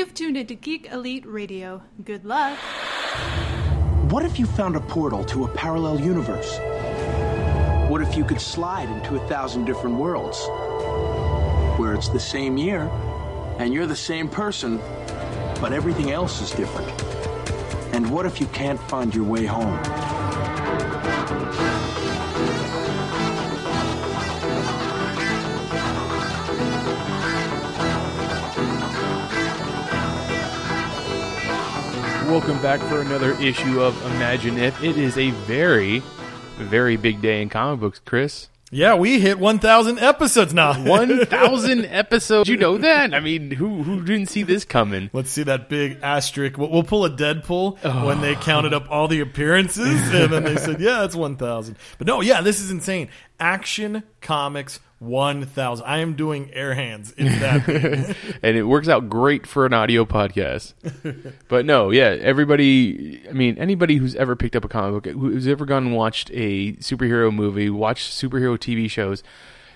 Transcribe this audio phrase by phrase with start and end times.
[0.00, 1.82] You've tuned into Geek Elite Radio.
[2.02, 2.56] Good luck.
[4.10, 6.58] What if you found a portal to a parallel universe?
[7.90, 10.40] What if you could slide into a thousand different worlds?
[11.78, 12.88] Where it's the same year,
[13.58, 14.78] and you're the same person,
[15.60, 16.88] but everything else is different.
[17.94, 19.78] And what if you can't find your way home?
[32.30, 34.84] Welcome back for another issue of Imagine If.
[34.84, 35.98] It is a very,
[36.58, 38.48] very big day in comic books, Chris.
[38.70, 40.80] Yeah, we hit 1,000 episodes now.
[40.88, 42.48] 1,000 episodes.
[42.48, 43.12] You know that?
[43.12, 45.10] I mean, who who didn't see this coming?
[45.12, 46.56] Let's see that big asterisk.
[46.56, 48.06] We'll, we'll pull a Deadpool Oh.
[48.06, 48.40] when they oh.
[48.40, 52.42] counted up all the appearances, and then they said, "Yeah, it's 1,000." But no, yeah,
[52.42, 53.08] this is insane.
[53.40, 55.84] Action Comics 1,000.
[55.86, 57.14] I am doing air hands.
[57.16, 58.16] It's that.
[58.42, 60.74] and it works out great for an audio podcast.
[61.48, 63.26] but no, yeah, everybody.
[63.28, 66.30] I mean, anybody who's ever picked up a comic book, who's ever gone and watched
[66.32, 69.22] a superhero movie, watched superhero TV shows,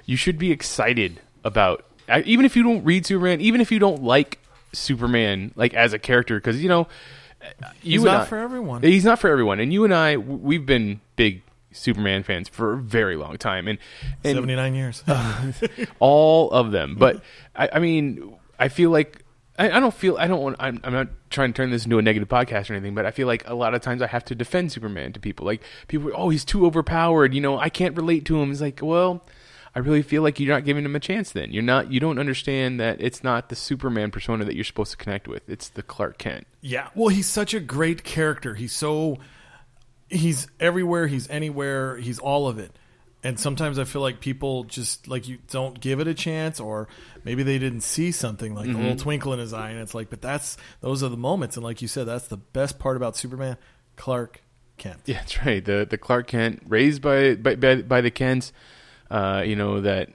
[0.05, 1.87] you should be excited about.
[2.25, 4.39] Even if you don't read Superman, even if you don't like
[4.75, 6.87] Superman, like as a character, because you know,
[7.83, 8.83] you He's and not for everyone.
[8.83, 11.41] He's not for everyone, and you and I, we've been big
[11.75, 13.79] Superman fans for a very long time, and,
[14.23, 15.05] and 79 years.
[15.99, 16.97] all of them.
[16.97, 17.23] But
[17.55, 19.25] I, I mean, I feel like
[19.59, 20.57] I, I don't feel I don't want.
[20.59, 23.11] I'm, I'm not trying to turn this into a negative podcast or anything, but I
[23.11, 25.47] feel like a lot of times I have to defend Superman to people.
[25.47, 27.35] Like people, oh, he's too overpowered.
[27.35, 28.51] You know, I can't relate to him.
[28.51, 29.23] It's like, well.
[29.77, 31.33] I really feel like you're not giving him a chance.
[31.33, 31.91] Then you're not.
[31.91, 35.49] You don't understand that it's not the Superman persona that you're supposed to connect with.
[35.49, 36.47] It's the Clark Kent.
[36.61, 38.55] Yeah, well, he's such a great character.
[38.55, 39.19] He's so
[40.09, 41.07] he's everywhere.
[41.07, 41.97] He's anywhere.
[41.97, 42.73] He's all of it.
[43.23, 46.89] And sometimes I feel like people just like you don't give it a chance, or
[47.25, 50.11] maybe they didn't see something like a little twinkle in his eye, and it's like,
[50.11, 51.57] but that's those are the moments.
[51.57, 53.57] And like you said, that's the best part about Superman,
[53.97, 54.43] Clark
[54.77, 55.01] Kent.
[55.07, 55.65] Yeah, that's right.
[55.65, 58.53] The the Clark Kent raised by by by, by the Kents.
[59.11, 60.11] Uh, you know that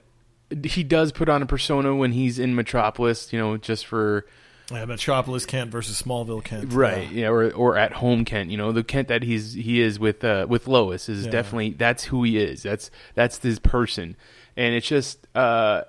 [0.62, 3.32] he does put on a persona when he's in Metropolis.
[3.32, 4.24] You know, just for
[4.70, 6.72] Yeah, Metropolis Kent versus Smallville Kent.
[6.72, 7.10] right.
[7.10, 7.22] Yeah.
[7.22, 8.50] Yeah, or or at home Kent.
[8.50, 11.30] You know, the Kent that he's he is with uh, with Lois is Yeah.
[11.32, 12.62] definitely that's who he is.
[12.62, 14.16] That's that's his person,
[14.56, 15.82] and it's just uh,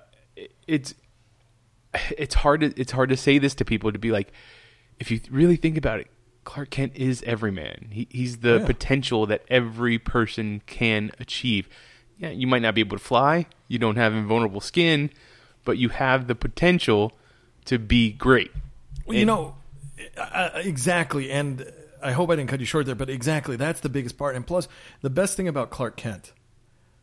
[0.66, 0.94] it's
[2.16, 4.32] it's hard to it's hard to say this to people to be like
[4.98, 6.06] if you really think about it
[6.44, 8.66] clark kent is every man he, he's the Yeah.
[8.66, 11.68] potential that every person can achieve
[12.18, 15.10] yeah you might not be able to fly you don't have invulnerable skin
[15.64, 17.12] but you have the potential
[17.66, 18.50] to be great
[19.12, 19.54] Well, you know,
[20.16, 21.30] uh, exactly.
[21.30, 21.70] And
[22.02, 23.56] I hope I didn't cut you short there, but exactly.
[23.56, 24.34] That's the biggest part.
[24.36, 24.68] And plus,
[25.02, 26.32] the best thing about Clark Kent,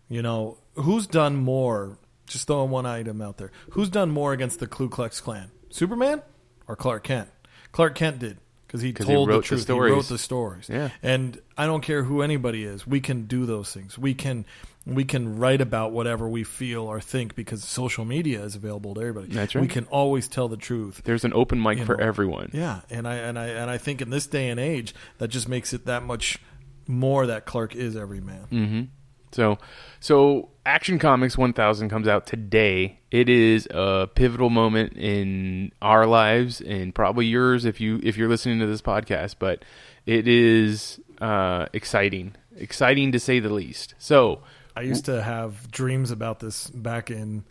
[0.09, 1.97] you know, who's done more?
[2.27, 3.51] Just throwing one item out there.
[3.71, 5.49] Who's done more against the Ku Klux Klan?
[5.71, 6.21] Superman
[6.67, 7.29] or Clark Kent?
[7.71, 8.37] Clark Kent did
[8.67, 9.61] because he 'Cause he told wrote the the truth.
[9.61, 9.89] stories.
[9.91, 10.69] He wrote the stories.
[10.69, 10.89] Yeah.
[11.01, 12.85] And I don't care who anybody is.
[12.85, 13.97] We can do those things.
[13.97, 14.45] We can
[14.85, 19.01] we can write about whatever we feel or think because social media is available to
[19.01, 19.33] everybody.
[19.33, 19.61] That's right.
[19.61, 21.01] We can always tell the truth.
[21.03, 23.77] there's an open mic You for know, everyone Yeah, and I and I and I
[23.77, 26.39] think in this day and age, that just makes it that much
[26.87, 28.47] more that Clark is every man.
[28.51, 28.87] Mm.
[29.31, 29.59] So,
[29.99, 32.99] so Action Comics 1000 comes out today.
[33.11, 38.29] It is a pivotal moment in our lives and probably yours if you if you're
[38.29, 39.35] listening to this podcast.
[39.39, 39.63] But
[40.05, 43.93] it is uh, exciting, exciting to say the least.
[43.99, 44.41] So,
[44.79, 47.43] I used to have dreams about this back in,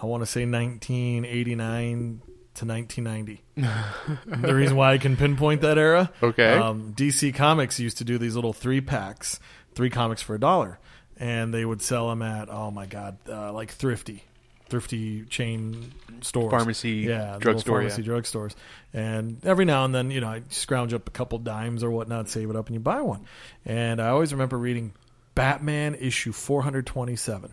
[0.00, 2.22] I want to say 1989
[2.54, 3.42] to 1990.
[4.46, 6.54] the reason why I can pinpoint that era, Okay.
[6.54, 9.40] Um, DC Comics used to do these little three packs,
[9.74, 10.78] three comics for a dollar,
[11.16, 14.22] and they would sell them at oh my god, uh, like thrifty.
[14.68, 15.92] Thrifty chain
[16.22, 18.08] stores, Pharmacy, yeah, drugstore, pharmacy, yeah.
[18.08, 18.54] drugstores,
[18.94, 22.30] and every now and then, you know, I scrounge up a couple dimes or whatnot,
[22.30, 23.26] save it up, and you buy one.
[23.66, 24.94] And I always remember reading
[25.34, 27.52] Batman issue 427.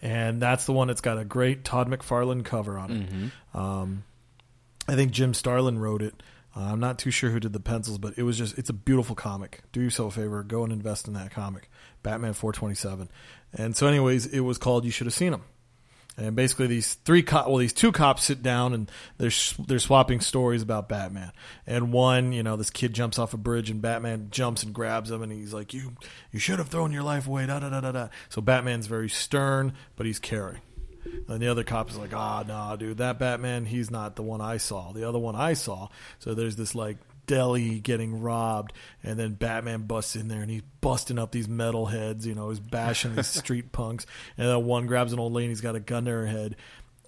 [0.00, 3.56] And that's the one that's got a great Todd McFarlane cover on it.
[3.58, 4.04] Um,
[4.86, 6.14] I think Jim Starlin wrote it.
[6.56, 8.74] Uh, I'm not too sure who did the pencils, but it was just, it's a
[8.74, 9.60] beautiful comic.
[9.72, 11.68] Do yourself a favor, go and invest in that comic.
[12.02, 13.08] Batman 427.
[13.52, 15.42] And so, anyways, it was called You Should Have Seen Him.
[16.18, 19.78] And basically, these three cop, well, these two cops sit down and they're sh- they're
[19.78, 21.30] swapping stories about Batman.
[21.64, 25.12] And one, you know, this kid jumps off a bridge and Batman jumps and grabs
[25.12, 25.94] him and he's like, "You
[26.32, 28.08] you should have thrown your life away." Da da da da da.
[28.30, 30.60] So Batman's very stern, but he's caring.
[31.28, 34.40] And the other cop is like, "Ah, nah, dude, that Batman, he's not the one
[34.40, 34.92] I saw.
[34.92, 35.88] The other one I saw."
[36.18, 36.96] So there's this like
[37.28, 38.72] deli getting robbed,
[39.04, 42.26] and then Batman busts in there and he's busting up these metal heads.
[42.26, 44.04] You know, he's bashing these street punks,
[44.36, 46.56] and then one grabs an old lady, he's got a gun to her head.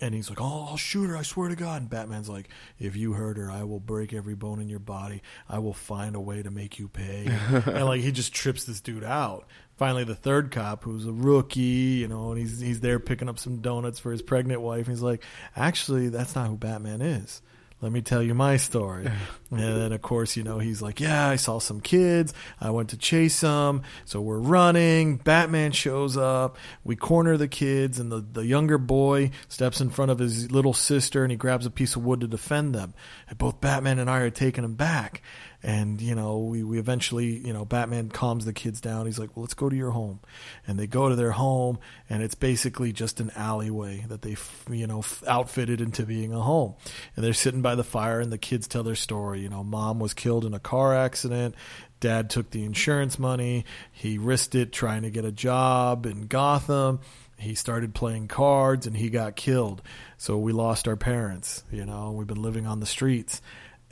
[0.02, 1.16] And he's like, "Oh, I'll shoot her!
[1.16, 4.34] I swear to God!" And Batman's like, "If you hurt her, I will break every
[4.34, 5.20] bone in your body.
[5.46, 8.80] I will find a way to make you pay." and like he just trips this
[8.80, 9.46] dude out.
[9.76, 13.38] Finally, the third cop, who's a rookie, you know, and he's he's there picking up
[13.38, 14.86] some donuts for his pregnant wife.
[14.86, 15.22] And he's like,
[15.54, 17.42] "Actually, that's not who Batman is."
[17.82, 19.06] Let me tell you my story.
[19.50, 22.34] and then, of course, you know, he's like, yeah, I saw some kids.
[22.60, 23.82] I went to chase them.
[24.04, 25.16] So we're running.
[25.16, 26.58] Batman shows up.
[26.84, 30.74] We corner the kids, and the, the younger boy steps in front of his little
[30.74, 32.94] sister and he grabs a piece of wood to defend them.
[33.28, 35.22] And both Batman and I are taking him back
[35.62, 39.06] and you know we, we eventually you know batman calms the kids down.
[39.06, 40.20] He's like well let's go to your home.
[40.66, 41.78] And they go to their home
[42.08, 44.36] and it's basically just an alleyway that they
[44.70, 46.74] you know outfitted into being a home.
[47.14, 49.40] And they're sitting by the fire and the kids tell their story.
[49.40, 51.54] You know mom was killed in a car accident.
[52.00, 53.66] Dad took the insurance money.
[53.92, 57.00] He risked it trying to get a job in gotham.
[57.38, 59.82] He started playing cards and he got killed.
[60.16, 63.42] So we lost our parents you know we've been living on the streets.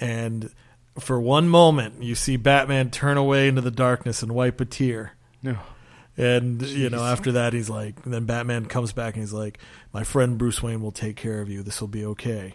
[0.01, 0.51] And
[0.99, 5.13] for one moment, you see Batman turn away into the darkness and wipe a tear.
[5.43, 5.57] No.
[6.17, 9.59] And you know, after that, he's like, then Batman comes back and he's like,
[9.93, 11.63] "My friend Bruce Wayne will take care of you.
[11.63, 12.55] This will be okay."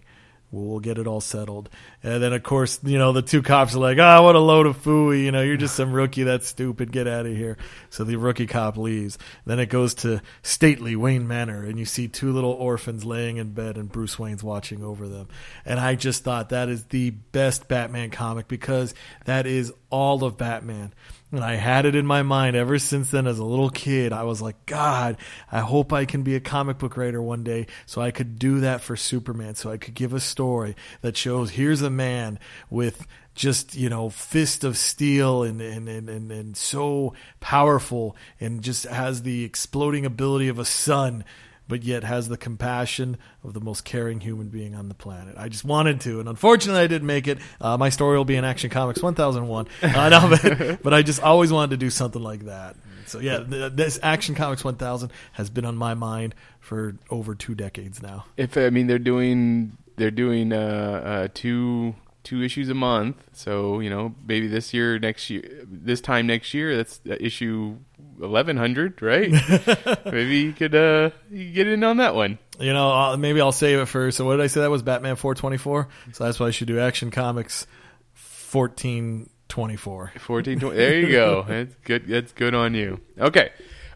[0.54, 1.70] We'll, get it all settled.
[2.04, 4.68] And then, of course, you know, the two cops are like, oh, what a load
[4.68, 5.24] of fooey.
[5.24, 6.22] You know, you're just some rookie.
[6.22, 6.92] That's stupid.
[6.92, 7.58] Get out of here.
[7.90, 9.18] So the rookie cop leaves.
[9.46, 13.54] Then it goes to stately Wayne Manor, and you see two little orphans laying in
[13.54, 15.28] bed, and Bruce Wayne's watching over them.
[15.66, 18.94] And I just thought that is the best Batman comic because
[19.26, 20.94] that is all of Batman.
[21.34, 24.14] And I had it in my mind ever since then as a little kid.
[24.14, 25.18] I was like, God,
[25.52, 28.60] I hope I can be a comic book writer one day so I could do
[28.60, 29.56] that for Superman.
[29.56, 32.38] So I could give a story that shows here's a man
[32.70, 38.62] with just, you know, fist of steel and, and, and, and, and so powerful and
[38.62, 41.24] just has the exploding ability of a sun
[41.68, 45.36] but yet has the compassion of the most caring human being on the planet.
[45.38, 47.40] I just wanted to, and unfortunately, I didn't make it.
[47.62, 49.68] Uh, my story will be in Action Comics 1001.
[49.82, 52.76] Uh, no, but, but, I just always wanted to do something like that.
[53.06, 58.02] So yeah, this Action Comics 1000 has been on my mind for over two decades
[58.02, 58.26] now.
[58.38, 63.18] If I mean they're doing they're doing uh, uh two two issues a month.
[63.34, 67.78] So you know, maybe this year, next year, this time next year, that's issue
[68.22, 69.32] eleven hundred, right?
[70.06, 72.40] maybe you could uh, you could get in on that one.
[72.60, 74.12] You know, I'll, maybe I'll save it for.
[74.12, 74.62] So what did I say?
[74.62, 75.88] That was Batman four twenty four.
[76.12, 77.68] So that's why I should do Action Comics
[78.14, 80.12] fourteen twenty four.
[80.20, 80.78] Fourteen twenty.
[80.78, 81.44] There you go.
[81.48, 82.08] That's good.
[82.08, 83.00] That's good on you.
[83.20, 83.52] Okay.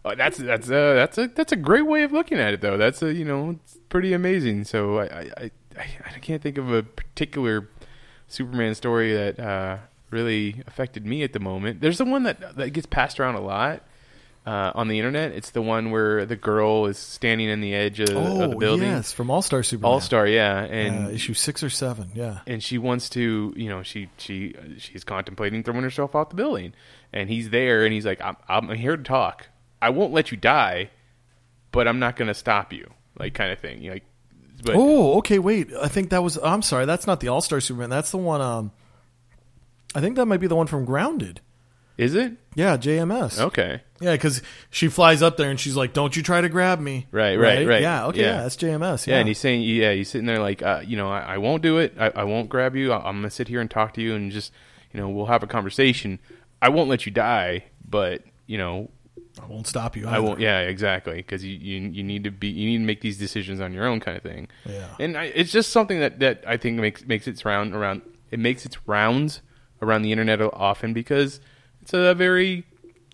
[0.05, 2.77] Uh, that's that's uh, that's a that's a great way of looking at it, though.
[2.77, 4.63] That's a you know it's pretty amazing.
[4.63, 5.85] So I I, I,
[6.15, 7.67] I can't think of a particular
[8.27, 9.77] Superman story that uh,
[10.11, 11.81] really affected me at the moment.
[11.81, 13.83] There's the one that that gets passed around a lot.
[14.47, 17.99] Uh, on the internet, it's the one where the girl is standing in the edge
[17.99, 18.87] of, oh, of the building.
[18.87, 19.91] yes, from All Star Superman.
[19.91, 22.39] All Star, yeah, and uh, issue six or seven, yeah.
[22.47, 26.73] And she wants to, you know, she she she's contemplating throwing herself off the building,
[27.11, 29.47] and he's there, and he's like, "I'm, I'm here to talk.
[29.81, 30.91] I won't let you die,
[31.73, 32.89] but I'm not going to stop you,"
[33.19, 33.83] like kind of thing.
[33.83, 34.05] Like,
[34.63, 35.39] but, oh, okay.
[35.39, 36.37] Wait, I think that was.
[36.41, 37.89] I'm sorry, that's not the All Star Superman.
[37.89, 38.39] That's the one.
[38.39, 38.71] Um,
[39.93, 41.41] I think that might be the one from Grounded.
[41.97, 42.33] Is it?
[42.55, 43.39] Yeah, JMS.
[43.39, 43.81] Okay.
[43.99, 47.07] Yeah, because she flies up there and she's like, "Don't you try to grab me."
[47.11, 47.81] Right, right, right.
[47.81, 49.07] Yeah, okay, yeah, yeah that's JMS.
[49.07, 49.15] Yeah.
[49.15, 49.19] yeah.
[49.19, 51.79] and he's saying, yeah, he's sitting there like, uh, you know, I, I, won't do
[51.79, 51.95] it.
[51.99, 52.91] I, I won't grab you.
[52.93, 54.51] I, I'm gonna sit here and talk to you and just,
[54.93, 56.19] you know, we'll have a conversation.
[56.61, 58.89] I won't let you die, but you know,
[59.41, 60.07] I won't stop you.
[60.07, 60.15] Either.
[60.15, 60.39] I won't.
[60.39, 61.17] Yeah, exactly.
[61.17, 63.85] Because you, you you need to be you need to make these decisions on your
[63.85, 64.47] own, kind of thing.
[64.65, 64.87] Yeah.
[64.99, 68.01] And I, it's just something that, that I think makes makes its round around.
[68.31, 69.41] It makes its rounds
[69.81, 71.39] around the internet often because
[71.81, 72.65] it's a very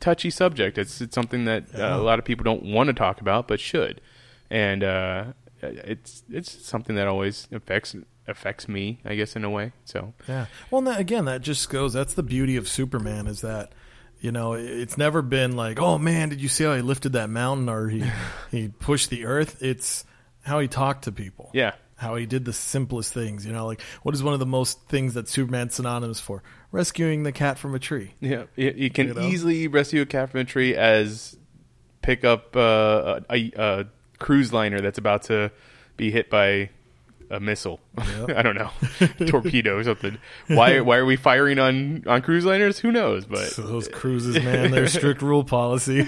[0.03, 0.77] touchy subject.
[0.77, 3.59] It's it's something that uh, a lot of people don't want to talk about, but
[3.59, 4.01] should.
[4.49, 5.25] And uh,
[5.61, 7.95] it's it's something that always affects
[8.27, 9.71] affects me, I guess, in a way.
[9.85, 10.47] So yeah.
[10.69, 11.93] Well, that, again, that just goes.
[11.93, 13.73] That's the beauty of Superman is that
[14.19, 17.29] you know, it's never been like, oh man, did you see how he lifted that
[17.29, 18.03] mountain or he
[18.51, 19.61] he pushed the earth?
[19.61, 20.05] It's
[20.43, 21.49] how he talked to people.
[21.53, 21.73] Yeah.
[22.03, 24.87] How he did the simplest things, you know, like what is one of the most
[24.89, 26.43] things that Superman's synonymous for?
[26.71, 28.13] Rescuing the cat from a tree.
[28.19, 29.21] Yeah, you can you know?
[29.21, 31.37] easily rescue a cat from a tree as
[32.01, 33.85] pick up uh, a, a
[34.19, 35.51] cruise liner that's about to
[35.97, 36.69] be hit by
[37.33, 37.79] a missile.
[37.97, 38.29] Yep.
[38.37, 38.69] I don't know,
[39.27, 40.17] torpedo or something.
[40.47, 42.79] Why why are we firing on on cruise liners?
[42.79, 43.25] Who knows?
[43.25, 46.07] But so those cruises, man, they're strict rule policy.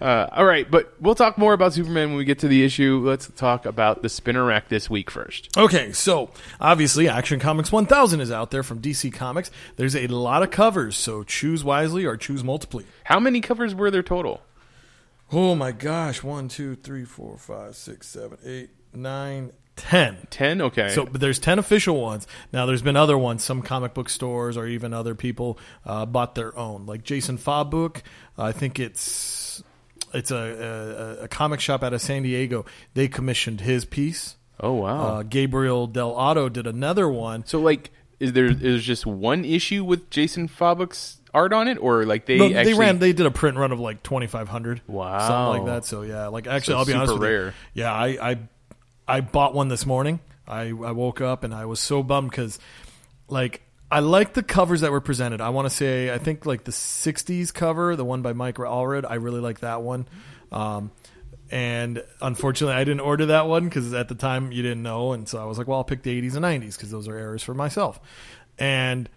[0.00, 3.02] uh, all right, but we'll talk more about Superman when we get to the issue.
[3.04, 5.56] Let's talk about the spinner rack this week first.
[5.56, 9.50] Okay, so obviously, Action Comics 1000 is out there from DC Comics.
[9.76, 12.82] There's a lot of covers, so choose wisely or choose multiply.
[13.04, 14.42] How many covers were there total?
[15.32, 16.22] Oh my gosh!
[16.22, 20.16] One, two, three, four, five, six, seven, eight, nine ten.
[20.30, 20.60] Ten.
[20.60, 20.88] Okay.
[20.90, 22.26] So, but there's ten official ones.
[22.52, 23.44] Now, there's been other ones.
[23.44, 26.86] Some comic book stores or even other people uh, bought their own.
[26.86, 28.02] Like Jason Fabok,
[28.38, 29.62] I think it's
[30.14, 32.64] it's a, a, a comic shop out of San Diego.
[32.94, 34.36] They commissioned his piece.
[34.60, 35.00] oh wow.
[35.18, 37.44] Uh, Gabriel Dell'Otto did another one.
[37.44, 42.06] so like, is there is just one issue with Jason Fabok's art on it, or
[42.06, 42.98] like they No, actually they ran.
[42.98, 44.80] They did a print run of like twenty five hundred.
[44.86, 45.18] Wow.
[45.28, 45.84] something like that.
[45.84, 47.46] So yeah, like actually, So I'll be honest super with rare.
[47.46, 47.52] you.
[47.82, 48.38] Yeah, I, I
[49.08, 50.20] I bought one this morning.
[50.46, 52.58] I I woke up and I was so bummed because
[53.28, 55.40] like I like the covers that were presented.
[55.40, 59.04] I want to say I think like the '60s cover, the one by Mike Allred.
[59.08, 60.08] I really like that one.
[60.50, 60.90] Um,
[61.50, 65.28] and unfortunately, I didn't order that one because at the time you didn't know, and
[65.28, 67.42] so I was like, well, I'll pick the '80s and '90s because those are errors
[67.42, 68.00] for myself.
[68.58, 69.08] And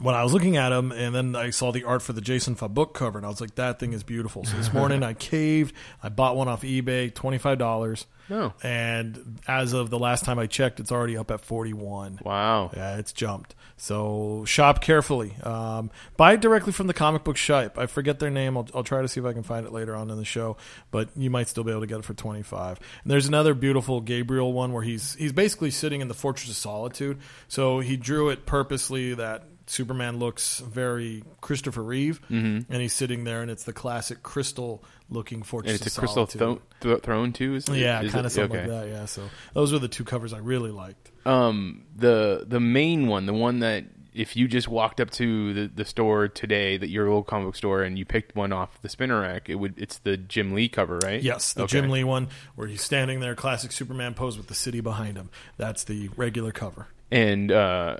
[0.00, 2.56] when I was looking at them, and then I saw the art for the Jason
[2.56, 4.44] Fabok cover, and I was like, that thing is beautiful.
[4.44, 5.74] So this morning I caved.
[6.02, 8.06] I bought one off eBay, twenty five dollars.
[8.30, 8.52] Oh.
[8.62, 12.18] And as of the last time I checked, it's already up at forty one.
[12.24, 12.70] Wow.
[12.74, 13.54] Yeah, it's jumped.
[13.76, 15.34] So shop carefully.
[15.42, 17.78] Um, buy it directly from the comic book shop.
[17.78, 18.56] I forget their name.
[18.56, 20.56] I'll, I'll try to see if I can find it later on in the show.
[20.90, 22.78] But you might still be able to get it for twenty five.
[23.02, 26.56] And there's another beautiful Gabriel one where he's he's basically sitting in the Fortress of
[26.56, 27.18] Solitude.
[27.48, 33.40] So he drew it purposely that Superman looks very Christopher Reeve, and he's sitting there,
[33.42, 35.72] and it's the classic crystal looking Fortress.
[35.80, 37.54] And it's a crystal thro- thro- throne too.
[37.54, 37.76] Is it?
[37.76, 38.68] Yeah, kind of something Okay.
[38.70, 38.88] like that.
[38.88, 39.22] Yeah, so
[39.54, 41.10] those were the two covers I really liked.
[41.24, 45.66] Um, the the main one, the one that if you just walked up to the,
[45.72, 48.88] the store today, that your old comic book store, and you picked one off the
[48.88, 51.22] spinner rack, it would it's the Jim Lee cover, right?
[51.22, 51.80] Yes, the Okay.
[51.80, 55.30] Jim Lee one where he's standing there, classic Superman pose with the city behind him.
[55.58, 56.88] That's the regular cover.
[57.12, 57.98] And uh,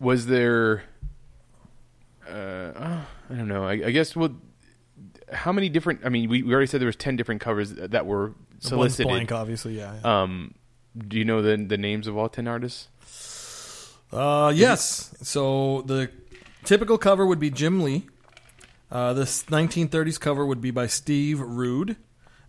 [0.00, 0.84] was there?
[2.28, 3.64] Uh, oh, I don't know.
[3.64, 4.34] I, I guess well,
[5.32, 6.00] how many different?
[6.04, 8.68] I mean, we, we already said there was ten different covers that were The one's
[8.68, 9.08] solicited.
[9.08, 9.76] blank, obviously.
[9.78, 9.94] Yeah.
[10.02, 10.22] yeah.
[10.22, 10.54] Um,
[10.96, 12.88] do you know the the names of all ten artists?
[14.12, 15.14] Uh, yes.
[15.22, 16.10] So the
[16.64, 18.06] typical cover would be Jim Lee.
[18.90, 21.96] Uh, this 1930s cover would be by Steve Rude.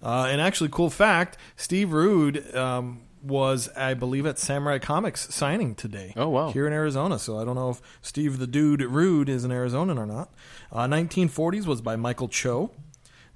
[0.04, 5.76] Uh, and actually, cool fact: Steve Rude um, was, I believe, at Samurai Comics signing
[5.76, 6.14] today.
[6.16, 6.52] Oh, wow.
[6.52, 7.20] Here in Arizona.
[7.20, 10.34] So I don't know if Steve the Dude Rude is an Arizonan or not.
[10.72, 12.72] Uh, 1940s was by Michael Cho.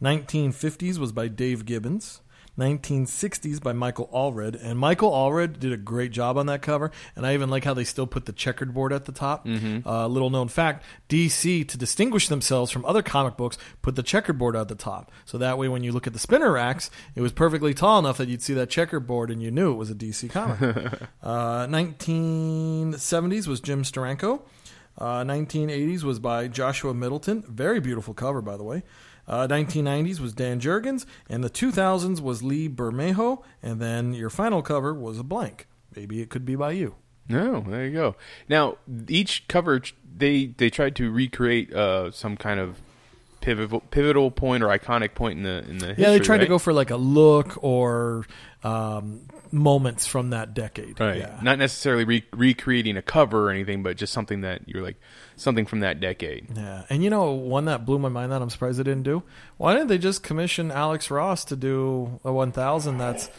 [0.01, 2.21] 1950s was by Dave Gibbons.
[2.59, 6.91] 1960s by Michael Allred, and Michael Allred did a great job on that cover.
[7.15, 9.47] And I even like how they still put the checkered board at the top.
[9.85, 14.37] Uh, little known fact: DC, to distinguish themselves from other comic books, put the checkered
[14.37, 15.11] board at the top.
[15.25, 18.17] So that way, when you look at the spinner racks, it was perfectly tall enough
[18.17, 20.59] that you'd see that checkered board and you knew it was a DC comic.
[21.23, 24.41] uh, 1970s was Jim Steranko.
[24.97, 27.43] Uh, 1980s was by Joshua Middleton.
[27.47, 28.83] Very beautiful cover, by the way.
[29.29, 34.63] Uh, 1990s was Dan Jurgens, and the 2000s was Lee Bermejo, and then your final
[34.63, 35.67] cover was a blank.
[35.95, 36.95] Maybe it could be by you.
[37.27, 38.15] No, there you go.
[38.49, 39.81] Now each cover
[40.17, 42.81] they they tried to recreate uh, some kind of
[43.41, 46.47] pivotal pivotal point or iconic point in the in the history, yeah, they tried to
[46.47, 48.25] go for like a look or
[48.63, 50.99] um, moments from that decade.
[50.99, 51.19] right.
[51.19, 51.39] Yeah.
[51.41, 54.97] Not necessarily re- recreating a cover or anything, but just something that you're like
[55.35, 56.47] something from that decade.
[56.55, 59.23] Yeah, and you know one that blew my mind that I'm surprised they didn't do.
[59.57, 63.29] Why didn't they just commission Alex Ross to do a 1000 that's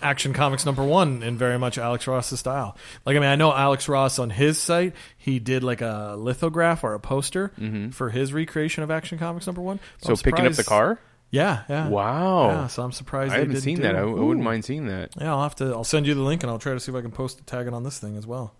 [0.00, 2.76] Action Comics number one in very much Alex Ross's style?
[3.06, 6.82] Like, I mean, I know Alex Ross on his site he did like a lithograph
[6.82, 7.52] or a poster
[7.92, 9.78] for his recreation of Action Comics number one.
[9.78, 10.14] Mm-hmm.
[10.14, 10.98] So picking up the car.
[11.32, 11.88] Yeah, yeah.
[11.88, 12.48] Wow.
[12.48, 13.96] Yeah, so I'm surprised I haven't seen that.
[13.96, 15.14] I, I wouldn't mind seeing that.
[15.18, 15.72] Yeah, I'll have to.
[15.72, 17.42] I'll send you the link and I'll try to see if I can post a
[17.44, 18.54] tag on this thing as well.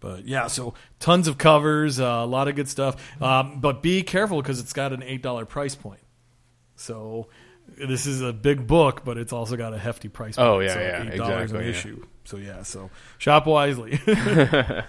[0.00, 2.96] But yeah, so tons of covers, uh, a lot of good stuff.
[3.22, 6.00] Um, but be careful because it's got an eight dollar price point.
[6.74, 7.28] So
[7.78, 10.48] this is a big book, but it's also got a hefty price point.
[10.48, 11.70] Oh, yeah, so yeah, eight dollars exactly, an yeah.
[11.70, 12.06] issue.
[12.24, 14.00] So yeah, so shop wisely.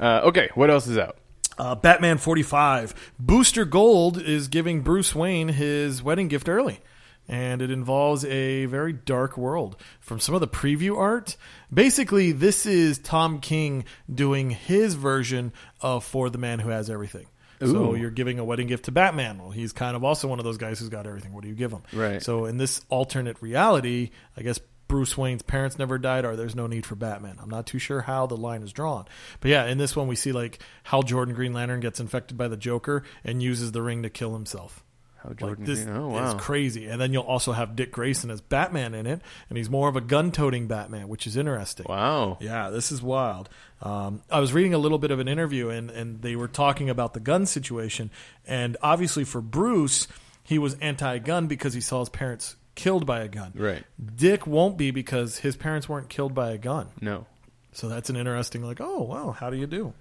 [0.00, 1.18] Uh, okay, what else is out?
[1.60, 6.80] Uh, Batman forty five Booster Gold is giving Bruce Wayne his wedding gift early.
[7.28, 9.76] And it involves a very dark world.
[10.00, 11.36] From some of the preview art,
[11.72, 17.26] basically, this is Tom King doing his version of For the Man Who Has Everything.
[17.62, 19.38] So you're giving a wedding gift to Batman.
[19.38, 21.34] Well, he's kind of also one of those guys who's got everything.
[21.34, 21.82] What do you give him?
[21.92, 22.22] Right.
[22.22, 24.58] So in this alternate reality, I guess
[24.90, 27.38] Bruce Wayne's parents never died, or there's no need for Batman.
[27.40, 29.06] I'm not too sure how the line is drawn.
[29.40, 32.48] But yeah, in this one, we see like how Jordan Green Lantern gets infected by
[32.48, 34.82] the Joker and uses the ring to kill himself.
[35.22, 36.28] How Like Jordan this Green- oh wow.
[36.28, 36.86] is crazy.
[36.88, 39.94] And then you'll also have Dick Grayson as Batman in it, and he's more of
[39.94, 41.86] a gun-toting Batman, which is interesting.
[41.88, 42.38] Wow.
[42.40, 43.48] Yeah, this is wild.
[43.82, 46.90] Um, I was reading a little bit of an interview, and, and they were talking
[46.90, 48.10] about the gun situation.
[48.46, 50.08] And obviously, for Bruce,
[50.42, 53.52] he was anti gun because he saw his parents killed by a gun.
[53.54, 53.84] Right.
[54.16, 56.88] Dick won't be because his parents weren't killed by a gun.
[57.00, 57.26] No.
[57.72, 59.92] So that's an interesting, like, oh, wow, how do you do?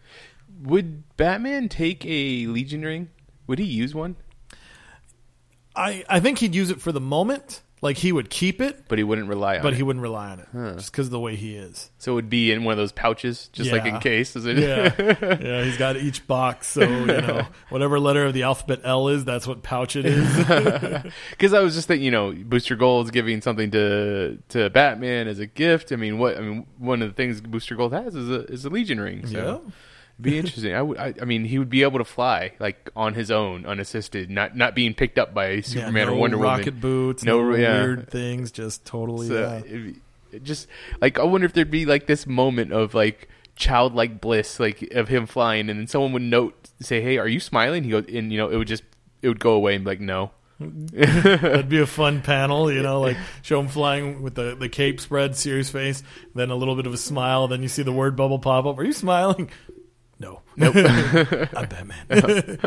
[0.63, 3.09] Would Batman take a Legion ring?
[3.47, 4.15] Would he use one?
[5.75, 7.61] I, I think he'd use it for the moment.
[7.81, 9.63] Like, he would keep it, But he wouldn't rely on it.
[9.63, 9.77] but it.
[9.77, 11.89] he wouldn't rely on it just because of the way he is.
[11.97, 14.35] so it would be in one of those pouches, just like in case.
[14.35, 14.57] Is it?
[14.57, 14.93] Yeah.
[15.41, 16.67] yeah, he's got each box.
[16.67, 20.27] So, you know, whatever letter of the alphabet L is, that's what pouch it is.
[21.31, 25.39] Because I was just thinking, you know, Booster Gold's giving something to to Batman as
[25.39, 25.91] a gift.
[25.91, 26.37] I mean, what?
[26.37, 29.25] I mean, one of the things Booster Gold has is a is a Legion ring.
[29.25, 29.71] So Yeah.
[30.19, 30.73] It'd be interesting.
[30.73, 30.97] I would.
[30.97, 34.55] I, I mean, he would be able to fly like on his own, unassisted, not
[34.55, 36.59] not being picked up by Superman yeah, no or Wonder rocket Woman.
[36.59, 37.81] Rocket boots, No, no, yeah.
[37.81, 39.27] weird things, just totally.
[39.27, 39.91] So yeah.
[40.31, 40.67] it just
[41.01, 45.07] like I wonder if there'd be like this moment of like childlike bliss, like of
[45.07, 48.31] him flying, and then someone would note, say, "Hey, are you smiling?" He goes, and
[48.31, 48.83] you know, it would just
[49.21, 52.99] it would go away and be like, "No." That'd be a fun panel, you know,
[52.99, 56.03] like show him flying with the, the cape spread, serious face,
[56.35, 58.77] then a little bit of a smile, then you see the word bubble pop up.
[58.77, 59.49] Are you smiling?
[60.19, 60.41] No.
[60.55, 60.75] Nope.
[61.55, 62.05] I'm Batman.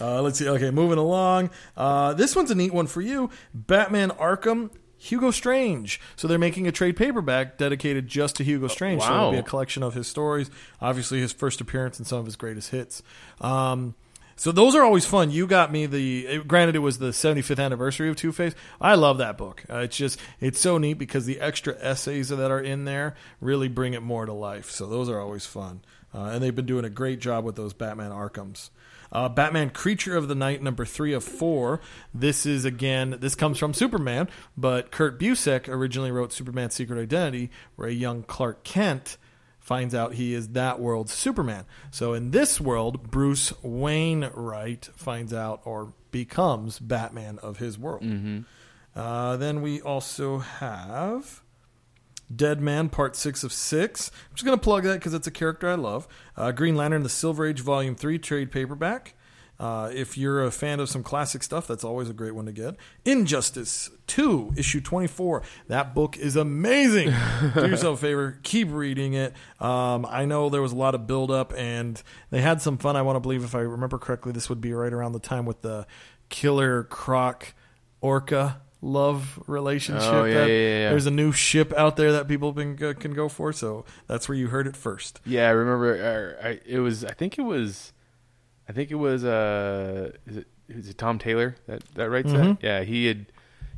[0.00, 0.48] uh, let's see.
[0.48, 1.50] Okay, moving along.
[1.76, 4.70] Uh, this one's a neat one for you Batman Arkham.
[4.96, 6.00] Hugo Strange.
[6.16, 9.02] So they're making a trade paperback dedicated just to Hugo Strange.
[9.02, 10.50] So it'll be a collection of his stories.
[10.80, 13.02] Obviously, his first appearance and some of his greatest hits.
[13.38, 13.96] Um,
[14.36, 15.30] so those are always fun.
[15.30, 16.26] You got me the.
[16.26, 18.54] It, granted, it was the 75th anniversary of Two Face.
[18.80, 19.62] I love that book.
[19.70, 23.68] Uh, it's just it's so neat because the extra essays that are in there really
[23.68, 24.70] bring it more to life.
[24.70, 25.82] So those are always fun,
[26.14, 28.70] uh, and they've been doing a great job with those Batman Arkhams.
[29.12, 31.80] Uh, Batman Creature of the Night, number three of four.
[32.12, 37.50] This is again, this comes from Superman, but Kurt Busiek originally wrote Superman's Secret Identity,
[37.76, 39.16] where a young Clark Kent
[39.60, 41.64] finds out he is that world's Superman.
[41.90, 48.02] So in this world, Bruce Wayne Wright finds out or becomes Batman of his world.
[48.94, 51.42] Uh, then we also have
[52.34, 54.10] Dead Man Part 6 of 6.
[54.10, 56.08] I'm just going to plug that because it's a character I love.
[56.36, 59.14] Uh, Green Lantern, The Silver Age Volume 3 trade paperback.
[59.58, 62.52] Uh, if you're a fan of some classic stuff, that's always a great one to
[62.52, 62.76] get.
[63.04, 65.42] Injustice 2, issue 24.
[65.68, 67.14] That book is amazing.
[67.54, 69.32] Do yourself a favor, keep reading it.
[69.60, 72.96] Um, I know there was a lot of build up, and they had some fun.
[72.96, 75.46] I want to believe, if I remember correctly, this would be right around the time
[75.46, 75.86] with the
[76.30, 77.54] Killer Croc
[78.00, 80.12] Orca love relationship.
[80.12, 80.90] Oh, yeah, yeah, yeah.
[80.90, 84.28] There's a new ship out there that people can go, can go for, so that's
[84.28, 85.20] where you heard it first.
[85.24, 86.36] Yeah, I remember.
[86.42, 87.04] Uh, I, it was.
[87.04, 87.92] I think it was.
[88.68, 89.24] I think it was.
[89.24, 92.58] Uh, is it, is it Tom Taylor that that writes that?
[92.60, 93.26] Yeah, he had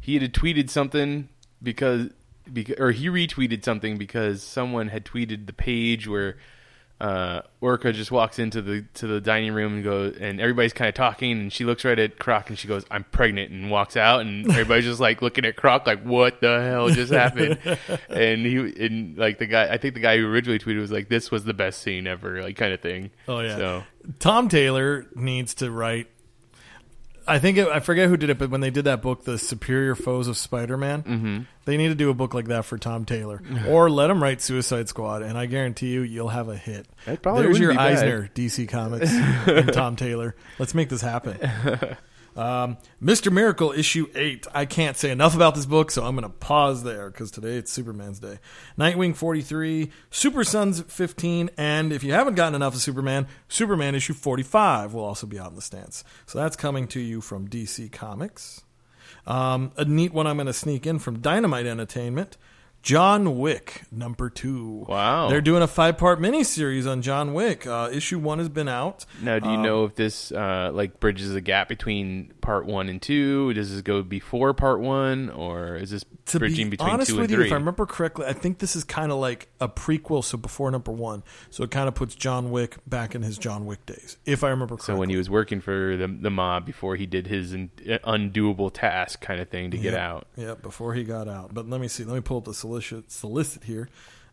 [0.00, 1.28] he had tweeted something
[1.62, 2.10] because
[2.52, 6.36] because or he retweeted something because someone had tweeted the page where
[6.98, 10.88] uh, Orca just walks into the to the dining room and goes and everybody's kind
[10.88, 13.98] of talking and she looks right at Croc and she goes I'm pregnant and walks
[13.98, 17.58] out and everybody's just like looking at Croc like what the hell just happened
[18.08, 21.10] and he and like the guy I think the guy who originally tweeted was like
[21.10, 23.56] this was the best scene ever like kind of thing Oh yeah.
[23.56, 23.84] so
[24.18, 26.08] Tom Taylor needs to write.
[27.28, 29.38] I think it, I forget who did it, but when they did that book, The
[29.38, 31.38] Superior Foes of Spider-Man, mm-hmm.
[31.64, 34.40] they need to do a book like that for Tom Taylor, or let him write
[34.40, 36.86] Suicide Squad, and I guarantee you, you'll have a hit.
[37.04, 37.98] That probably There's your wouldn't bad.
[37.98, 40.36] Eisner, DC Comics, and Tom Taylor.
[40.58, 41.38] Let's make this happen.
[42.36, 43.32] Um, Mr.
[43.32, 44.46] Miracle issue eight.
[44.54, 47.56] I can't say enough about this book, so I'm going to pause there because today
[47.56, 48.38] it's Superman's day.
[48.78, 54.12] Nightwing 43, Super Sons 15, and if you haven't gotten enough of Superman, Superman issue
[54.12, 56.04] 45 will also be out in the stands.
[56.26, 58.62] So that's coming to you from DC Comics.
[59.26, 62.36] Um, a neat one I'm going to sneak in from Dynamite Entertainment.
[62.86, 64.86] John Wick, number two.
[64.88, 65.28] Wow.
[65.28, 67.66] They're doing a five part miniseries on John Wick.
[67.66, 69.04] Uh, issue one has been out.
[69.20, 73.02] now do you know if this uh, like bridges the gap between part one and
[73.02, 77.10] two does this go before part one or is this to bridging be between honest
[77.10, 79.18] two with and you, three if I remember correctly, I think this is kind of
[79.18, 81.24] like a prequel, so before number one.
[81.50, 84.50] So it kind of puts John Wick back in his John Wick days, if I
[84.50, 84.94] remember correctly.
[84.94, 88.70] So when he was working for the the mob before he did his un, undoable
[88.72, 90.28] task kind of thing to get yeah, out.
[90.36, 91.52] yeah, before he got out.
[91.52, 92.04] But let me see.
[92.04, 93.88] Let me pull up the solicit solicit here.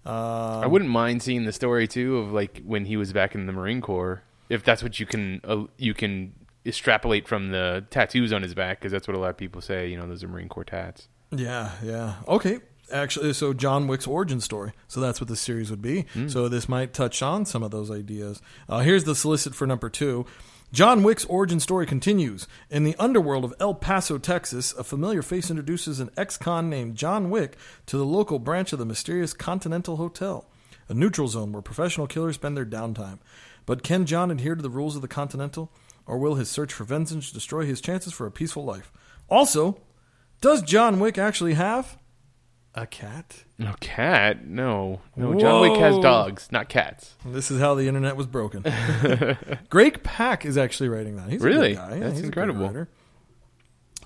[0.05, 3.45] Uh, I wouldn't mind seeing the story too of like when he was back in
[3.45, 6.33] the Marine Corps, if that's what you can uh, you can
[6.65, 9.87] extrapolate from the tattoos on his back, because that's what a lot of people say.
[9.87, 11.07] You know, those are Marine Corps tats.
[11.31, 12.15] Yeah, yeah.
[12.27, 12.59] Okay.
[12.91, 14.73] Actually, so John Wick's origin story.
[14.87, 16.05] So that's what this series would be.
[16.27, 18.41] So this might touch on some of those ideas.
[18.69, 20.25] Uh, here's the solicit for number two.
[20.73, 22.47] John Wick's origin story continues.
[22.71, 26.95] In the underworld of El Paso, Texas, a familiar face introduces an ex con named
[26.95, 30.47] John Wick to the local branch of the mysterious Continental Hotel,
[30.89, 33.19] a neutral zone where professional killers spend their downtime.
[33.67, 35.71] But can John adhere to the rules of the Continental,
[36.07, 38.91] or will his search for vengeance destroy his chances for a peaceful life?
[39.29, 39.79] Also,
[40.41, 41.99] Does John Wick actually have
[42.75, 43.43] a cat?
[43.57, 44.45] No cat.
[44.47, 45.39] No, no.
[45.39, 46.01] John Wick has Whoa.
[46.01, 47.15] dogs, not cats.
[47.25, 48.63] This is how the internet was broken.
[49.69, 51.29] Greg Pak is actually writing that.
[51.29, 51.75] He's a good Really?
[51.75, 51.93] guy.
[51.95, 52.65] Yeah, That's he's a good incredible.
[52.65, 52.89] writer.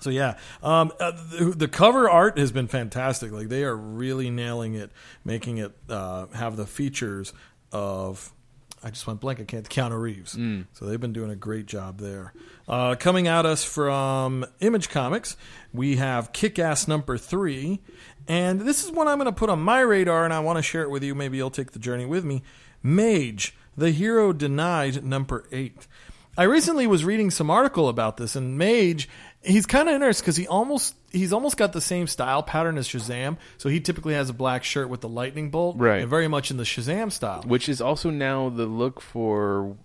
[0.00, 3.32] So yeah, um, uh, the, the cover art has been fantastic.
[3.32, 4.92] Like they are really nailing it,
[5.24, 7.32] making it uh, have the features
[7.72, 8.32] of.
[8.82, 9.40] I just went blank.
[9.40, 9.68] I can't.
[9.68, 10.34] Keanu Reeves.
[10.34, 10.66] Mm.
[10.72, 12.32] So they've been doing a great job there.
[12.66, 15.36] Uh, coming at us from Image Comics,
[15.72, 17.80] we have Kick Ass number three,
[18.26, 20.62] and this is one I'm going to put on my radar, and I want to
[20.62, 21.14] share it with you.
[21.14, 22.42] Maybe you'll take the journey with me.
[22.82, 25.86] Mage, the hero denied number eight.
[26.36, 29.08] I recently was reading some article about this, and Mage,
[29.42, 32.86] he's kind of interesting because he almost he's almost got the same style pattern as
[32.88, 33.36] Shazam.
[33.56, 36.00] So he typically has a black shirt with the lightning bolt, Right.
[36.02, 37.42] And very much in the Shazam style.
[37.46, 39.76] Which is also now the look for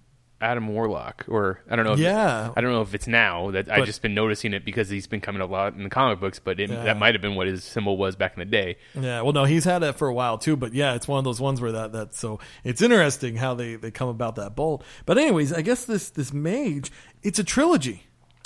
[0.42, 1.94] Adam Warlock, or I don't know.
[1.94, 2.52] If Yeah.
[2.54, 5.08] I don't know if it's now that I've But- just been noticing it because he's
[5.08, 6.84] been coming a lot in the comic books, but it, Yeah.
[6.84, 8.76] that might have been what his symbol was back in the day.
[8.94, 10.58] Yeah, well, no, he's had that for a while too.
[10.58, 13.76] But yeah, it's one of those ones where that that so it's interesting how they
[13.78, 14.84] they come about that bolt.
[15.06, 18.04] But anyways, I guess this this mage, it's a trilogy.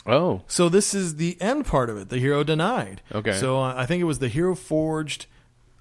[0.08, 2.10] Oh, So this is the end part of it.
[2.10, 3.02] The hero denied.
[3.14, 3.34] Okay.
[3.34, 5.26] So uh, I think it was the hero forged,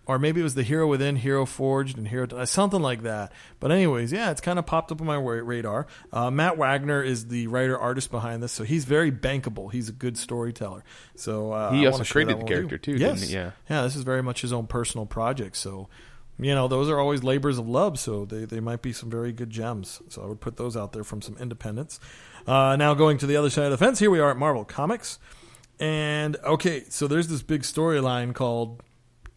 [0.04, 3.30] or maybe it was the hero within, hero forged, and hero denied, something like that.
[3.60, 5.86] But anyways, yeah, it's kind of popped up on my wa- radar.
[6.12, 9.70] Uh, Matt Wagner is the writer artist behind this, so he's very bankable.
[9.72, 10.82] He's a good storyteller.
[11.14, 13.20] So uh, He I also wanna share created that the one character, too, Yes.
[13.20, 13.34] didn't he?
[13.36, 13.50] Yeah.
[13.70, 15.56] Yeah, this is very much his own personal project.
[15.56, 15.88] So.
[16.38, 19.32] You know, those are always labors of love, so they, they might be some very
[19.32, 20.02] good gems.
[20.10, 21.98] So I would put those out there from some independents.
[22.46, 24.64] Uh, now going to the other side of the fence, here we are at Marvel
[24.64, 25.18] Comics.
[25.80, 28.82] And okay, so there's this big storyline called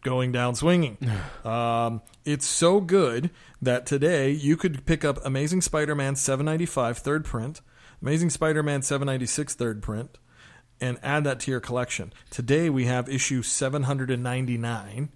[0.02, 0.96] Going Down Swinging.
[1.44, 7.24] um, it's so good that today you could pick up Amazing Spider Man 795 third
[7.24, 7.60] print,
[8.00, 10.18] Amazing Spider Man 796 third print,
[10.80, 12.12] and add that to your collection.
[12.30, 15.10] Today we have issue 799.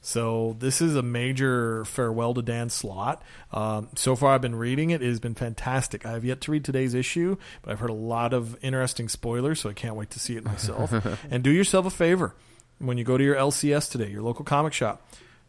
[0.00, 3.22] So this is a major farewell to Dan Slott.
[3.52, 5.02] Um, so far, I've been reading it.
[5.02, 6.06] It has been fantastic.
[6.06, 9.60] I have yet to read today's issue, but I've heard a lot of interesting spoilers,
[9.60, 10.92] so I can't wait to see it myself.
[11.30, 12.34] and do yourself a favor
[12.78, 15.06] when you go to your LCS today, your local comic shop.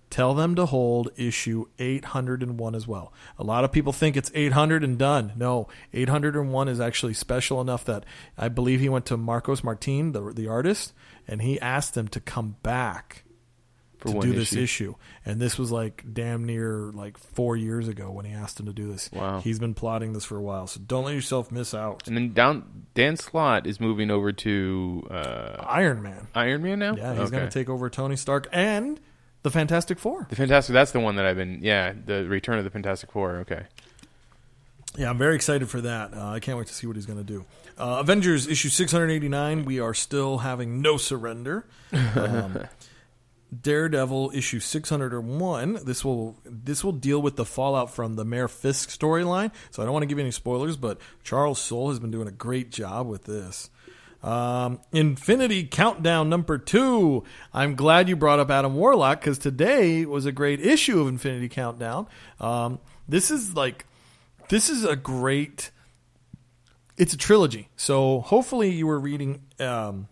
[0.09, 3.13] Tell them to hold issue 801 as well.
[3.39, 5.31] A lot of people think it's 800 and done.
[5.37, 8.03] No, 801 is actually special enough that
[8.37, 10.91] I believe he went to Marcos Martin, the the artist,
[11.29, 13.23] and he asked them to come back
[14.01, 14.61] to do this issue.
[14.63, 14.95] issue.
[15.25, 18.73] And this was like damn near like four years ago when he asked him to
[18.73, 19.09] do this.
[19.13, 19.39] Wow.
[19.39, 22.07] He's been plotting this for a while, so don't let yourself miss out.
[22.07, 26.27] and then down Dan Slott is moving over to uh, Iron Man.
[26.35, 26.95] Iron Man now.
[26.95, 27.31] Yeah, he's Okay.
[27.31, 28.99] going to take over Tony Stark and
[29.43, 30.27] the Fantastic Four.
[30.29, 30.73] the Fantastic.
[30.73, 31.59] That's the one that I've been.
[31.61, 33.37] Yeah, the Return of the Fantastic Four.
[33.37, 33.63] Okay.
[34.97, 36.13] Yeah, I'm very excited for that.
[36.13, 37.45] Uh, I can't wait to see what he's going to do.
[37.77, 39.63] Uh, Avengers issue 689.
[39.63, 41.65] We are still having no surrender.
[41.93, 42.59] Um,
[43.59, 45.79] Daredevil issue 601.
[45.83, 49.51] This will this will deal with the fallout from the Mayor Fisk storyline.
[49.71, 52.27] So I don't want to give you any spoilers, but Charles Soule has been doing
[52.27, 53.69] a great job with this.
[54.23, 57.23] Um, Infinity Countdown number two.
[57.53, 61.49] I'm glad you brought up Adam Warlock because today was a great issue of Infinity
[61.49, 62.07] Countdown.
[62.39, 63.85] Um, this is like
[64.49, 65.71] this is a great
[66.97, 70.07] it's a trilogy so hopefully you were reading um,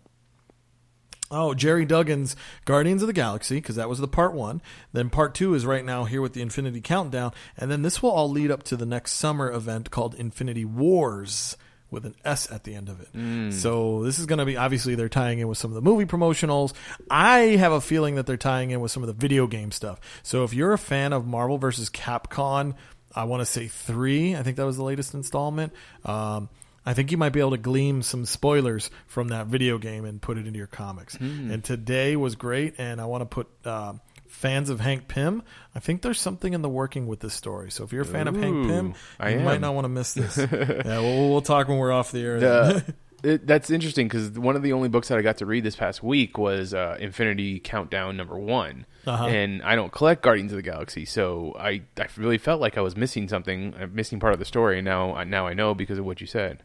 [1.30, 4.60] oh gerry duggan's guardians of the galaxy because that was the part one
[4.92, 8.10] then part two is right now here with the infinity countdown and then this will
[8.10, 11.56] all lead up to the next summer event called infinity wars
[11.90, 13.08] with an S at the end of it.
[13.52, 16.04] So this is going to be obviously they're tying in with some of the movie
[16.06, 16.72] promotionals.
[17.10, 20.00] I have a feeling that they're tying in with some of the video game stuff.
[20.22, 22.74] So if you're a fan of Marvel versus Capcom,
[23.14, 24.36] I want to say three.
[24.36, 25.72] I think that was the latest installment.
[26.04, 26.48] Um,
[26.86, 30.20] I think you might be able to glean some spoilers from that video game and
[30.20, 31.14] put it into your comics.
[31.16, 33.94] And today was great, and I want to put uh,
[34.28, 35.42] fans of Hank Pym.
[35.74, 37.70] I think there's something in the working with this story.
[37.70, 40.14] So if you're a fan of Hank Pym, I you might not want to miss
[40.14, 40.36] this.
[40.52, 42.36] yeah, we'll, we'll talk when we're off the air.
[42.42, 42.80] Uh,
[43.22, 45.76] it, that's interesting because one of the only books that I got to read this
[45.76, 49.26] past week was uh, Infinity Countdown number one, Uh-huh.
[49.26, 52.80] and I don't collect Guardians of the Galaxy, so I, I really felt like I
[52.80, 54.78] was missing something, uh, missing part of the story.
[54.78, 56.62] And Now now I know because of what you said.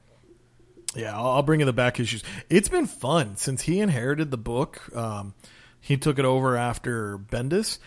[0.95, 2.23] Yeah, I'll, I'll bring in the back issues.
[2.49, 4.95] It's been fun since he inherited the book.
[4.95, 5.34] Um,
[5.79, 7.79] he took it over after Bendis,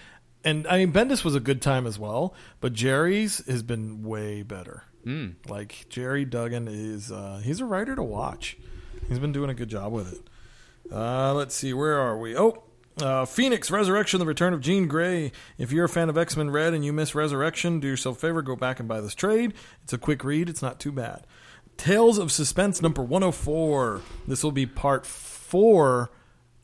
[0.44, 4.42] and I mean Bendis was a good time as well, but Gerry's has been way
[4.42, 4.84] better.
[5.04, 5.34] Mm.
[5.48, 8.56] Like Gerry Duggan is, uh, he's a writer to watch.
[9.08, 10.92] He's been doing a good job with it.
[10.92, 12.36] Uh, let's see, where are we?
[12.36, 12.62] Oh,
[13.00, 15.32] uh, Phoenix Resurrection: The Return of Jean Grey.
[15.56, 18.20] If you're a fan of X Men Red and you miss Resurrection, do yourself a
[18.20, 19.54] favor, go back and buy this trade.
[19.84, 20.48] It's a quick read.
[20.48, 21.26] It's not too bad.
[21.78, 24.02] Tales of Suspense number 104.
[24.26, 26.10] This will be part four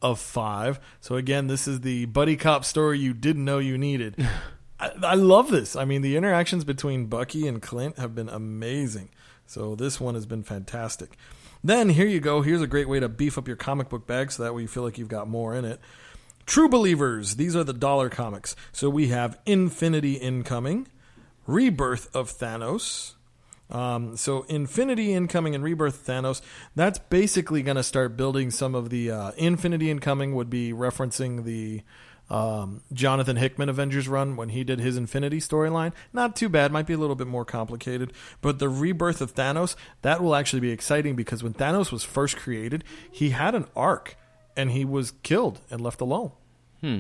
[0.03, 0.79] of five.
[1.01, 4.17] So again, this is the buddy cop story you didn't know you needed.
[4.81, 5.77] I, I love this.
[5.77, 9.09] I mean, the interactions between Bucky and Clint have been amazing.
[9.47, 11.17] So this one has been fantastic.
[11.63, 12.43] Then here you go.
[12.43, 14.69] Here's a great way to beef up your comic book bag so that way you
[14.69, 15.81] feel like you've got more in it.
[16.45, 17.37] True Believers.
[17.37, 18.57] These are the dollar comics.
[18.73, 20.89] So we have Infinity Incoming,
[21.47, 23.15] Rebirth of Thanos.
[23.71, 26.43] Um, so Infinity Incoming and Rebirth Thanos.
[26.75, 31.45] That's basically going to start building some of the uh, Infinity Incoming would be referencing
[31.45, 31.83] the
[32.31, 35.93] um, Jonathan Hickman Avengers run when he did his Infinity storyline.
[36.13, 38.13] Not too bad, might be a little bit more complicated.
[38.41, 42.37] But the rebirth of Thanos, that will actually be exciting because when Thanos was first
[42.37, 44.17] created, he had an arc
[44.57, 46.33] and he was killed and left alone.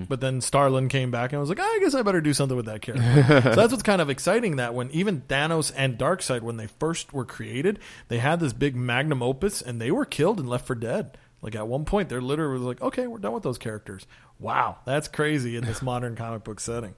[0.09, 2.57] But then Starlin came back and I was like, I guess I better do something
[2.57, 3.43] with that character.
[3.43, 7.13] so that's what's kind of exciting that when even Thanos and Darkseid, when they first
[7.13, 10.75] were created, they had this big magnum opus and they were killed and left for
[10.75, 11.19] dead.
[11.43, 14.07] Like at one point, they're literally like, okay, we're done with those characters.
[14.39, 16.95] Wow, that's crazy in this modern comic book setting.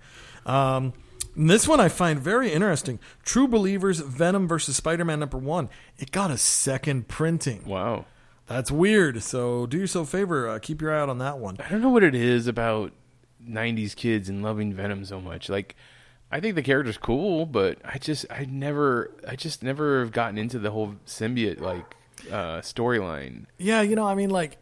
[0.46, 0.92] Um,
[1.34, 3.00] this one I find very interesting.
[3.24, 5.68] True Believers Venom versus Spider Man number one.
[5.98, 7.64] It got a second printing.
[7.66, 8.06] Wow.
[8.46, 9.22] That's weird.
[9.22, 11.56] So do yourself a favor, uh, keep your eye out on that one.
[11.58, 12.92] I don't know what it is about
[13.46, 15.48] '90s kids and loving Venom so much.
[15.48, 15.74] Like,
[16.30, 20.38] I think the character's cool, but I just, I never, I just never have gotten
[20.38, 21.94] into the whole symbiote like
[22.30, 23.46] uh, storyline.
[23.58, 24.58] Yeah, you know, I mean, like,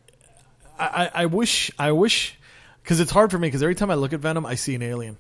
[0.79, 2.39] I, I I wish, I wish,
[2.83, 3.49] because it's hard for me.
[3.49, 5.19] Because every time I look at Venom, I see an alien.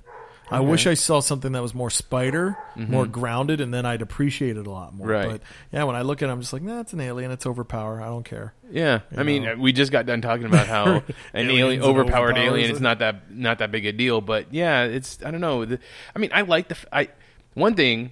[0.50, 4.57] I wish I saw something that was more spider, more grounded, and then I'd appreciate
[4.57, 5.07] it a lot more.
[5.09, 5.28] Right.
[5.30, 5.40] But
[5.72, 7.30] yeah, when I look at it, I'm just like, nah, it's an alien.
[7.30, 8.00] It's overpower.
[8.00, 8.52] I don't care.
[8.70, 10.87] Yeah, I mean, we just got done talking about how
[11.33, 12.74] an alien, and overpowered overpowers alien it.
[12.74, 15.64] is not that not that big a deal, but yeah, it's I don't know.
[15.64, 15.78] The,
[16.14, 17.09] I mean, I like the f- I
[17.54, 18.11] one thing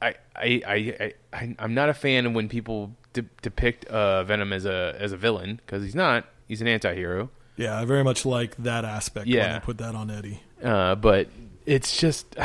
[0.00, 4.52] I I I, I I'm not a fan of when people de- depict uh, Venom
[4.52, 6.24] as a as a villain because he's not.
[6.46, 7.30] He's an anti-hero.
[7.56, 9.54] Yeah, I very much like that aspect when Yeah.
[9.58, 10.42] they put that on Eddie.
[10.62, 11.28] Uh, but
[11.66, 12.36] it's just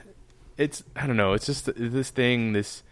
[0.56, 1.34] it's I don't know.
[1.34, 2.82] It's just this thing this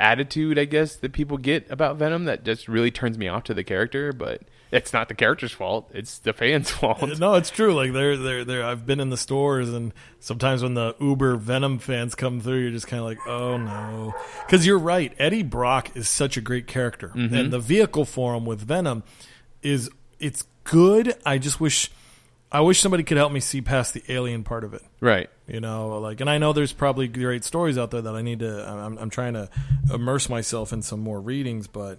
[0.00, 3.54] attitude I guess that people get about Venom that just really turns me off to
[3.54, 5.90] the character, but it's not the character's fault.
[5.92, 7.18] It's the fans' fault.
[7.18, 7.74] No, it's true.
[7.74, 11.78] Like they're they're they're I've been in the stores and sometimes when the Uber Venom
[11.78, 14.14] fans come through, you're just kind of like, oh no,
[14.46, 15.12] because you're right.
[15.18, 17.34] Eddie Brock is such a great character, mm-hmm.
[17.34, 19.02] and the vehicle for him with Venom
[19.62, 21.14] is it's good.
[21.24, 21.90] I just wish
[22.50, 24.82] I wish somebody could help me see past the alien part of it.
[25.00, 25.28] Right.
[25.46, 28.38] You know, like, and I know there's probably great stories out there that I need
[28.40, 28.66] to.
[28.66, 29.50] I'm, I'm trying to
[29.92, 31.98] immerse myself in some more readings, but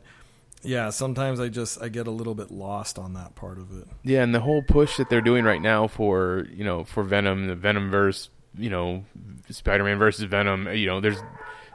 [0.64, 3.88] yeah, sometimes I just I get a little bit lost on that part of it.
[4.04, 7.48] Yeah, and the whole push that they're doing right now for you know for Venom,
[7.48, 9.06] the Venom verse, you know,
[9.50, 10.68] Spider-Man versus Venom.
[10.74, 11.20] You know, there's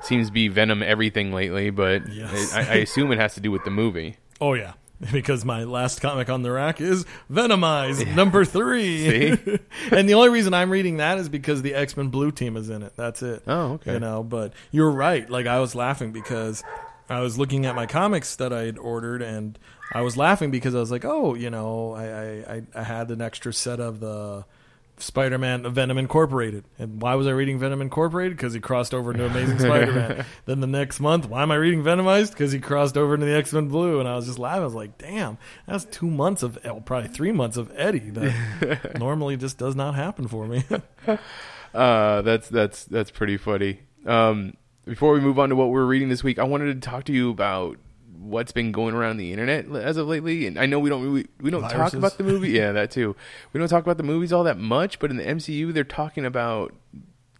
[0.02, 2.52] seems to be Venom everything lately, but Yes.
[2.52, 4.16] I, I assume it has to do with the movie.
[4.40, 4.72] Oh yeah,
[5.12, 8.98] because my last comic on the rack is Venomized number three.
[9.34, 9.58] See?
[9.90, 12.70] and the only reason I'm reading that is because the X Men Blue Team is
[12.70, 12.92] in it.
[12.96, 13.42] That's it.
[13.46, 13.94] Oh, okay.
[13.94, 15.28] You know, but you're right.
[15.28, 16.62] Like I was laughing because
[17.08, 19.58] I was looking at my comics that I had ordered, and
[19.92, 23.10] I was laughing because I was like, oh, you know, I I, I, I had
[23.10, 24.44] an extra set of the.
[24.98, 26.64] Spider-Man Venom Incorporated.
[26.78, 28.36] And why was I reading Venom Incorporated?
[28.36, 30.24] Because he crossed over into Amazing Spider-Man.
[30.46, 32.30] then the next month, why am I reading Venomized?
[32.30, 34.00] Because he crossed over into the X-Men Blue.
[34.00, 34.62] And I was just laughing.
[34.62, 38.96] I was like, damn, that's two months of, well, probably three months of Eddie that
[38.98, 40.64] normally just does not happen for me.
[41.74, 43.80] Uh, that's that's that's pretty funny.
[44.06, 44.54] Um,
[44.84, 47.12] before we move on to what we're reading this week, I wanted to talk to
[47.12, 47.78] you about
[48.24, 50.46] what's been going around the internet as of lately.
[50.46, 52.50] And I know we don't we, we don't talk about the movie.
[52.54, 53.16] Yeah, that too.
[53.52, 56.24] We don't talk about the movies all that much, but in the MCU, they're talking
[56.24, 56.72] about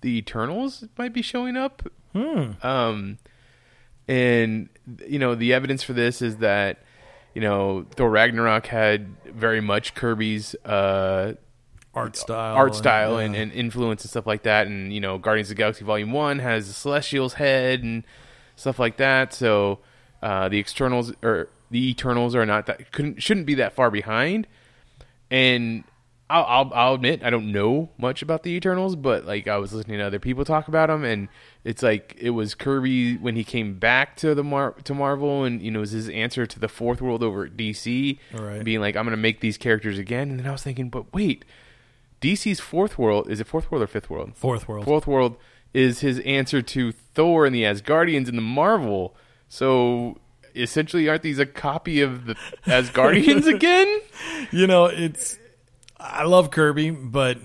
[0.01, 1.83] the Eternals might be showing up.
[2.63, 3.19] Um,
[4.09, 4.69] and
[5.07, 6.83] you know the evidence for this is that
[7.33, 11.35] you know Thor Ragnarok had very much Kirby's uh,
[11.95, 12.57] Art style.
[12.57, 13.43] art style and, yeah.
[13.43, 14.67] and influence and stuff like that.
[14.67, 18.03] And you know, Guardians of the Galaxy Volume One has the Celestial's head and
[18.57, 19.33] stuff like that.
[19.33, 19.79] So
[20.25, 24.47] uh, the externals or the Eternals are not that couldn't shouldn't be that far behind.
[25.31, 25.85] And
[26.31, 29.73] I'll, I'll I'll admit I don't know much about the Eternals, but like I was
[29.75, 31.29] listening to other people talk about them, and
[31.65, 35.61] it's like it was Kirby when he came back to the Mar- to Marvel, and
[35.61, 38.65] you know it was his answer to the fourth world over at DC, Right.
[38.65, 40.31] being like I'm going to make these characters again.
[40.31, 41.45] And then I was thinking, but wait,
[42.23, 44.33] DC's fourth world is it fourth world or fifth world?
[44.35, 44.85] Fourth world.
[44.87, 45.37] Fourth world
[45.75, 49.15] is his answer to Thor and the Asgardians in the Marvel.
[49.49, 50.19] So
[50.55, 52.35] essentially, aren't these a copy of the
[52.67, 54.01] Asgardians again?
[54.51, 55.39] you know, it's
[55.99, 57.39] I love Kirby, but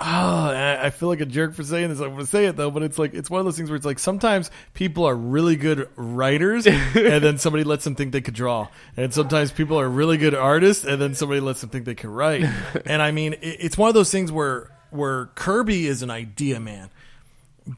[0.00, 2.00] oh, I I feel like a jerk for saying this.
[2.00, 3.76] I'm going to say it though, but it's like it's one of those things where
[3.76, 8.20] it's like sometimes people are really good writers, and then somebody lets them think they
[8.20, 11.84] could draw, and sometimes people are really good artists, and then somebody lets them think
[11.84, 12.44] they can write.
[12.86, 16.90] And I mean, it's one of those things where where Kirby is an idea man.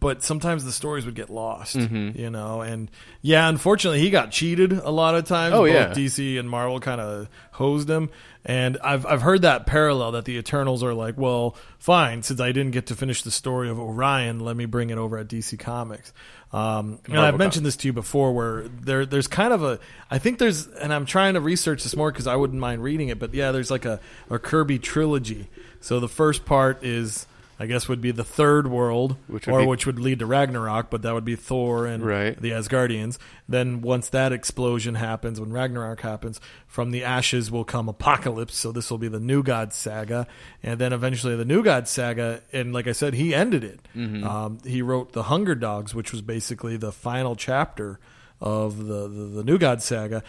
[0.01, 2.19] But sometimes the stories would get lost, Mm-hmm.
[2.19, 2.61] you know.
[2.63, 5.55] And yeah, unfortunately, he got cheated a lot of times.
[5.55, 5.93] Oh, Both yeah.
[5.93, 8.09] DC and Marvel kind of hosed him.
[8.45, 12.53] And I've I've heard that parallel that the Eternals are like, well, fine, since I
[12.53, 15.59] didn't get to finish the story of Orion, let me bring it over at DC
[15.59, 16.13] Comics.
[16.53, 19.79] Um, and I've mentioned this to you before, where there there's kind of a
[20.11, 23.09] I think there's and I'm trying to research this more because I wouldn't mind reading
[23.09, 24.01] it, but yeah, there's like a,
[24.31, 25.49] a Kirby trilogy.
[25.81, 27.27] So the first part is.
[27.61, 30.91] I guess would be the third world, Which or be- which would lead to Ragnarok,
[30.91, 32.41] but that would be Thor and Right.
[32.41, 33.19] the Asgardians.
[33.49, 38.53] Then once that explosion happens, when Ragnarok happens, from the ashes will come Apokolips.
[38.53, 40.27] So this will be the New God saga,
[40.63, 42.43] and then eventually the New God saga.
[42.53, 43.81] And like I said, he ended it.
[43.95, 48.01] Um, he wrote the Hunger Dogs, which was basically the final chapter
[48.41, 50.25] of the, the the New God saga.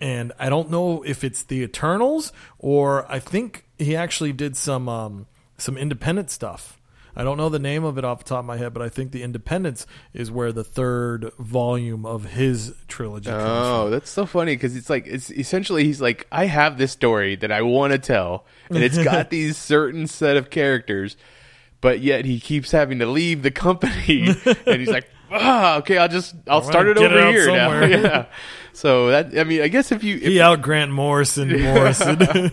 [0.00, 4.88] And I don't know if it's the Eternals or I think he actually did some
[4.90, 5.26] um,
[5.58, 6.78] some independent stuff.
[7.18, 8.90] I don't know the name of it off the top of my head, but I
[8.90, 13.50] think the Independence is where the third volume of his trilogy comes from.
[13.50, 17.34] Oh, that's so funny because it's like it's essentially he's like I have this story
[17.36, 21.16] that I want to tell, and it's got these certain set of characters,
[21.80, 24.28] but yet he keeps having to leave the company,
[24.66, 27.80] and he's like, ah, okay, I'll just I'll start it it over out here now.
[27.86, 28.26] yeah.
[28.74, 32.52] So that I mean, I guess if you, if, He out Grant Morrison, Morrison.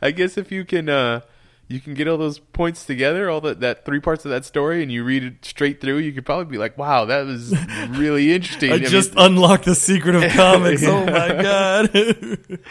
[0.00, 0.88] I guess if you can.
[0.88, 1.22] uh
[1.68, 4.82] you can get all those points together, all that that three parts of that story,
[4.82, 5.98] and you read it straight through.
[5.98, 7.54] You could probably be like, "Wow, that was
[7.90, 10.82] really interesting." I mean, just unlocked the secret of comics.
[10.84, 12.48] Oh my god!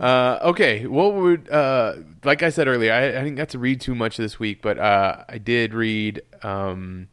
[0.00, 3.80] Uh, okay, what would uh, like I said earlier, I, I didn't get to read
[3.80, 7.08] too much this week, but uh, I did read um,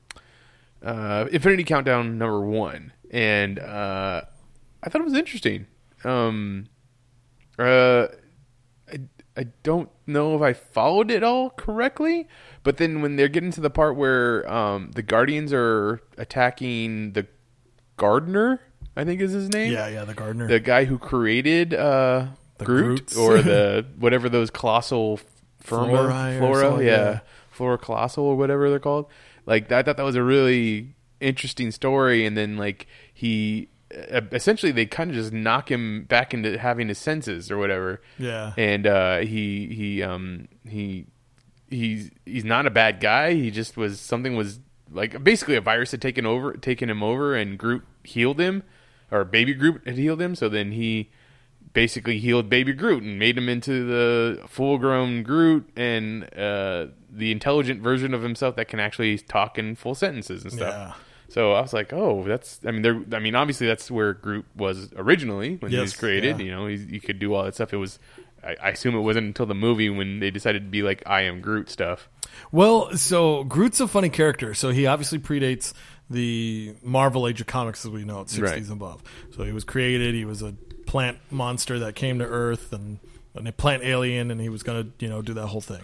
[0.81, 4.21] uh, Infinity Countdown number one, and uh,
[4.81, 5.67] I thought it was interesting.
[6.03, 6.67] Um,
[7.57, 8.07] uh,
[8.87, 8.99] I
[9.35, 12.27] I don't know if I followed it all correctly,
[12.63, 17.27] but then when they're getting to the part where um, the Guardians are attacking the
[17.97, 18.61] Gardener,
[18.95, 20.47] I think is his name yeah, yeah, the gardener.
[20.47, 23.17] the guy who created uh, The Groot Groots.
[23.17, 25.19] or the whatever those colossal
[25.59, 27.19] firma, flora, yeah, yeah.
[27.51, 29.07] flora colossal or whatever they're called.
[29.45, 34.85] Like I thought that was a really interesting story, and then like he essentially they
[34.85, 38.01] kind of just knock him back into having his senses or whatever.
[38.17, 38.53] Yeah.
[38.57, 41.07] and uh, he he um he
[41.69, 43.33] he's he's not a bad guy.
[43.33, 44.59] He just was something was
[44.91, 48.63] like basically a virus had taken over taken him over and Groot healed him
[49.11, 51.11] or baby Groot had healed him so then he
[51.73, 57.31] basically healed baby Groot and made him into the full grown Groot and uh, the
[57.31, 60.73] intelligent version of himself that can actually talk in full sentences and stuff.
[60.73, 60.93] Yeah.
[61.29, 62.59] So I was like, oh, that's.
[62.65, 63.01] I mean, there.
[63.13, 66.39] I mean, obviously, that's where Groot was originally when he Yes, was created.
[66.39, 66.45] yeah.
[66.45, 67.73] You know, he, he could do all that stuff.
[67.73, 67.99] It was.
[68.43, 71.21] I, I assume it wasn't until the movie when they decided to be like I
[71.23, 72.09] am Groot stuff.
[72.51, 74.53] Well, so Groot's a funny character.
[74.53, 75.73] So he obviously predates
[76.09, 78.57] the Marvel Age of Comics as we know it, 60s Right.
[78.57, 79.03] and above.
[79.35, 80.15] So he was created.
[80.15, 80.53] He was a
[80.87, 82.99] plant monster that came to Earth and,
[83.35, 85.83] and a plant alien, and he was going to, you know, do that whole thing.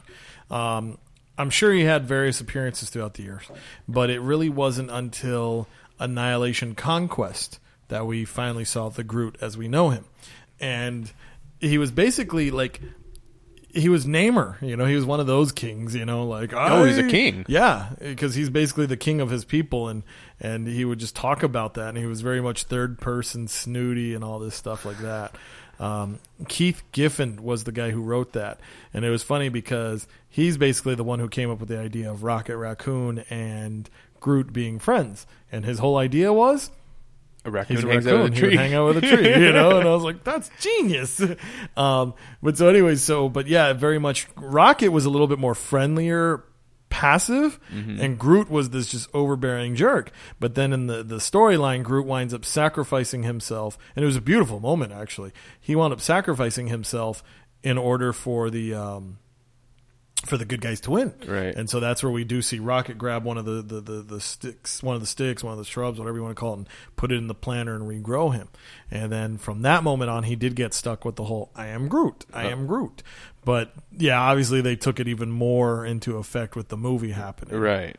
[0.49, 0.97] Um,
[1.37, 3.43] I'm sure he had various appearances throughout the years,
[3.87, 5.67] but it really wasn't until
[5.99, 10.05] Annihilation Conquest that we finally saw the Groot as we know him.
[10.59, 11.11] And
[11.59, 12.81] he was basically like
[13.75, 16.85] he was Namor, you know, he was one of those kings, you know, like Oh,
[16.85, 17.43] he's a king.
[17.49, 20.03] Yeah, because he's basically the king of his people, and
[20.39, 24.13] and he would just talk about that, and he was very much third person, snooty,
[24.15, 25.35] and all this stuff like that.
[25.79, 28.59] Um, Keith Giffen was the guy who wrote that,
[28.93, 32.09] and it was funny because he's basically the one who came up with the idea
[32.09, 36.71] of Rocket Raccoon and Groot being friends, and his whole idea was
[37.43, 38.33] A raccoon He's a hangs out of raccoon.
[38.33, 39.77] the He would hang out with a tree, you know.
[39.77, 41.21] And I was like, "That's genius."
[41.77, 44.27] Um, but so, anyway, so but yeah, very much.
[44.37, 46.41] Rocket was a little bit more friendlier,
[46.99, 47.99] passive, Mm-hmm.
[48.01, 50.11] and Groot was this just overbearing jerk.
[50.39, 54.21] But then in the the storyline, Groot winds up sacrificing himself, and it was a
[54.21, 55.31] beautiful moment actually.
[55.59, 57.23] He wound up sacrificing himself
[57.63, 58.73] in order for the.
[58.73, 59.17] Um,
[60.25, 61.55] for the good guys to win, Right.
[61.55, 64.21] And so that's where we do see Rocket grab one of the, the, the, the
[64.21, 66.57] sticks, one of the sticks, one of the shrubs, whatever you want to call it,
[66.57, 68.49] and put it in the planter and regrow him.
[68.89, 71.87] And then from that moment on, he did get stuck with the whole "I am
[71.87, 73.03] Groot, I am Groot."
[73.43, 77.59] But yeah, obviously they took it even more into effect with the movie happening.
[77.59, 77.95] Right.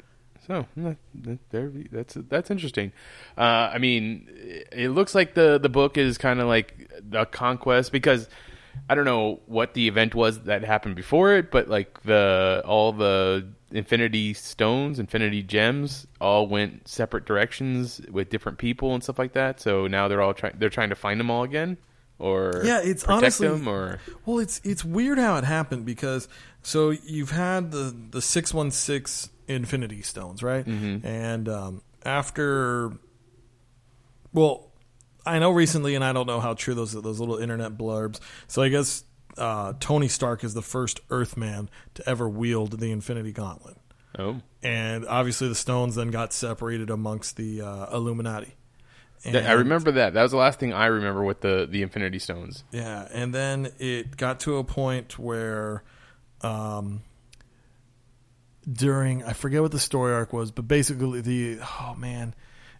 [0.47, 2.93] So that, that, there, that's that's interesting.
[3.37, 4.29] Uh, I mean,
[4.71, 8.29] it looks like the the book is kind of like the conquest because
[8.89, 12.93] I don't know what the event was that happened before it, but like the all
[12.93, 19.33] the Infinity Stones, Infinity Gems, all went separate directions with different people and stuff like
[19.33, 19.61] that.
[19.61, 20.55] So now they're all trying.
[20.59, 21.79] They're trying to find them all again,
[22.19, 26.29] or Yeah, it's protect honestly- them, or Well, it's it's weird how it happened because
[26.63, 30.65] so you've had the the six one six Infinity Stones, right?
[30.65, 31.07] Mm-hmm.
[31.07, 32.93] And um, after,
[34.33, 34.73] well,
[35.27, 38.21] I know recently, and I don't know how true those those little internet blurbs.
[38.47, 39.05] So I guess
[39.37, 43.77] uh, Tony Stark is the first Earthman to ever wield the Infinity Gauntlet,
[44.19, 48.55] oh, and obviously the stones then got separated amongst the uh, Illuminati.
[49.25, 50.15] That- I remember that.
[50.15, 52.63] That was the last thing I remember with the the Infinity Stones.
[52.71, 55.83] Yeah, and then it got to a point where,
[56.43, 57.03] um,
[58.71, 62.35] during I forget what the story arc was, but basically the oh man,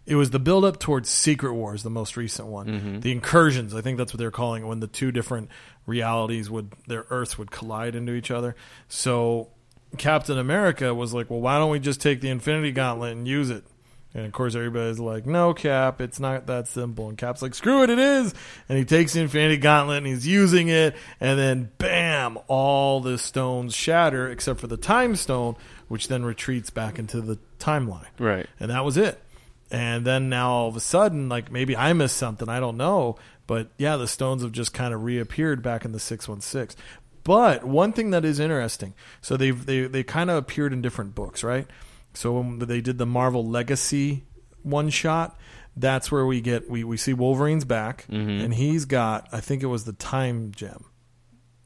[0.07, 2.99] it was the build up towards Secret Wars, the most recent one, mm-hmm.
[3.01, 3.75] the incursions.
[3.75, 5.49] I think that's what they're calling it when the two different
[5.85, 8.55] realities would their Earths would collide into each other.
[8.87, 9.49] So
[9.97, 13.49] Captain America was like, well, why don't we just take the Infinity Gauntlet and use
[13.49, 13.65] it?
[14.13, 17.09] And of course, everybody's like, no, Cap, it's not that simple.
[17.09, 18.33] And Cap's like, screw it, it is.
[18.69, 20.95] And he takes the Infinity Gauntlet and he's using it.
[21.19, 25.57] And then, bam, all the stones shatter except for the Time Stone,
[25.89, 28.07] which then retreats back into the timeline.
[28.17, 28.47] Right.
[28.59, 29.21] And that was it.
[29.69, 33.17] And then now all of a sudden, like maybe I missed something, I don't know.
[33.47, 36.81] But yeah, the stones have just kind of reappeared back in the 616.
[37.23, 41.13] But one thing that is interesting, so they've they they kind of appeared in different
[41.13, 41.67] books, right?
[42.13, 44.23] So when they did the Marvel Legacy
[44.63, 45.37] one shot,
[45.75, 48.45] that's where we get we, we see Wolverine's back, mm-hmm.
[48.45, 50.85] and he's got I think it was the time gem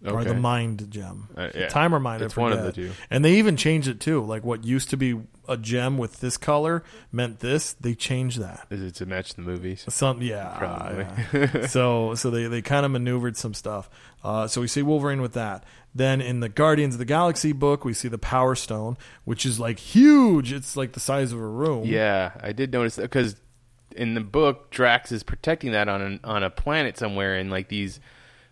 [0.05, 1.67] or the mind gem, Uh, yeah.
[1.67, 2.21] time or mind.
[2.23, 2.75] I It's one of forget.
[2.75, 2.91] the two.
[3.09, 4.21] And they even changed it too.
[4.23, 7.73] Like what used to be a gem with this color meant this.
[7.73, 8.65] They changed that.
[8.69, 9.85] Is it to match the movies?
[9.89, 11.05] Some yeah, Probably.
[11.33, 11.65] yeah.
[11.67, 13.89] so so they they kind of maneuvered some stuff.
[14.23, 15.63] Uh, so we see Wolverine with that.
[15.93, 19.59] Then in the Guardians of the Galaxy book, we see the Power Stone, which is
[19.59, 20.53] like huge.
[20.53, 21.85] It's like the size of a room.
[21.85, 23.35] Yeah, I did notice that because
[23.95, 27.67] in the book, Drax is protecting that on an, on a planet somewhere, and like
[27.67, 27.99] these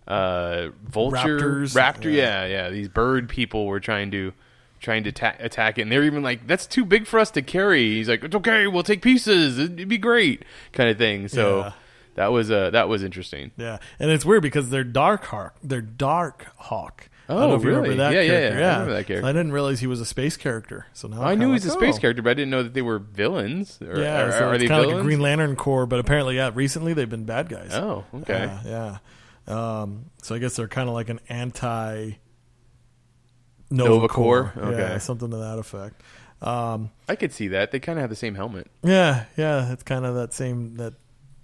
[0.07, 2.45] uh, vulture Raptors, raptor, yeah.
[2.45, 2.47] yeah.
[2.47, 4.33] yeah, these bird people were trying to
[4.79, 7.41] trying to ta- attack it, and they're even like, "That's too big for us to
[7.41, 9.59] carry." He's like, "It's okay, we'll take pieces.
[9.59, 10.43] It'd be great,"
[10.73, 11.27] kind of thing.
[11.27, 11.71] So Yeah.
[12.15, 13.51] that was uh, that was interesting.
[13.57, 15.55] Yeah, and it's weird because they're Dark Hawk.
[15.61, 17.09] They're Dark Hawk.
[17.27, 17.97] I Oh, know if you remember really?
[17.97, 18.59] that Yeah, yeah, character.
[18.59, 18.65] yeah.
[18.65, 19.27] I remember that character.
[19.27, 20.87] I didn't realize he was a space character.
[20.93, 21.99] So now I I'm knew he was a space oh.
[21.99, 23.77] character, but I didn't know that they were villains.
[23.83, 25.99] Or, Yeah, are, so are it's they kind of like a Green Lantern Corps, but
[25.99, 27.69] apparently, yeah, recently they've been bad guys.
[27.73, 28.45] Oh, okay.
[28.45, 28.97] Yeah, yeah.
[29.49, 32.13] Um, so I guess they're kind of like an anti
[33.71, 34.07] Nova?
[34.07, 34.53] Corps.
[34.57, 34.77] Okay.
[34.77, 36.01] Yeah, something to that effect.
[36.41, 37.71] Um, I could see that.
[37.71, 38.67] They kind of have the same helmet.
[38.83, 40.93] yeah, yeah, it's kind of that same that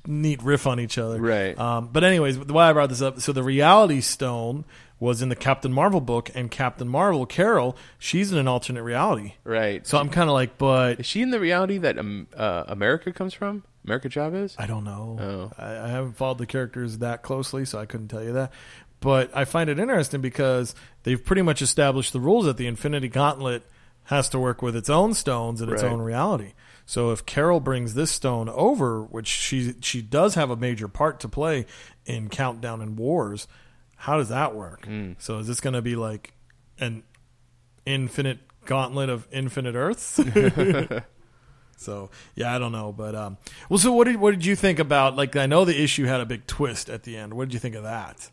[0.08, 1.20] neat riff on each other.
[1.20, 1.58] Right.
[1.60, 4.66] Um, but anyways, why I brought this up, so the Reality Stone
[5.00, 9.34] was in the Captain Marvel book, and Captain Marvel, Carol, she's in an alternate reality.
[9.44, 9.86] Right.
[9.86, 13.12] So I'm kind of like, but Is she in the reality that um, uh, America
[13.12, 13.64] comes from?
[13.86, 14.56] America Chavez?
[14.58, 15.18] I don't know.
[15.20, 15.52] Oh.
[15.64, 18.52] I, I haven't followed the characters that closely, so I couldn't tell you that.
[19.00, 20.74] But I find it interesting because
[21.04, 23.64] they've pretty much established the rules that the Infinity Gauntlet
[24.06, 25.92] has to work with its own stones in its Right.
[25.92, 26.54] own reality.
[26.88, 31.20] So if Carol brings this stone over, which she she does have a major part
[31.22, 31.66] to play
[32.06, 33.48] in Countdown and Wars,
[33.98, 34.86] how does that work?
[34.86, 35.14] Hmm.
[35.18, 36.34] So is this going to be like
[36.80, 37.04] an
[37.86, 40.20] infinite gauntlet of infinite Earths?
[41.78, 43.38] So yeah, I don't know, but um,
[43.70, 45.16] well, so what did what did you think about?
[45.16, 47.34] Like, I know the issue had a big twist at the end.
[47.34, 48.30] What did you think of that?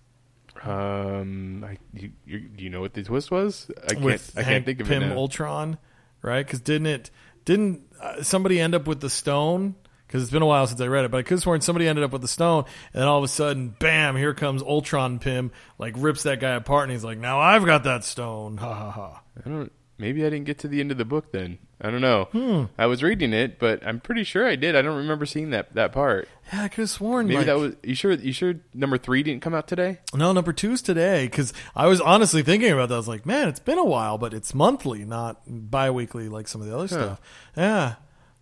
[0.65, 3.71] Um, I, you, you, do you know what the twist was?
[3.85, 4.01] I can't.
[4.05, 5.17] With I Hank can't think of Pym it now.
[5.17, 5.79] Ultron,
[6.23, 6.47] right?
[6.47, 7.11] Because didn't it
[7.45, 9.75] didn't uh, somebody end up with the stone?
[10.07, 11.89] Because it's been a while since I read it, but I could have sworn somebody
[11.89, 14.15] ended up with the stone, and then all of a sudden, bam!
[14.15, 17.85] Here comes Ultron Pym, like rips that guy apart, and he's like, "Now I've got
[17.85, 19.23] that stone!" Ha ha ha.
[19.45, 19.73] I don't.
[19.99, 21.59] Maybe I didn't get to the end of the book then.
[21.85, 22.29] I don't know.
[22.31, 22.65] Hmm.
[22.79, 24.77] I was reading it, but I'm pretty sure I did.
[24.77, 26.29] I don't remember seeing that that part.
[26.53, 27.27] Yeah, I could have sworn.
[27.27, 27.75] Maybe like, that was.
[27.83, 28.13] You sure?
[28.13, 29.99] You sure number three didn't come out today?
[30.15, 32.95] No, number two's today because I was honestly thinking about that.
[32.95, 36.61] I was like, man, it's been a while, but it's monthly, not bi-weekly like some
[36.61, 37.21] of the other stuff.
[37.57, 37.97] Yeah.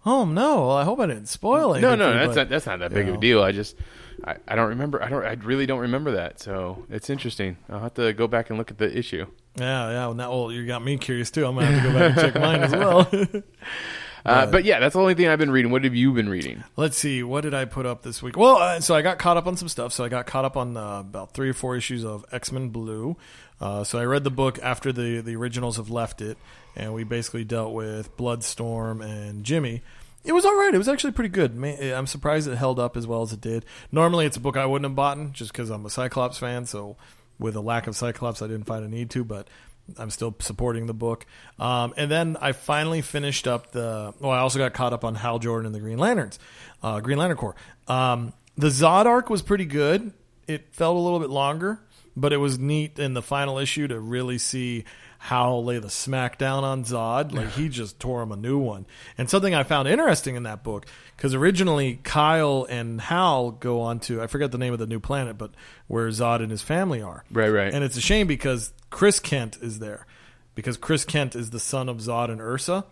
[0.05, 0.67] Oh no!
[0.67, 1.81] Well, I hope I didn't spoil it.
[1.81, 2.49] No, no, that's not.
[2.51, 3.43] That's not that big of a deal.
[3.43, 3.77] I just.
[4.23, 5.03] I, I don't remember.
[5.03, 5.25] I don't.
[5.25, 6.41] I really don't remember that.
[6.41, 7.57] So it's interesting.
[7.71, 9.27] I'll have to go back and look at the issue.
[9.57, 10.07] Yeah, yeah.
[10.07, 11.47] Well, now, well, you got me curious too.
[11.47, 13.43] I'm gonna have to go back and check mine as well.
[14.25, 15.71] Uh, but yeah, that's the only thing I've been reading.
[15.71, 16.63] What have you been reading?
[16.77, 17.23] Let's see.
[17.23, 18.37] What did I put up this week?
[18.37, 19.93] Well, uh, so I got caught up on some stuff.
[19.93, 22.69] So I got caught up on uh, about three or four issues of X Men
[22.69, 23.17] Blue.
[23.61, 26.37] Uh, so I read the book after the the originals have left it,
[26.77, 29.83] and we basically dealt with Bloodstorm and Jimmy.
[30.23, 30.75] It was all right.
[30.75, 31.57] It was actually pretty good.
[31.57, 33.65] Ma- I'm surprised it held up as well as it did.
[33.91, 36.67] Normally, it's a book I wouldn't have bought just because I'm a Cyclops fan.
[36.67, 36.97] So
[37.41, 39.49] with a lack of Cyclops, I didn't find a need to, but
[39.99, 41.27] I'm still supporting the book.
[41.59, 44.15] Um, and then I finally finished up the.
[44.21, 46.39] Well, I also got caught up on Hal Jordan and the Green Lanterns,
[46.83, 47.57] uh, Green Lantern Corps.
[47.89, 50.13] Um, the Zod arc was pretty good.
[50.47, 51.81] It felt a little bit longer,
[52.17, 54.85] but it was neat in the final issue to really see
[55.23, 57.33] Hal lay the smackdown on Zod.
[57.35, 58.87] Like he just tore him a new one.
[59.19, 64.01] And something I found interesting in that book because originally Kyle and Hal go on
[64.01, 65.51] to I forget the name of the new planet, but
[65.89, 67.23] where Zod and his family are.
[67.31, 67.73] Right, right.
[67.73, 70.07] And it's a shame because Chris Kent is there
[70.55, 72.87] because Chris Kent is the son of Zod and Ursa.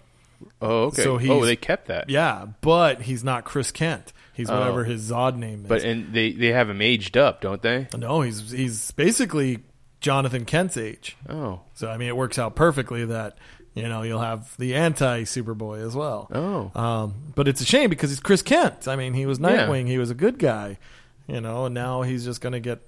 [0.60, 1.02] Oh, okay.
[1.02, 2.10] So oh, they kept that.
[2.10, 4.12] Yeah, but he's not Chris Kent.
[4.34, 4.58] He's Oh.
[4.58, 5.68] whatever his Zod name is.
[5.68, 7.88] But and they they have him aged up, don't they?
[7.96, 9.60] no, he's he's basically
[10.00, 11.16] Jonathan Kent's age.
[11.28, 13.36] Oh, So I mean, it works out perfectly that
[13.74, 16.28] you know you'll have the anti Superboy as well.
[16.32, 16.80] Oh.
[16.80, 18.86] um, but it's a shame because he's Chris Kent.
[18.88, 19.66] I mean, he was Yeah.
[19.66, 19.86] Nightwing.
[19.86, 20.78] He was a good guy,
[21.26, 22.80] you know, and now he's just going to get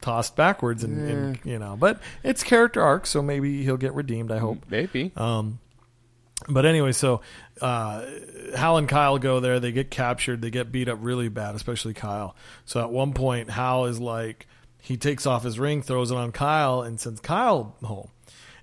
[0.00, 1.76] tossed backwards and, and you know.
[1.78, 4.30] But it's character arc, so maybe he'll get redeemed.
[4.32, 4.64] I hope.
[4.68, 5.12] maybe.
[5.16, 5.58] Um,
[6.48, 7.20] but anyway, so
[7.60, 8.06] uh,
[8.56, 9.60] Hal and Kyle go there.
[9.60, 10.40] They get captured.
[10.40, 12.34] They get beat up really bad, especially Kyle.
[12.64, 14.46] So at one point, Hal is like,
[14.80, 18.08] he takes off his ring, throws it on Kyle, and sends Kyle home.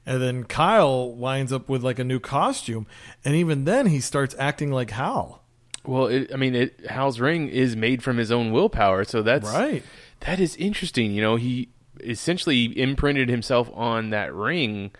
[0.05, 2.88] And then Kyle winds up with like a new costume,
[3.26, 5.43] and even then he starts acting like Hal.
[5.86, 9.47] Well, it, I mean, it, Hal's ring is made from his own willpower, so that's
[9.49, 9.84] Right.
[10.22, 11.11] That is interesting.
[11.11, 11.70] You know, he
[12.03, 14.91] essentially imprinted himself on that ring,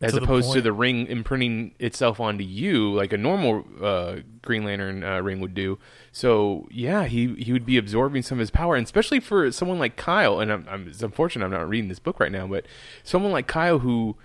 [0.00, 4.16] as To the opposed to the ring imprinting itself onto you, like a normal uh,
[4.42, 5.78] Green Lantern uh, ring would do.
[6.12, 9.78] So yeah, he he would be absorbing some of his power, and especially for someone
[9.80, 10.38] like Kyle.
[10.38, 12.64] And I'm, I'm it's unfortunate I'm not reading this book right now, but
[13.02, 14.16] someone like Kyle who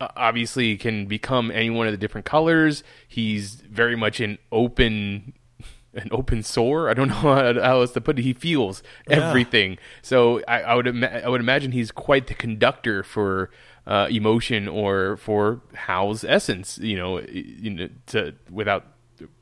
[0.00, 2.84] uh, obviously can become any one of the different colors.
[3.08, 5.32] He's very much an open
[5.94, 6.90] an open sore.
[6.90, 8.22] I don't know how, how else to put it.
[8.22, 9.28] He feels Yeah.
[9.30, 9.78] everything.
[10.02, 13.50] So I, I would ima- I would imagine he's quite the conductor for
[13.86, 16.78] uh, emotion or for Hal's essence.
[16.78, 18.86] You know, you know, to without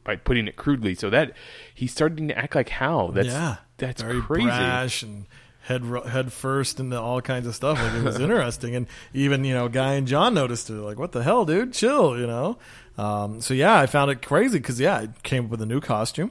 [0.05, 0.95] by putting it crudely.
[0.95, 1.32] So that
[1.74, 3.09] he's starting to act like Hal.
[3.09, 4.47] That's yeah, that's very crazy.
[4.47, 5.26] brash and
[5.62, 7.80] head head first into all kinds of stuff.
[7.82, 10.74] Like it was interesting, and even you know, Guy and John noticed it.
[10.74, 11.72] Like, what the hell, dude?
[11.72, 12.59] Chill, you know.
[12.97, 15.80] Um, so yeah, I found it crazy because yeah, it came up with a new
[15.80, 16.30] costume.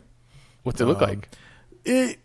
[0.63, 1.29] What's it look Um, like?
[1.83, 2.19] It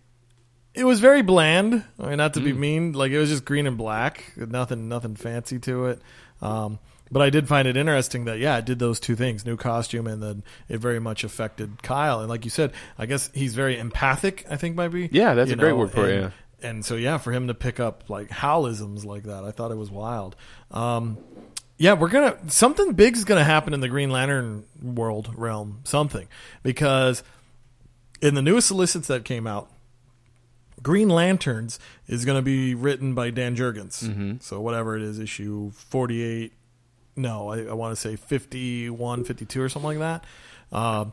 [0.78, 1.84] it was very bland.
[1.98, 2.58] I mean, not to be Mm.
[2.58, 6.00] mean, like it was just green and black, nothing nothing fancy to it.
[6.40, 6.78] Um,
[7.10, 10.06] but I did find it interesting that yeah, it did those two things, new costume,
[10.06, 12.20] and then it very much affected Kyle.
[12.20, 14.44] And like you said, I guess he's very empathic.
[14.50, 15.08] I think might be.
[15.10, 16.30] Yeah, that's you a great word for it, and- yeah.
[16.60, 19.76] And so yeah, for him to pick up like Howlisms like that, I thought it
[19.76, 20.34] was wild.
[20.72, 21.16] Um,
[21.76, 26.26] yeah, we're gonna something big is gonna happen in the Green Lantern world realm, something
[26.64, 27.22] because
[28.20, 29.70] in the newest solicits that came out,
[30.82, 34.04] Green Lanterns is going to be written by Dan Jurgens.
[34.04, 34.36] Mm-hmm.
[34.40, 36.52] So whatever it is, issue 48,
[37.16, 40.22] no, I, I want to say 51, 52 or something like
[40.70, 40.76] that.
[40.76, 41.12] Um,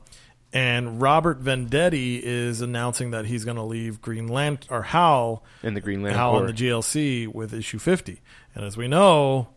[0.53, 5.73] and Robert Venditti is announcing that he's going to leave Green Lantern, or Hal, In
[5.73, 8.21] the Green Lantern Hal in the GLC with issue 50.
[8.53, 9.49] And as we know,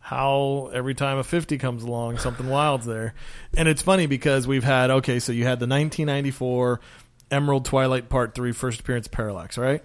[0.00, 3.14] Hal, every time a 50 comes along, something wild's there.
[3.56, 6.80] And it's funny because we've had, okay, so you had the 1994
[7.30, 9.82] Emerald Twilight Part 3 first appearance of Parallax, right?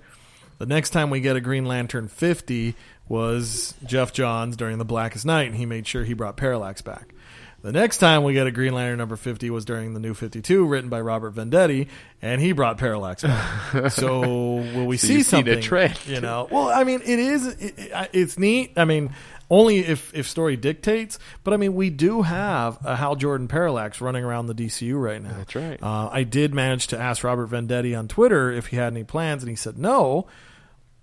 [0.57, 2.75] The next time we get a Green Lantern 50
[3.07, 7.13] was Geoff Johns during the Blackest Night, and he made sure he brought Parallax back.
[7.61, 10.65] The next time we get a Green Lantern number 50 was during the new 52,
[10.67, 11.87] written by Robert Venditti,
[12.21, 13.89] and he brought Parallax back.
[13.91, 15.61] so will we So see you see the something?
[16.07, 18.73] You know, well, I mean, it is, it- it's neat.
[18.77, 19.13] I mean,
[19.49, 24.01] only if, if story dictates, but I mean, we do have a Hal Jordan Parallax
[24.01, 25.33] running around the DCU right now.
[25.37, 25.81] That's right.
[25.81, 29.43] Uh, I did manage to ask Robert Venditti on Twitter if he had any plans,
[29.43, 30.27] and he said no.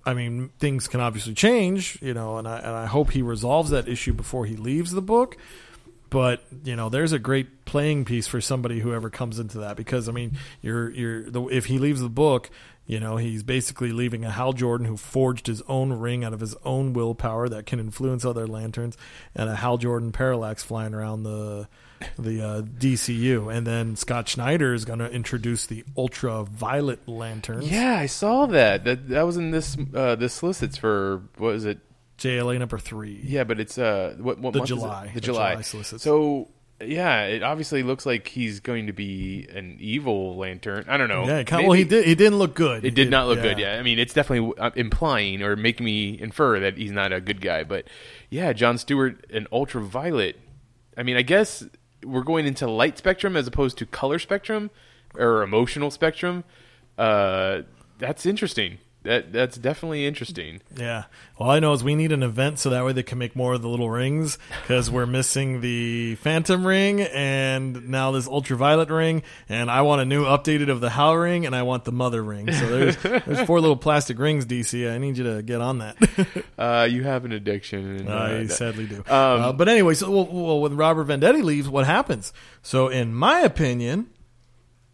[0.05, 3.71] I mean, things can obviously change, you know, and I and I hope he resolves
[3.71, 5.37] that issue before he leaves the book.
[6.11, 9.77] But you know, there's a great playing piece for somebody who ever comes into that
[9.77, 12.51] because I mean, you're you're the, if he leaves the book,
[12.87, 16.41] you know, he's basically leaving a Hal Jordan who forged his own ring out of
[16.41, 18.97] his own willpower that can influence other lanterns,
[19.35, 21.69] and a Hal Jordan parallax flying around the
[22.19, 27.71] the uh, DCU, and then Scott Snyder is going to introduce the ultraviolet lanterns.
[27.71, 28.85] Yeah, I saw that.
[28.85, 31.79] That that was in this uh, this solicits for what was it?
[32.19, 33.21] JLA number three.
[33.25, 34.77] Yeah, but it's uh what what The month is?
[34.77, 35.07] July.
[35.09, 35.51] The The July.
[35.53, 36.03] July solicits.
[36.05, 36.49] So
[36.87, 40.85] yeah, it obviously looks like he's going to be an evil lantern.
[40.89, 41.27] I don't know.
[41.27, 42.05] Yeah, kind of, well, he did.
[42.05, 42.85] He didn't look good.
[42.85, 43.59] It did not look good.
[43.59, 47.21] Yeah, I mean, it's definitely uh, implying or making me infer that he's not a
[47.21, 47.65] good guy.
[47.65, 47.87] But
[48.31, 50.39] yeah, John Stewart, an ultraviolet.
[50.97, 51.65] I mean, I guess
[52.05, 54.71] we're going into light spectrum as opposed to color spectrum
[55.15, 56.45] or emotional spectrum.
[56.99, 57.63] Uh,
[57.99, 58.79] that's interesting.
[59.05, 60.61] That that's definitely interesting.
[60.77, 61.05] Yeah.
[61.37, 63.55] All I know is we need an event so that way they can make more
[63.55, 69.25] of the little rings because we're missing the Phantom ring and now this ultraviolet ring
[69.49, 72.23] and I want a new updated of the Hal ring and I want the Mother
[72.23, 72.53] ring.
[72.53, 72.97] So there's
[73.27, 74.89] there's four little plastic rings, DC.
[74.89, 75.97] I need you to get on that.
[76.59, 77.97] Uh, you have an addiction.
[77.97, 78.99] And, uh, I sadly do.
[78.99, 82.33] Um, uh, but anyway, so well, well, when Robert Venditti leaves, what happens?
[82.63, 84.09] So, in my opinion,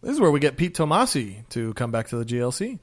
[0.01, 2.79] this is where we get Pete Tomasi to come back to the GLC.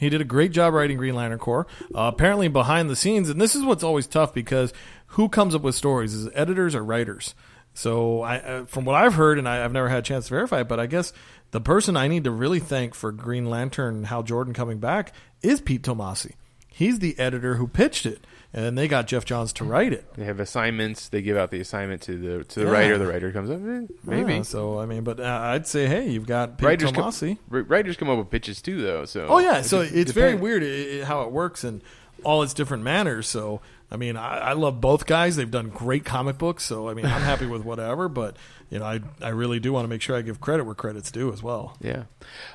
[0.00, 1.66] He did a great job writing Green Lantern Corps.
[1.94, 4.72] Uh, apparently, behind the scenes, and this is what's always tough because
[5.08, 7.34] who comes up with stories is it editors or writers.
[7.74, 10.30] So, I, uh, from what I've heard, and I, I've never had a chance to
[10.34, 11.12] verify it, but I guess
[11.50, 15.60] the person I need to really thank for Green Lantern Hal Jordan coming back is
[15.60, 16.32] Pete Tomasi.
[16.66, 20.12] He's the editor who pitched it, and then they got Geoff Johns to write it.
[20.14, 21.08] They have assignments.
[21.08, 22.72] They give out the assignment to the to the Yeah.
[22.72, 22.98] writer.
[22.98, 23.58] The writer comes up.
[23.60, 26.92] eh, maybe Yeah, so I mean, but uh, I'd say, hey, you've got Pete writers
[26.92, 27.38] come, Tomasi.
[27.48, 29.04] ri- writers come up with pitches too, though.
[29.04, 31.80] So Oh yeah, so it's very weird how it works and
[32.24, 33.26] all its different manners.
[33.28, 33.60] So
[33.92, 35.34] I mean, I, I love both guys.
[35.34, 36.62] They've done great comic books.
[36.64, 38.08] So I mean, I'm happy with whatever.
[38.08, 38.36] But
[38.70, 41.10] you know, I I really do want to make sure I give credit where credit's
[41.10, 41.76] due as well.
[41.80, 42.04] Yeah.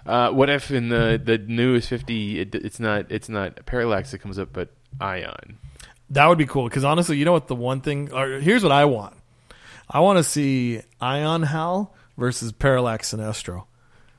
[0.05, 4.19] Uh, what if in the the newest fifty, it, it's not it's not Parallax that
[4.19, 4.69] comes up, but
[5.01, 5.57] Ion.
[6.11, 7.47] That would be cool because honestly, you know what?
[7.47, 9.15] The one thing, or here's what I want.
[9.89, 13.65] I want to see Ion Hal versus Parallax Sinestro.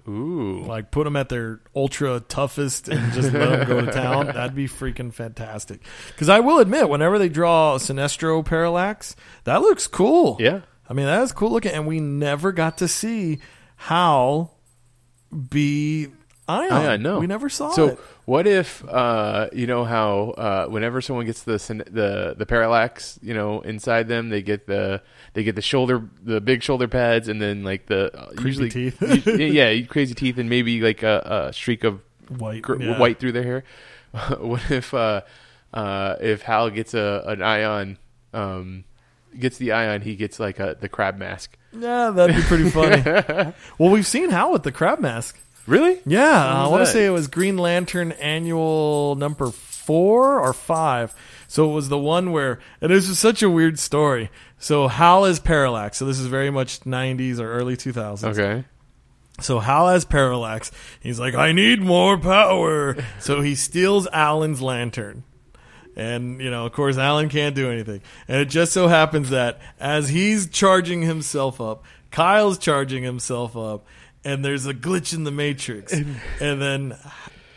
[0.08, 0.64] Ooh.
[0.64, 4.26] Like put them at their ultra toughest and just let them go to town.
[4.34, 5.80] That'd be freaking fantastic.
[6.08, 10.36] Because I will admit, whenever they draw Sinestro Parallax, that looks cool.
[10.38, 10.60] Yeah.
[10.88, 13.40] I mean, that is cool looking, and we never got to see
[13.76, 14.56] Hal
[15.50, 16.08] be
[16.48, 16.72] Ion.
[16.72, 17.18] Ion, no.
[17.18, 17.98] we never saw So it.
[18.24, 21.58] what if uh, you know how uh, whenever someone gets the
[21.90, 25.02] the the parallax, you know, inside them, they get the
[25.34, 28.68] they get the shoulder the big shoulder pads, and then like the uh, Creepy usually
[28.70, 29.26] teeth.
[29.26, 32.98] yeah, crazy teeth, and maybe like a, a streak of White, gr- yeah.
[32.98, 33.64] white through their hair.
[34.38, 35.22] what if uh,
[35.74, 37.98] uh, if Hal gets a an ion?
[38.32, 38.84] Um,
[39.38, 41.56] gets the ion, he gets like a the crab mask.
[41.72, 43.02] Yeah, that'd be pretty funny.
[43.78, 45.38] well, we've seen Hal with the crab mask.
[45.66, 46.00] Really?
[46.06, 51.14] Yeah, I want to say it was Green Lantern Annual number four or five.
[51.48, 54.30] So it was the one where, and this is such a weird story.
[54.58, 55.98] So Hal is Parallax.
[55.98, 58.24] So this is very much 90s or early 2000s.
[58.24, 58.64] Okay.
[59.40, 60.72] So Hal has Parallax.
[61.00, 62.96] He's like, I need more power.
[63.20, 65.24] so he steals Alan's lantern.
[65.94, 68.02] And, you know, of course, Alan can't do anything.
[68.28, 73.86] And it just so happens that as he's charging himself up, Kyle's charging himself up,
[74.26, 75.92] and there's a glitch in the Matrix.
[75.92, 76.98] and then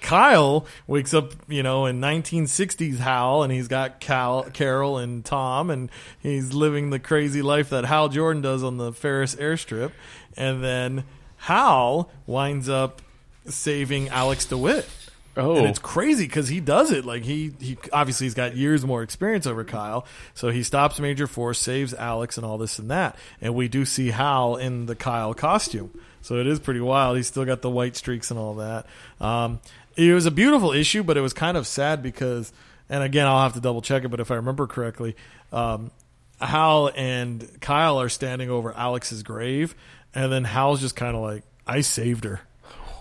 [0.02, 5.72] Kyle wakes up, you know, in 1960s Hal, and he's got Cal, Carol and Tom,
[5.72, 5.90] and
[6.20, 9.92] he's living the crazy life that Hal Jordan does on the Ferris airstrip.
[10.38, 11.06] And then
[11.38, 13.02] Hal winds up
[13.48, 14.88] saving Alex DeWitt.
[15.36, 15.56] Oh.
[15.56, 17.04] And it's crazy because he does it.
[17.04, 20.06] Like he, he obviously he's got years more experience over Kyle,
[20.36, 23.16] so he stops Major Force, saves Alex, and all this and that.
[23.42, 25.92] And we do see Hal in the Kyle costume,
[26.22, 27.18] so it is pretty wild.
[27.18, 28.86] He's still got the white streaks and all that.
[29.20, 29.60] Um,
[29.96, 32.54] it was a beautiful issue, but it was kind of sad because,
[32.90, 35.16] and again, I'll have to double check it, but if I remember correctly,
[35.52, 35.92] um,
[36.40, 39.76] Hal and Kyle are standing over Alex's grave,
[40.16, 42.42] and then Hal's just kind of like, "I saved her."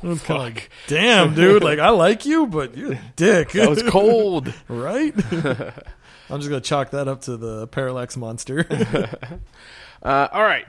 [0.02, 1.62] It was kind of like, damn, dude.
[1.62, 3.50] Like, I like you, but you're a dick.
[3.52, 4.52] That was cold.
[4.68, 5.12] right?
[6.30, 8.66] I'm just gonna chalk that up to the parallax monster.
[10.00, 10.64] Uh, all right.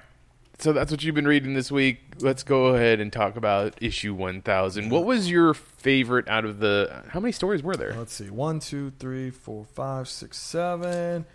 [0.59, 1.99] So that's what you've been reading this week.
[2.19, 4.89] Let's go ahead and talk about issue 1000.
[4.89, 7.03] What was your favorite out of the.
[7.07, 7.93] How many stories were there?
[7.93, 8.29] Let's see.
[8.29, 11.25] One, two, three, four, five, six, seven,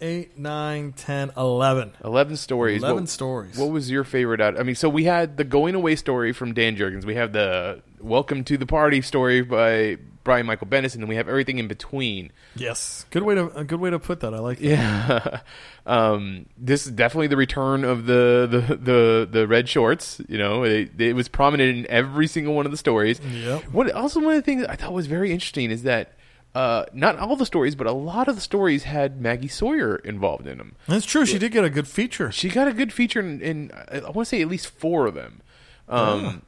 [0.00, 1.92] eight, nine, ten, eleven.
[2.04, 2.82] 11 stories.
[2.82, 3.56] Eleven what, stories.
[3.56, 4.58] What was your favorite out?
[4.58, 7.04] I mean, so we had the going away story from Dan Jurgens.
[7.04, 11.16] We have the welcome to the party story by Brian Michael Bendis, and then we
[11.16, 12.30] have everything in between.
[12.54, 14.34] yes, good way to a good way to put that.
[14.34, 14.58] I like.
[14.58, 14.64] That.
[14.66, 15.40] Yeah.
[15.86, 20.20] um, this is definitely the return of the the the, the red shorts.
[20.28, 23.20] You know, it, it was prominent in every single one of the stories.
[23.20, 23.64] Yep.
[23.72, 26.14] What also one of the things I thought was very interesting is that
[26.54, 30.46] uh, not all the stories, but a lot of the stories had Maggie Sawyer involved
[30.46, 30.74] in them.
[30.88, 31.24] That's true.
[31.24, 32.32] She did get a good feature.
[32.32, 35.14] She got a good feature in, in I want to say at least four of
[35.14, 35.42] them.
[35.88, 36.42] Um,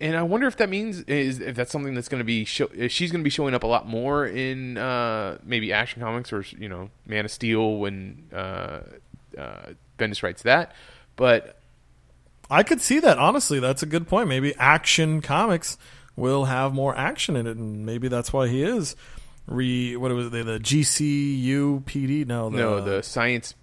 [0.00, 2.68] And I wonder if that means is if that's something that's going to be show,
[2.88, 6.44] she's going to be showing up a lot more in uh, maybe Action Comics or
[6.58, 8.80] you know Man of Steel when uh,
[9.38, 10.72] uh, Bendis writes that.
[11.16, 11.58] But
[12.50, 13.18] I could see that.
[13.18, 14.28] Honestly, that's a good point.
[14.28, 15.78] Maybe Action Comics
[16.14, 18.96] will have more action in it, and maybe that's why he is
[19.46, 19.96] re.
[19.96, 20.42] What was they?
[20.42, 22.26] The GCU PD?
[22.26, 23.54] No, the, no, the Science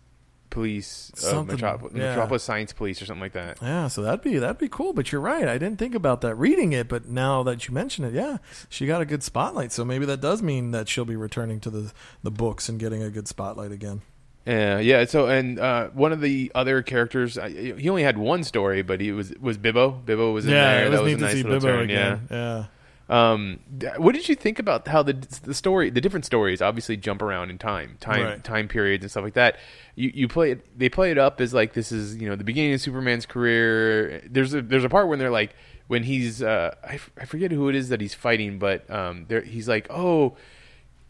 [0.54, 2.10] Police, uh, Something, Metropolis, yeah.
[2.10, 3.58] Metropolis Science Police, or something like that.
[3.60, 4.93] Yeah, so that'd be that'd be cool.
[4.93, 5.47] But you're right.
[5.47, 8.38] I didn't think about that reading it, but now that you mention it, yeah,
[8.70, 9.72] she got a good spotlight.
[9.72, 11.91] So maybe that does mean that she'll be returning to the
[12.22, 14.04] the books and getting a good spotlight again.
[14.45, 15.06] Yeah, yeah.
[15.06, 19.01] So, and uh, one of the other characters, I, he only had one story, but
[19.01, 20.04] he was was Bibbo.
[20.04, 20.86] Bibbo was in yeah, there.
[20.86, 21.84] it was that was neat a to nice little Bibbo turn.
[21.86, 22.28] again.
[22.30, 22.38] Yeah.
[22.38, 22.66] Yeah.
[23.10, 23.60] Um,
[23.97, 27.49] what did you think about how the the story, the different stories, obviously jump around
[27.49, 28.43] in time, time, Right.
[28.43, 29.58] time periods and stuff like that?
[29.95, 32.43] You you play it, they play it up as like this is you know the
[32.45, 34.22] beginning of Superman's career.
[34.30, 35.54] There's a there's a part when they're like
[35.88, 39.26] when he's uh I, f- I forget who it is that he's fighting, but um
[39.28, 40.36] there he's like oh.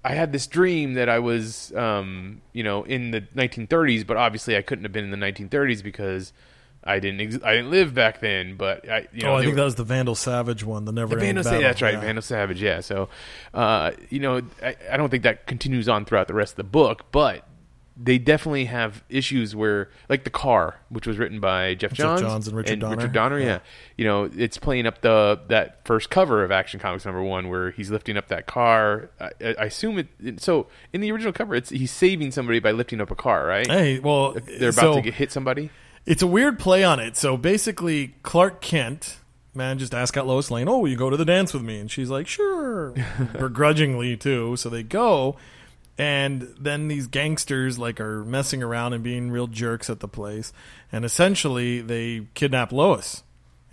[0.06, 4.58] I had this dream that I was, um, you know, in the 1930s, but obviously
[4.58, 6.34] I couldn't have been in the 1930s because
[6.86, 8.56] I didn't, ex- I didn't live back then.
[8.56, 10.92] But I, you know, oh, I think were- that was the Vandal Savage one, the
[10.92, 11.60] never the Vandal battle.
[11.60, 12.00] Savage, that's right, Yeah.
[12.02, 12.62] Vandal Savage.
[12.62, 13.10] Yeah, so
[13.54, 16.64] uh, you know, I, I don't think that continues on throughout the rest of the
[16.64, 17.48] book, but
[17.96, 22.32] they definitely have issues where, like the car, which was written by Geoff Johns, Geoff
[22.32, 22.96] Johns, and Richard Donner.
[22.96, 23.46] Richard Donner, yeah.
[23.46, 23.60] Yeah.
[23.98, 27.70] you know, it's playing up the that first cover of Action Comics number one, where
[27.70, 29.12] he's lifting up that car.
[29.22, 29.30] I,
[29.60, 30.42] I assume it, it.
[30.42, 33.68] So in the original cover, it's he's saving somebody by lifting up a car, right?
[33.68, 35.70] Hey, well, They're about so to get, hit somebody.
[36.06, 37.16] It's a weird play on it.
[37.16, 39.20] So basically, Clark Kent
[39.56, 41.80] manages to ask out Lois Lane, "Oh, will you go to the dance with me?"
[41.80, 42.93] And she's like, "Sure,"
[43.39, 44.56] begrudgingly too.
[44.58, 45.38] So they go,
[45.97, 50.51] and then these gangsters like are messing around and being real jerks at the place,
[50.91, 53.24] and essentially they kidnap Lois.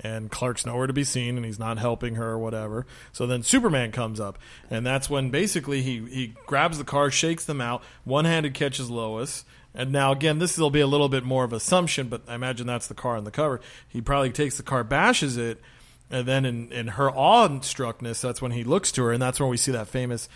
[0.02, 2.86] And Clark's nowhere to be seen, and he's not helping her or whatever.
[3.12, 4.38] So then Superman comes up,
[4.70, 8.88] and that's when basically he he grabs the car, shakes them out, one handed catches
[8.88, 9.44] Lois,
[9.74, 12.66] and now again, this will be a little bit more of assumption, but I imagine
[12.66, 13.60] that's the car on the cover.
[13.88, 15.60] He probably takes the car, bashes it,
[16.10, 19.48] and then in, in her awe-struckness, that's when he looks to her, and that's when
[19.48, 20.28] we see that famous.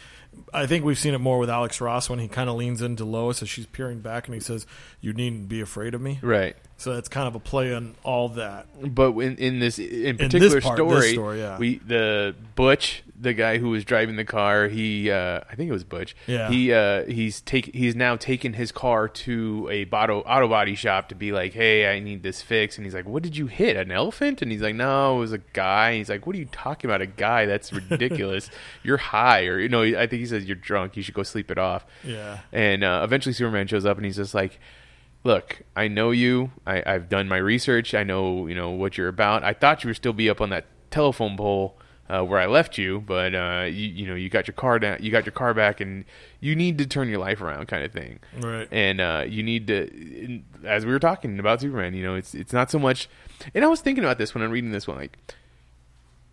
[0.53, 3.05] I think we've seen it more with Alex Ross when he kind of leans into
[3.05, 4.67] Lois as she's peering back, and he says,
[5.01, 6.57] "You needn't be afraid of me." Right.
[6.77, 8.67] So that's kind of a play on all that.
[8.95, 11.59] But in, in this in particular part, this story, story, yeah.
[11.59, 15.73] we the Butch, the guy who was driving the car, he uh, I think it
[15.73, 16.15] was Butch.
[16.27, 16.49] Yeah.
[16.49, 21.09] He uh, he's take he's now taken his car to a auto auto body shop
[21.09, 22.79] to be like, hey, I need this fixed.
[22.79, 23.77] And he's like, what did you hit?
[23.77, 24.43] An elephant?
[24.43, 25.91] And he's like, no, it was a guy.
[25.91, 27.01] And he's like, what are you talking about?
[27.01, 27.47] A guy?
[27.47, 28.51] That's ridiculous.
[28.83, 30.97] you're high, or you know, I think he says you're drunk.
[30.97, 31.85] You should go sleep it off.
[32.05, 32.39] Yeah.
[32.53, 34.61] And uh, eventually, Superman shows up, and he's just like,
[35.25, 36.53] "Look, I know you.
[36.67, 37.95] I, I've done my research.
[37.95, 39.43] I know you know what you're about.
[39.43, 41.77] I thought you would still be up on that telephone pole
[42.09, 44.99] uh, where I left you, but uh, you, you know you got your car down.
[45.01, 46.05] You got your car back, and
[46.41, 48.21] you need to turn your life around, kind of thing.
[48.41, 48.69] Right.
[48.71, 52.53] And uh, you need to, as we were talking about Superman, you know, it's it's
[52.53, 53.09] not so much.
[53.55, 55.17] And I was thinking about this when I'm reading this one, like,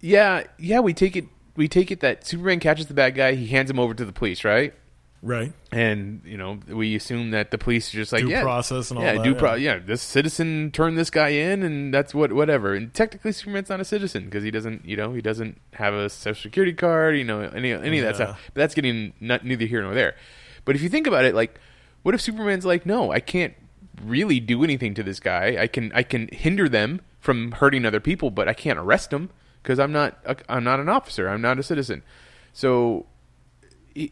[0.01, 1.25] yeah, yeah, we take it.
[1.55, 3.35] We take it that Superman catches the bad guy.
[3.35, 4.73] He hands him over to the police, right?
[5.23, 5.53] Right.
[5.71, 8.97] and you know we assume that the police are just like Due yeah, process and
[8.97, 9.37] all yeah, that, due yeah.
[9.37, 9.77] pro- yeah.
[9.77, 12.73] This citizen turned this guy in, and that's what whatever.
[12.73, 16.09] And technically, Superman's not a citizen because he doesn't, you know, he doesn't have a
[16.09, 18.41] social security card, you know, any any of that stuff.
[18.53, 20.15] But that's getting not, neither here nor there.
[20.65, 21.59] But if you think about it, like,
[22.01, 23.53] what if Superman's like, no, I can't
[24.03, 25.57] really do anything to this guy.
[25.59, 29.29] I can I can hinder them from hurting other people, but I can't arrest them
[29.61, 31.29] because I'm not a, I'm not an officer.
[31.29, 32.03] I'm not a citizen.
[32.53, 33.05] So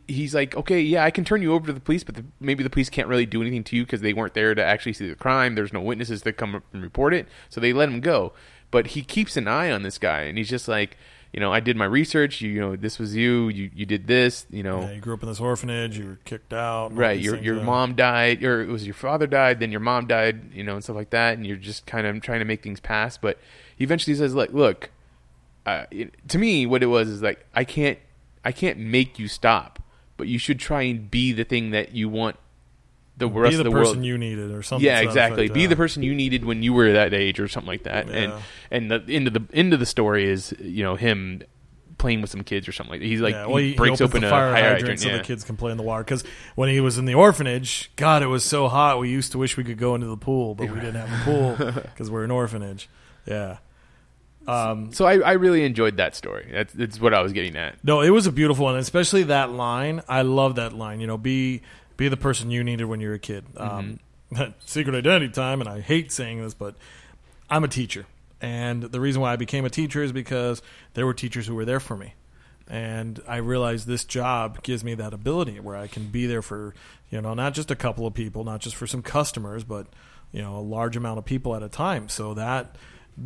[0.07, 2.63] he's like, okay, yeah, I can turn you over to the police, but the, maybe
[2.63, 5.07] the police can't really do anything to you because they weren't there to actually see
[5.09, 5.55] the crime.
[5.55, 8.33] There's no witnesses that come up and report it, so they let him go.
[8.71, 10.97] But he keeps an eye on this guy, and he's just like,
[11.33, 12.41] you know, I did my research.
[12.41, 13.49] You, you know, this was you.
[13.49, 14.47] You, you did this.
[14.49, 15.97] You know, Yeah, you grew up in this orphanage.
[15.97, 16.95] You were kicked out.
[16.95, 17.19] right?
[17.19, 20.53] Your your mom died, or it was your father died, then your mom died.
[20.53, 21.37] You know, and stuff like that.
[21.37, 23.17] And you're just kind of trying to make things pass.
[23.17, 23.37] But
[23.75, 24.89] he eventually says, like, look,
[25.67, 27.99] uh, it, to me, what it was is like, I can't,
[28.43, 29.79] I can't make you stop,
[30.17, 32.35] but you should try and be the thing that you want
[33.17, 34.05] the rest Be the of the person world.
[34.05, 34.85] you needed, or something.
[34.85, 35.43] yeah, exactly.
[35.45, 35.67] effect, Be yeah.
[35.67, 38.05] the person you needed when you were that age, or something like that.
[38.09, 38.41] And Yeah.
[38.71, 41.43] and the end of the end of the story is, you know, him
[41.97, 43.05] playing with some kids or something like that.
[43.07, 44.99] He's like yeah, well, he, he, breaks open a fire hydrant, hydrant.
[45.01, 46.01] so the kids can play in the water.
[46.05, 46.23] Because
[46.55, 48.99] when he was in the orphanage, God, it was so hot.
[48.99, 51.23] We used to wish we could go into the pool, but we didn't have a
[51.25, 52.87] pool because we're an orphanage.
[53.25, 53.57] Yeah.
[54.47, 56.49] Um, So I, I really enjoyed that story.
[56.51, 57.83] That's, that's what I was getting at.
[57.83, 60.01] no, it was a beautiful one, especially that line.
[60.07, 60.99] I love that line.
[60.99, 61.61] You know, be
[61.97, 63.43] be the person you needed when you were a kid.
[63.57, 63.99] Um,
[64.65, 66.75] secret identity time, and I hate saying this, but
[67.49, 68.05] I'm a teacher,
[68.41, 70.61] and the reason why I became a teacher is because
[70.93, 72.13] there were teachers who were there for me,
[72.67, 76.73] and I realized this job gives me that ability where I can be there for
[77.09, 79.87] you know not just a couple of people, not just for some customers, but
[80.31, 82.07] you know a large amount of people at a time.
[82.07, 82.75] So that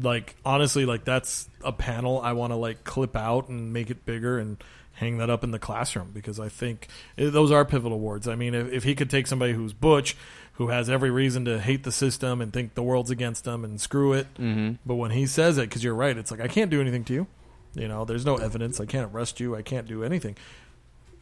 [0.01, 4.05] like honestly like that's a panel I want to like clip out and make it
[4.05, 4.57] bigger and
[4.93, 6.87] hang that up in the classroom because I think
[7.17, 8.27] those are pivotal words.
[8.27, 10.15] I mean, if, if he could take somebody who's butch,
[10.53, 13.81] who has every reason to hate the system and think the world's against them and
[13.81, 14.31] screw it.
[14.35, 14.73] Mm-hmm.
[14.85, 17.13] But when he says it, because you're right, it's like I can't do anything to
[17.13, 17.27] you.
[17.73, 18.79] You know, there's no evidence.
[18.79, 19.55] I can't arrest you.
[19.55, 20.37] I can't do anything.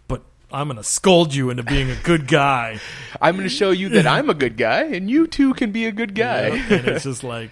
[0.10, 2.80] But I'm going to scold you into being a good guy.
[3.22, 5.86] I'm going to show you that I'm a good guy, and you too can be
[5.86, 6.48] a good guy.
[6.48, 7.52] And it's just like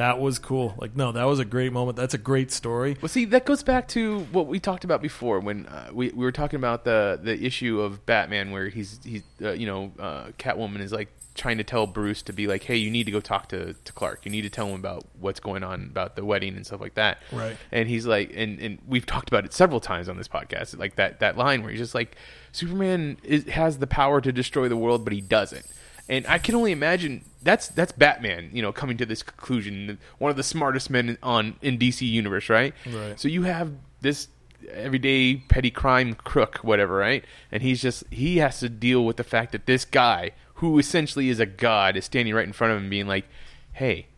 [0.00, 0.74] that was cool.
[0.78, 1.96] Like no, that was a great moment.
[1.96, 2.96] That's a great story.
[3.02, 6.24] Well, see, that goes back to what we talked about before when uh, we we
[6.24, 10.28] were talking about the the issue of Batman, where he's he's uh, you know uh,
[10.38, 13.20] Catwoman is like trying to tell Bruce to be like, hey, you need to go
[13.20, 14.24] talk to, to Clark.
[14.24, 16.94] You need to tell him about what's going on about the wedding and stuff like
[16.94, 17.18] that.
[17.30, 17.56] Right.
[17.70, 20.96] And he's like, and and we've talked about it several times on this podcast, like
[20.96, 22.16] that that line where he's just like,
[22.52, 25.66] Superman is, has the power to destroy the world, but he doesn't.
[26.10, 29.96] And I can only imagine that's that's Batman, you know, coming to this conclusion.
[30.18, 32.74] One of the smartest men on in DC universe, right?
[32.84, 33.18] Right.
[33.18, 34.26] So you have this
[34.72, 37.24] everyday petty crime crook, whatever, right?
[37.52, 41.28] And he's just he has to deal with the fact that this guy, who essentially
[41.28, 43.26] is a god, is standing right in front of him, being like,
[43.74, 44.08] "Hey,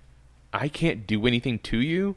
[0.51, 2.16] I can't do anything to you,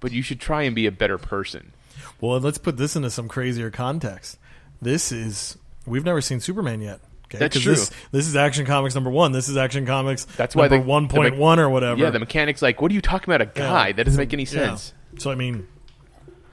[0.00, 1.74] but you should try and be a better person."
[2.22, 4.38] Well, let's put this into some crazier context.
[4.80, 7.00] This is we've never seen Superman yet.
[7.30, 7.38] Okay?
[7.38, 7.74] That's true.
[7.74, 9.30] This, this is Action Comics number one.
[9.32, 10.24] This is Action Comics.
[10.24, 12.00] That's why number one point one or whatever.
[12.00, 13.40] Yeah, the mechanic's like, "What are you talking about?
[13.40, 13.88] A guy?
[13.88, 13.92] Yeah.
[13.94, 14.48] That doesn't make any Yeah.
[14.48, 15.66] sense." So I mean,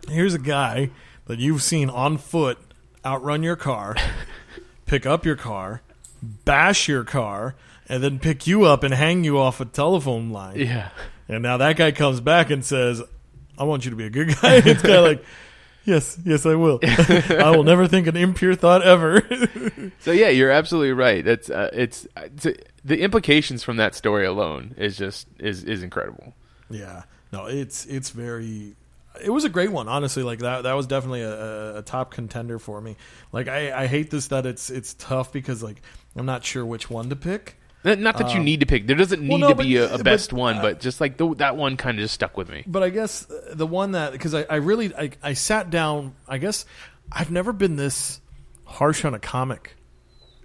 [0.07, 0.91] here's a guy
[1.25, 2.57] that you've seen on foot
[3.05, 3.95] outrun your car,
[4.85, 5.81] pick up your car,
[6.21, 7.55] bash your car,
[7.89, 10.57] and then pick you up and hang you off a telephone line.
[10.59, 10.89] Yeah.
[11.27, 13.01] And now that guy comes back and says,
[13.57, 15.25] "I want you to be a good guy." It's kind of like,
[15.87, 16.79] "Yes, yes, I will.
[16.83, 19.21] I will never think an impure thought ever."
[19.99, 21.23] So yeah, you're absolutely right.
[21.25, 22.47] That's uh, it's, it's
[22.85, 26.33] the implications from that story alone is just is is incredible.
[26.69, 28.75] Yeah, no, it's it's very.
[29.23, 30.23] It was a great one, honestly.
[30.23, 32.95] Like that, that was definitely a, a, a top contender for me.
[33.31, 35.81] Like I, I hate this that it's it's tough because like
[36.15, 37.56] I'm not sure which one to pick.
[37.83, 38.85] Not that you need to pick.
[38.87, 40.99] There doesn't need Um, no, to but- be a, a but, best one, but just
[40.99, 42.63] like the, that one kind of just stuck with me.
[42.67, 46.15] But I guess uh, the one that because I, I really I, I sat down.
[46.27, 46.65] I guess
[47.11, 48.19] I've never been this
[48.65, 49.75] harsh on a comic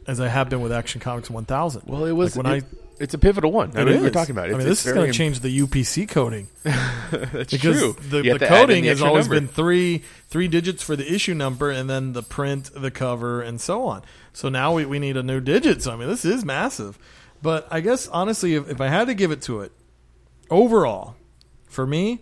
[0.07, 1.83] as I have been with Action Comics 1000.
[1.87, 2.65] Well, it was Like when it-
[3.01, 3.73] it's a pivotal one.
[3.77, 3.85] I I.
[3.85, 4.13] mean, we're is.
[4.13, 4.55] talking about it.
[4.55, 6.47] I mean, this is going to change the UPC coding.
[6.63, 7.97] That's because true.
[8.09, 9.41] the, You the have to add in coding the has extra always number.
[9.41, 13.61] been three three digits for the issue number and then the print the cover and
[13.61, 14.03] so on
[14.33, 16.99] so now we, we need a new digit so i mean this is massive
[17.43, 19.73] but i guess honestly if, if i had to give it to it
[20.51, 21.17] overall
[21.67, 22.21] for me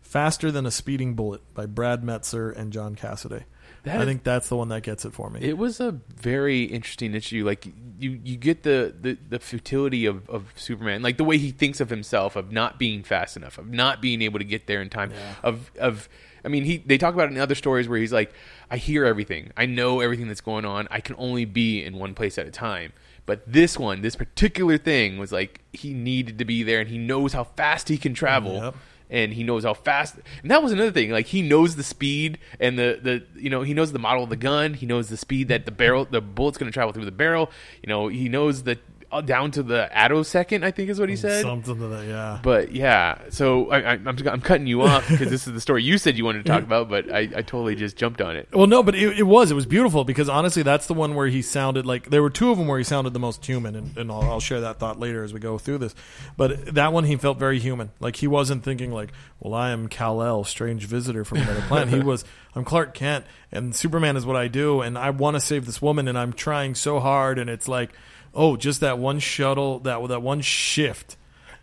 [0.00, 3.44] faster than a speeding bullet by Brad Meltzer and john cassaday
[3.84, 6.64] That- i think that's the one that gets it for me It was a very
[6.64, 7.44] interesting issue.
[7.44, 7.66] Like
[7.98, 11.80] you, you get the, the, the futility of, of Superman, like the way he thinks
[11.80, 14.88] of himself, of not being fast enough, of not being able to get there in
[14.90, 15.12] time,
[15.42, 16.08] of of.
[16.42, 18.32] I mean, he they talk about it in other stories where he's like,
[18.70, 20.88] I hear everything, I know everything that's going on.
[20.90, 22.92] I can only be in one place at a time.
[23.30, 26.98] But this one, this particular thing, was like he needed to be there, and he
[26.98, 28.74] knows how fast he can travel Yep.
[29.08, 32.38] and he knows how fast and that was another thing like he knows the speed
[32.58, 35.16] and the the you know he knows the model of the gun he knows the
[35.16, 37.50] speed that the barrel the bullet's going to travel through the barrel
[37.82, 38.76] you know he knows the
[39.12, 42.38] Uh, down to the attosecond i think is what he said something to that yeah
[42.42, 45.82] but yeah so I, I, I'm, I'm cutting you off because this is the story
[45.82, 48.48] you said you wanted to talk about but I, I totally just jumped on it
[48.52, 49.50] Well, no, but it, it was.
[49.50, 52.50] It was beautiful because honestly, that's the one where he sounded like there were two
[52.50, 55.00] of them where he sounded the most human, and, and I'll, I'll share that thought
[55.00, 55.94] later as we go through this.
[56.36, 57.90] But that one, he felt very human.
[58.00, 61.92] Like he wasn't thinking like, "Well, I am Kal El, strange visitor from another planet."
[61.94, 65.40] he was, "I'm Clark Kent, and Superman is what I do, and I want to
[65.40, 67.90] save this woman, and I'm trying so hard." And it's like,
[68.34, 71.16] oh, just that one shuttle, that that one shift,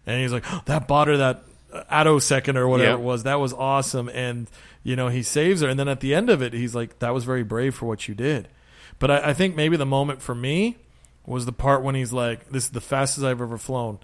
[0.06, 1.44] and he's like, "That bought her that."
[2.20, 3.00] second or whatever Yep.
[3.00, 4.10] it was that was awesome.
[4.10, 4.50] And
[4.84, 5.68] you know he saves her.
[5.68, 8.08] And then at the end of it he's like that was very brave for what
[8.08, 8.48] you did.
[9.00, 10.78] But I, I think maybe the moment for me
[11.26, 14.00] was the part when he's like this is the fastest i've ever flown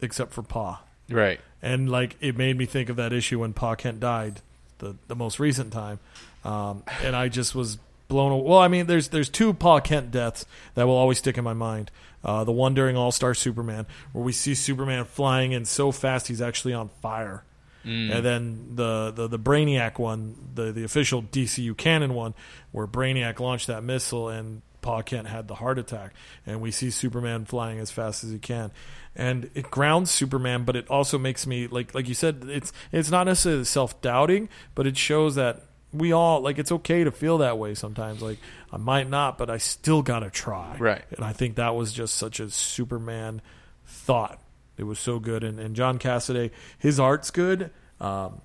[0.00, 0.82] except for pa.
[1.08, 1.40] Right.
[1.62, 4.42] And like it made me think of that issue when pa kent died
[4.78, 5.98] the, the most recent time.
[6.44, 7.78] Um, and i just was
[8.08, 8.42] blown away.
[8.48, 11.54] well i mean there's there's two pa kent deaths that will always stick in my
[11.54, 11.90] mind.
[12.24, 16.26] Uh, the one during all star superman where we see superman flying in so fast
[16.26, 17.44] he's actually on fire.
[17.84, 22.34] And then the, the the Brainiac one, the the official DCU canon one,
[22.70, 26.12] where Brainiac launched that missile and Pa Kent had the heart attack,
[26.44, 28.72] and we see Superman flying as fast as he can,
[29.16, 33.10] and it grounds Superman, but it also makes me like like you said, it's it's
[33.10, 35.62] not necessarily self doubting, but it shows that
[35.92, 38.20] we all like it's okay to feel that way sometimes.
[38.20, 38.38] Like
[38.72, 40.76] I might not, but I still gotta try.
[40.78, 41.04] Right.
[41.10, 43.40] And I think that was just such a Superman
[43.86, 44.40] thought.
[44.76, 47.70] It was so good, and, and John Cassaday, his art's good.
[48.00, 48.40] Um,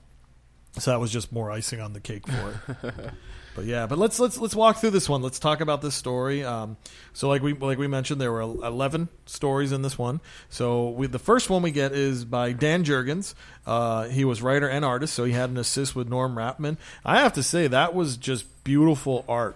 [0.79, 2.95] so that was just more icing on the cake for it.
[3.55, 5.21] But yeah, but let's let's let's walk through this one.
[5.21, 6.43] Let's talk about this story.
[6.43, 6.77] Um,
[7.13, 10.21] so like we like we mentioned, there were eleven stories in this one.
[10.49, 13.35] So we, the first one we get is by Dan Jurgens.
[13.65, 16.77] Uh, he was writer and artist, so he had an assist with Norm Rapmund.
[17.05, 19.55] I have to say that was just beautiful art.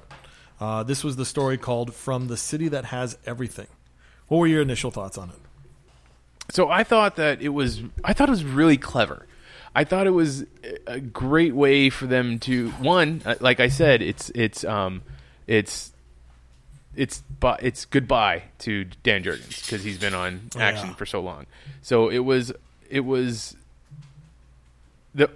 [0.59, 3.67] Uh, this was the story called "From the City That Has Everything."
[4.27, 5.35] What were your initial thoughts on it?
[6.51, 9.25] So I thought that it was I thought it was really clever.
[9.77, 10.43] I thought it was
[10.87, 15.03] a great way for them to one, uh, like I said, it's it's um
[15.45, 15.93] it's
[16.95, 20.95] it's bu- it's goodbye to Dan Jurgens because he's been on action yeah.
[20.95, 21.45] for so long.
[21.83, 22.51] So it was
[22.89, 23.55] it was
[25.13, 25.29] the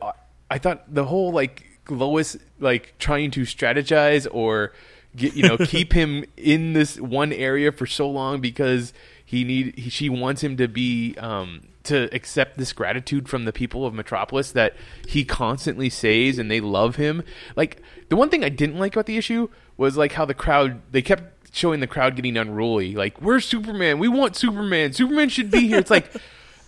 [0.50, 4.74] I thought the whole like Lois like trying to strategize or
[5.16, 8.92] get you know keep him in this one area for so long because
[9.24, 13.54] he need he, she wants him to be um to accept this gratitude from the
[13.54, 14.76] people of Metropolis that
[15.08, 17.24] he constantly says and they love him.
[17.56, 20.82] Like the one thing I didn't like about the issue was like how the crowd
[20.92, 22.96] they kept showing the crowd getting unruly.
[22.96, 24.94] Like we're Superman, we want Superman.
[24.94, 25.80] Superman should be here.
[25.80, 26.12] It's like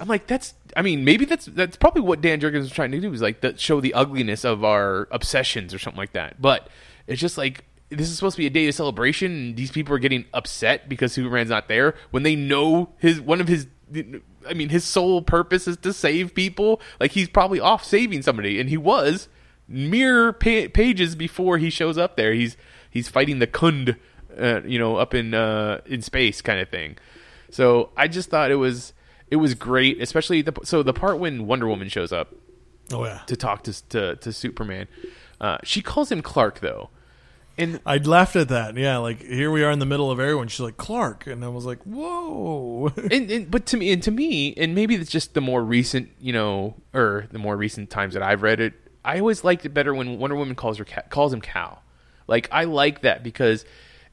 [0.04, 0.54] I'm like, that's.
[0.76, 3.40] I mean, maybe that's that's probably what Dan Jurgens was trying to do is like
[3.40, 6.42] that show the ugliness of our obsessions or something like that.
[6.42, 6.68] But
[7.08, 9.96] it's just like this is supposed to be a day of celebration, and these people
[9.96, 13.68] are getting upset because Superman's not there when they know his one of his.
[14.48, 16.82] I mean, his sole purpose is to save people.
[17.00, 19.28] Like he's probably off saving somebody, and he was
[19.68, 22.34] mere pa- pages before he shows up there.
[22.34, 22.58] He's
[22.90, 23.98] he's fighting the Khund,
[24.40, 26.98] uh, you know, up in uh, in space kind of thing.
[27.50, 28.94] So I just thought it was
[29.30, 32.36] it was great, especially the so the part when Wonder Woman shows up
[32.92, 34.88] Oh yeah, to talk to to, to Superman.
[35.40, 36.90] Uh, she calls him Clark though,
[37.58, 38.76] and I laughed at that.
[38.76, 40.48] Yeah, like here we are in the middle of everyone.
[40.48, 42.92] She's like Clark, and I was like, whoa.
[43.12, 46.10] and, and but to me and to me and maybe it's just the more recent
[46.20, 48.74] you know or the more recent times that I've read it.
[49.06, 51.84] I always liked it better when Wonder Woman calls her calls him Kal.
[52.28, 53.66] Like I like that because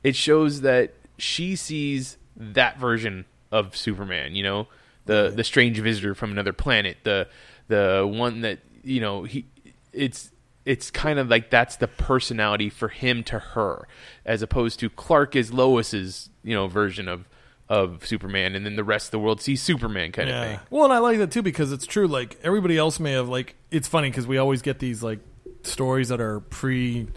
[0.02, 4.34] it shows that she sees that version of Superman.
[4.34, 4.68] You know,
[5.06, 7.28] the the strange visitor from another planet, the
[7.68, 9.46] the one that you know he
[9.92, 10.30] it's
[10.70, 13.88] it's kind of like that's the personality for him to her,
[14.24, 17.28] as opposed to Clark is Lois's you know version of
[17.68, 20.60] of Superman, and then the rest of the world sees Superman kind of thing.
[20.70, 22.06] Well, and I like that too because it's true.
[22.06, 25.18] Like everybody else may have like it's funny because we always get these like
[25.64, 27.08] stories that are pre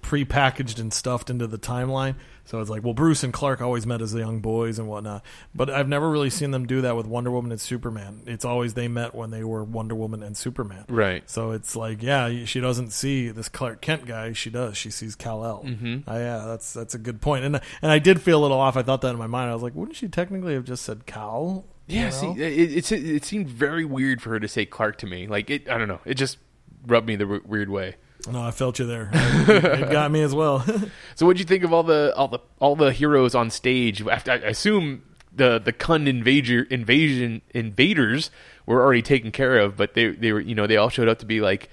[0.00, 2.14] pre-packaged and stuffed into the timeline.
[2.50, 5.22] So it's like, well, Bruce and Clark always met as young boys and whatnot,
[5.54, 8.22] but I've never really seen them do that with Wonder Woman and Superman.
[8.26, 10.84] It's always they met when they were Wonder Woman and Superman.
[10.88, 11.22] Right.
[11.30, 14.32] So it's like, yeah, she doesn't see this Clark Kent guy.
[14.32, 14.76] She does.
[14.76, 15.62] She sees Kal El.
[15.62, 16.10] Mm-hmm.
[16.10, 17.44] yeah, that's that's a good point.
[17.44, 18.76] And and I did feel a little off.
[18.76, 19.48] I thought that in my mind.
[19.48, 21.64] I was like, wouldn't she technically have just said Kal?
[21.86, 22.32] Yeah, You see, know?
[22.42, 25.28] it, it's it seemed very weird for her to say Clark to me.
[25.28, 26.00] Like it, I don't know.
[26.04, 26.38] It just
[26.84, 27.94] rubbed me the w- weird way.
[28.28, 29.10] No, I felt you there.
[29.12, 30.64] it got me as well.
[31.16, 34.00] So, what'd you think of all the all the all the heroes on stage?
[34.06, 35.02] After I assume
[35.34, 38.30] the the Khund invader invasion invaders
[38.64, 41.18] were already taken care of, but they they were you know they all showed up
[41.18, 41.68] to be like,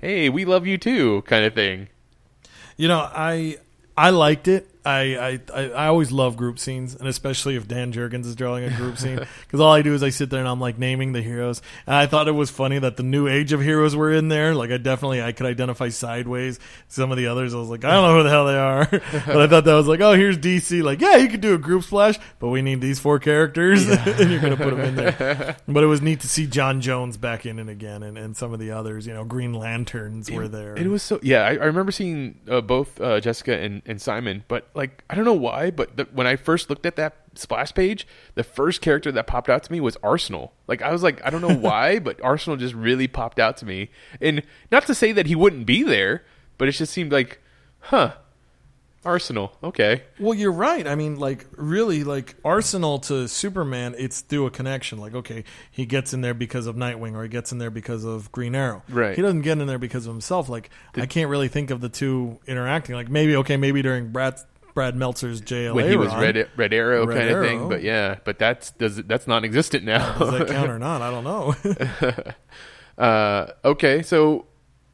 [0.00, 1.88] "Hey, we love you too," kind of thing.
[2.76, 3.56] you know, I
[3.96, 4.68] I liked it.
[4.86, 8.70] I, I, I always love group scenes, and especially if Dan Jurgens is drawing a
[8.70, 11.22] group scene, because all I do is I sit there and I'm like naming the
[11.22, 11.60] heroes.
[11.88, 14.54] And I thought it was funny that the new age of heroes were in there.
[14.54, 17.52] Like I definitely I could identify sideways some of the others.
[17.52, 18.86] I was like, I don't know who the hell they are,
[19.26, 20.84] but I thought that was like, oh, here's DC.
[20.84, 24.30] Like, yeah, you could do a group splash, but we need these four characters, and
[24.30, 25.56] you're gonna put them in there.
[25.66, 28.52] But it was neat to see J'onn J'onzz back in it again, and, and some
[28.52, 29.04] of the others.
[29.04, 30.76] You know, Green Lanterns were there.
[30.76, 31.42] It was so yeah.
[31.42, 35.24] I, I remember seeing uh, both uh, Jessica and, and Simon, but like I don't
[35.24, 39.10] know why, but the, when I first looked at that splash page, the first character
[39.12, 40.52] that popped out to me was Arsenal.
[40.66, 43.66] Like I was like, I don't know why, but Arsenal just really popped out to
[43.66, 43.90] me.
[44.20, 46.24] And not to say that he wouldn't be there,
[46.58, 47.40] but it just seemed like,
[47.80, 48.12] huh,
[49.06, 49.56] Arsenal.
[49.62, 50.86] Okay, Well, you're right.
[50.86, 54.98] I mean, like, really, like, Arsenal to Superman, it's through a connection.
[54.98, 58.04] Like, okay, he gets in there because of Nightwing, or he gets in there because
[58.04, 58.82] of Green Arrow.
[58.88, 59.14] Right.
[59.14, 60.48] He doesn't get in there because of himself.
[60.48, 62.96] Like, I can't really think of the two interacting.
[62.96, 64.40] Like, maybe, okay, maybe during Brad,
[64.76, 66.14] Brad Meltzer's JLA when he was.
[66.14, 70.18] Red Red Arrow Red kind of thing, but yeah, but that's does that's non-existent now.
[70.18, 71.00] Does that count or not?
[71.00, 72.22] I don't know.
[73.02, 74.46] uh, okay, so.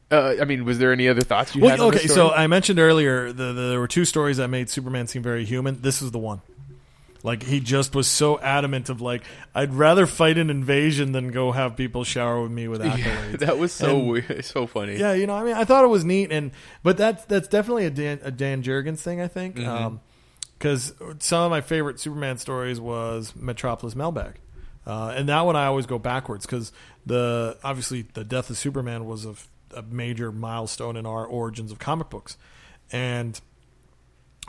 [0.09, 1.79] Uh, I mean, was there any other thoughts you had?
[1.79, 2.29] well, on okay, so?
[2.29, 5.81] I mentioned earlier the, the, there were two stories that made Superman seem very human.
[5.81, 6.41] This is the one.
[7.25, 9.23] Like he just was so adamant of like
[9.55, 13.39] I'd rather fight an invasion than go have people shower with me with accolades.
[13.45, 14.97] that was so And- weird, so funny.
[14.97, 16.51] Yeah, you know, I mean, I thought it was neat, and
[16.83, 19.95] but that's that's definitely a Dan, a Dan Jurgens thing, I think, Mm-hmm.
[20.59, 24.35] because some of my favorite Superman stories was Metropolis Mailbag,
[24.85, 26.73] uh, and that one I always go backwards because
[27.05, 29.35] the obviously the death of Superman was a,
[29.73, 32.37] a major milestone in our origins of comic books.
[32.91, 33.39] And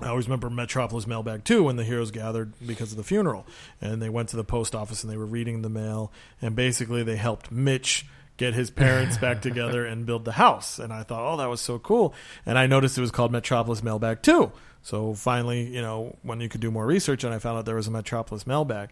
[0.01, 3.47] I always remember Metropolis Mailbag too when the heroes gathered because of the funeral.
[3.81, 6.13] And they went to the post office and they were reading the mail.
[6.43, 10.79] And basically, they helped Mitch get his parents back together and build the house.
[10.79, 12.13] And I thought, oh, that was so cool.
[12.45, 14.51] And I noticed it was called Metropolis Mailbag too.
[14.83, 17.77] So finally, you know, when you could do more research, and I found out there
[17.77, 18.91] was a Metropolis Mailbag.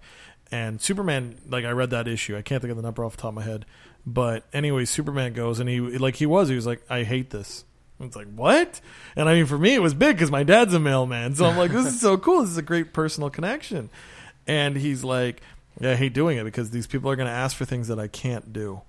[0.50, 2.36] And Superman, like I read that issue.
[2.36, 3.66] I can't think of the number off the top of my head.
[4.06, 6.48] But anyway, Superman goes and he like he was.
[6.48, 7.64] He was like, I hate this.
[8.02, 8.80] It's like what?
[9.16, 11.34] And I mean, for me, it was big because my dad's a mailman.
[11.34, 12.40] So I'm like, this is so cool.
[12.42, 13.90] This is a great personal connection.
[14.46, 15.42] And he's like,
[15.80, 17.98] yeah, I hate doing it because these people are going to ask for things that
[17.98, 18.82] I can't do.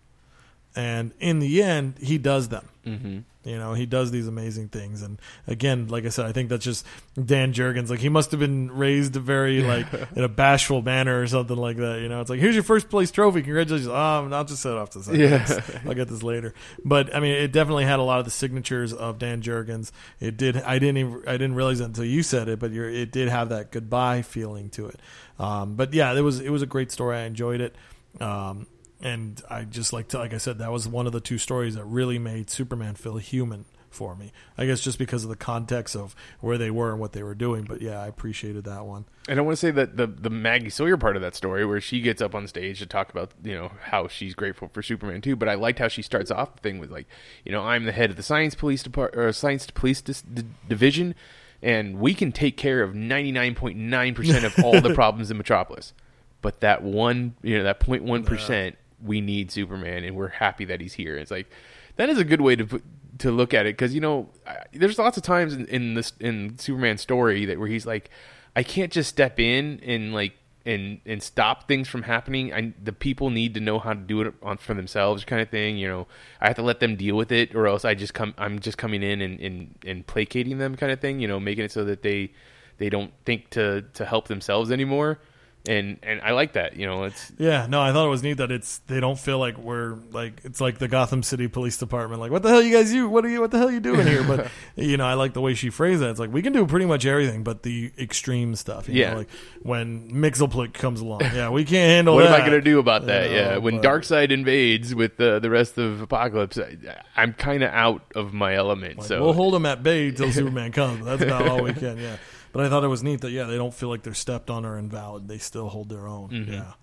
[0.76, 2.68] And in the end, he does them.
[2.86, 3.20] Mm-hmm.
[3.44, 5.02] You know, he does these amazing things.
[5.02, 6.86] And again, like I said, I think that's just
[7.22, 7.90] Dan Jurgens.
[7.90, 11.78] Like he must have been raised very like in a bashful manner or something like
[11.78, 12.00] that.
[12.02, 13.42] You know, it's like here's your first place trophy.
[13.42, 13.88] Congratulations.
[13.88, 15.16] Oh, I'll just set off to the side.
[15.18, 15.80] Yeah.
[15.86, 16.54] I'll get this later.
[16.86, 19.92] But I mean, it definitely had a lot of the signatures of Dan Jurgens.
[20.20, 20.58] It did.
[20.58, 20.98] I didn't.
[20.98, 22.60] Even, I didn't realize that until you said it.
[22.60, 25.00] But you're, it did have that goodbye feeling to it.
[25.38, 26.40] Um, but yeah, it was.
[26.40, 27.18] It was a great story.
[27.18, 27.76] I enjoyed it.
[28.22, 28.68] Um,
[29.04, 31.76] and I just like to, like I said, that was one of the two stories
[31.76, 34.32] that really made Superman feel human for me.
[34.58, 37.36] I guess just because of the context of where they were and what they were
[37.36, 37.66] doing.
[37.66, 39.04] But yeah, I appreciated that one.
[39.28, 41.82] And I want to say that the the Maggie Sawyer part of that story, where
[41.82, 45.22] she gets up on stage to talk about you know how she's grateful for Superman
[45.22, 45.36] too.
[45.36, 47.08] But I liked how she starts off the thing with like,
[47.44, 50.44] you know, I'm the head of the science police depart or science police dis- d-
[50.68, 51.14] division,
[51.62, 55.94] and we can take care of 99.9 percent of all the problems in Metropolis.
[56.42, 60.82] But that one, you know, that 0.1 percent, we need Superman, and we're happy that
[60.82, 61.18] he's here.
[61.18, 61.50] It's like
[61.96, 62.82] that is a good way to
[63.20, 66.14] to look at it because you know I, there's lots of times in, in this
[66.20, 68.10] in Superman's story that where he's like,
[68.56, 70.34] I can't just step in and like
[70.66, 72.54] and and stop things from happening.
[72.54, 75.50] I, the people need to know how to do it on for themselves, kind of
[75.50, 75.78] thing.
[75.78, 76.08] You know,
[76.40, 78.34] I have to let them deal with it, or else I just come.
[78.38, 81.20] I'm just coming in and and, and placating them, kind of thing.
[81.20, 82.32] You know, making it so that they
[82.78, 85.20] they don't think to to help themselves anymore.
[85.66, 86.76] And and I like that.
[86.76, 89.40] You know, it's Yeah, no, I thought it was neat that it's they don't feel
[89.40, 92.20] like we're like it's like the Gotham City Police Department.
[92.20, 93.08] Like, what the hell you guys do?
[93.08, 93.40] What are you?
[93.40, 94.24] What the hell you doing here?
[94.24, 96.10] But you know, I like the way she phrased that.
[96.10, 98.90] It's like we can do pretty much everything, but the extreme stuff.
[98.90, 99.12] You Yeah.
[99.12, 99.30] know, like
[99.62, 101.22] when Mxyzptlk comes along.
[101.34, 102.16] Yeah, we can't handle.
[102.16, 103.30] what am I going to do about that?
[103.30, 107.32] You yeah, know, when but- Darkseid invades with the the rest of Apokolips, I, I'm
[107.32, 108.98] kind of out of my element.
[108.98, 111.06] Like, so we'll hold them at bay till Superman comes.
[111.06, 111.98] That's about all we can.
[111.98, 112.18] Yeah,
[112.54, 114.66] but I thought it was neat that yeah they don't feel like they're stepped on
[114.66, 115.28] or invalid.
[115.28, 116.30] They still hold their own.
[116.30, 116.54] Mm-hmm.
[116.54, 116.74] Yeah.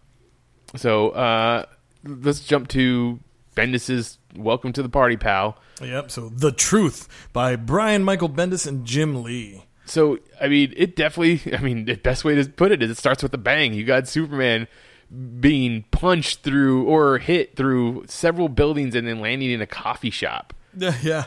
[0.76, 1.64] So uh,
[2.04, 3.18] let's jump to
[3.56, 6.10] Bendis's "Welcome to the Party, Pal." Yep.
[6.10, 9.64] So the truth by Brian Michael Bendis and Jim Lee.
[9.86, 11.54] So I mean, it definitely.
[11.56, 13.72] I mean, the best way to put it is it starts with a bang.
[13.72, 14.68] You got Superman
[15.40, 20.54] being punched through or hit through several buildings and then landing in a coffee shop.
[20.76, 21.24] Yeah, yeah.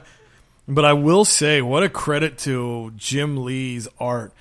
[0.68, 4.34] But I will say, what a credit to Jim Lee's art.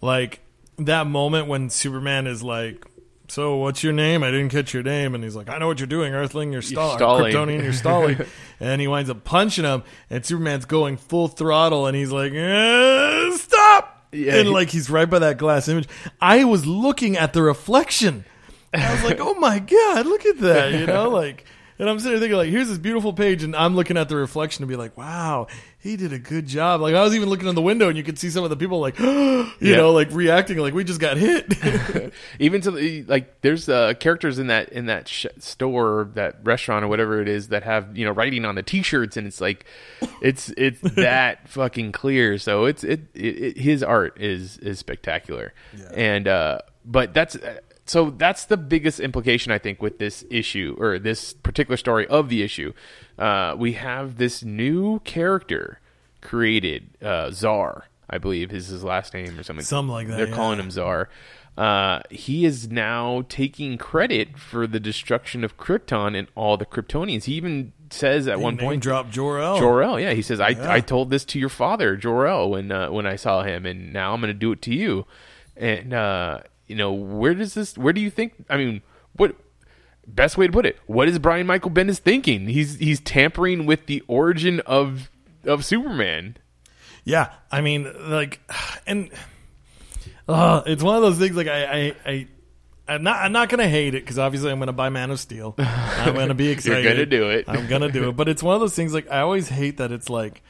[0.00, 0.40] Like
[0.78, 2.84] that moment when Superman is like,
[3.28, 4.22] "So, what's your name?
[4.22, 6.52] I didn't catch your name." And he's like, "I know what you're doing, Earthling.
[6.52, 7.62] You're, stall- stalling." Kryptonian.
[7.62, 8.18] You're stalling."
[8.60, 13.30] and he winds up punching him, and Superman's going full throttle, and he's like, eh,
[13.36, 15.88] "Stop!" Yeah, and he- like he's right by that glass image.
[16.20, 18.24] I was looking at the reflection.
[18.72, 21.44] And I was like, "Oh my god, look at that!" You know, like.
[21.78, 24.16] And I'm sitting there thinking, like, here's this beautiful page, and I'm looking at the
[24.16, 25.46] reflection to be like, wow,
[25.78, 26.80] he did a good job.
[26.80, 28.56] Like, I was even looking in the window, and you could see some of the
[28.56, 29.76] people, like, you Yeah.
[29.76, 31.54] know, like reacting like we just got hit.
[32.38, 36.84] even to the like there's uh, characters in that in that sh- store that restaurant
[36.84, 39.64] or whatever it is that have you know writing on the t-shirts and it's like
[40.20, 45.52] it's it's that fucking clear so it's it, it, it his art is is spectacular
[45.94, 47.36] and uh but that's
[47.88, 52.28] so that's the biggest implication I think with this issue or this particular story of
[52.28, 52.72] the issue
[53.18, 55.80] uh we have this new character
[56.20, 60.28] created uh Zaar I believe is his last name or something Something like that, they're
[60.28, 60.34] yeah.
[60.34, 61.06] calling him Zaar.
[61.58, 67.24] Uh, he is now taking credit for the destruction of Krypton and all the Kryptonians.
[67.24, 69.58] He even says at one point, drop Jor-El.
[69.58, 70.72] Jor-El, yeah, he says, I, Yeah.
[70.72, 74.14] I told this to your father, Jor-El, when, uh, when I saw him, and now
[74.14, 75.04] I'm going to do it to you.
[75.56, 78.82] And, uh, you know, where does this, where do you think, I mean,
[79.14, 79.34] what,
[80.06, 82.46] best way to put it, what is Brian Michael Bendis thinking?
[82.46, 85.10] He's, he's tampering with the origin of,
[85.44, 86.36] of Superman.
[87.04, 88.40] Yeah, I mean, like,
[88.86, 89.10] and
[90.28, 91.34] uh, it's one of those things.
[91.34, 92.28] Like, I, I, I
[92.88, 95.54] I'm not, I'm not gonna hate it because obviously I'm gonna buy Man of Steel.
[95.58, 96.84] I'm gonna be excited.
[96.84, 97.44] You're gonna do it.
[97.46, 98.16] I'm gonna do it.
[98.16, 98.94] But it's one of those things.
[98.94, 100.42] Like, I always hate that it's like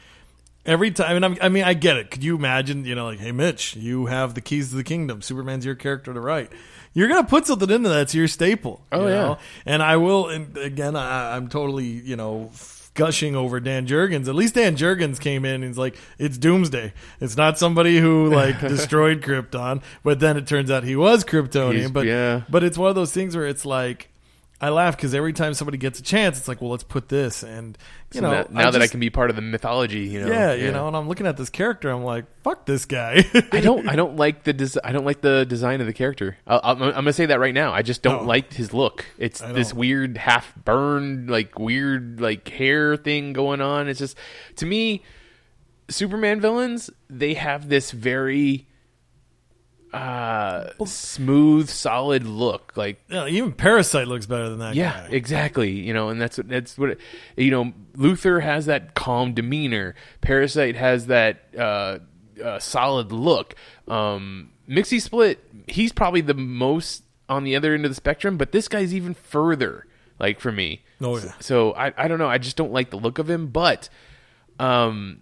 [0.69, 1.17] every time.
[1.17, 2.11] And I'm, I mean, I get it.
[2.13, 2.85] Could you imagine?
[2.85, 5.21] You know, like, hey, Mitch, you have the keys to the kingdom.
[5.23, 6.53] Superman's your character to write.
[6.95, 8.85] You're gonna put something into that's your staple.
[8.93, 9.15] Oh, you yeah.
[9.15, 9.39] know?
[9.67, 10.29] And I will.
[10.29, 12.51] And again, I, I'm totally, you know.
[12.95, 14.27] gushing over Dan Jurgens.
[14.27, 16.93] At least Dan Jurgens came in and he's like, it's Doomsday.
[17.21, 21.75] It's not somebody who like destroyed Krypton, but then it turns out he was Kryptonian.
[21.75, 22.43] He's- but yeah.
[22.49, 24.09] but it's one of those things where it's like.
[24.61, 27.45] I laugh because every time somebody gets a chance, it's like, well, let's put this,
[27.45, 27.79] and
[28.13, 30.27] you So know, now, that I can be part of the mythology, you know.
[30.27, 33.25] yeah, you know, and I'm looking at this character, I'm like, fuck this guy.
[33.53, 33.89] I don't.
[33.89, 34.53] I don't like the.
[34.53, 36.37] Des- I don't like the design of the character.
[36.47, 37.73] I'm, I'm gonna say that right now.
[37.73, 38.29] I just don't No.
[38.29, 39.05] like his look.
[39.17, 43.89] It's I this weird half burned, like weird, like hair thing going on.
[43.89, 44.17] It's just
[44.57, 45.05] to me,
[45.89, 46.91] Superman villains.
[47.09, 48.67] They have this very
[49.93, 55.15] uh smooth solid look like Yeah, even Parasite looks better than that yeah, guy.
[55.15, 55.71] exactly.
[55.71, 57.01] You know, and that's what that's what it,
[57.37, 57.73] you know.
[57.97, 59.95] Luthor has that calm demeanor.
[60.21, 61.99] Parasite has that uh,
[62.45, 63.55] uh, solid look.
[63.89, 65.37] Um, Mxyzptlk,
[65.67, 69.15] he's probably the most on the other end of the spectrum, but this guy's even
[69.15, 69.87] further.
[70.19, 71.33] Like for me, Oh, yeah.
[71.41, 72.29] So I I don't know.
[72.29, 73.89] I just don't like the look of him, but
[74.59, 75.21] um,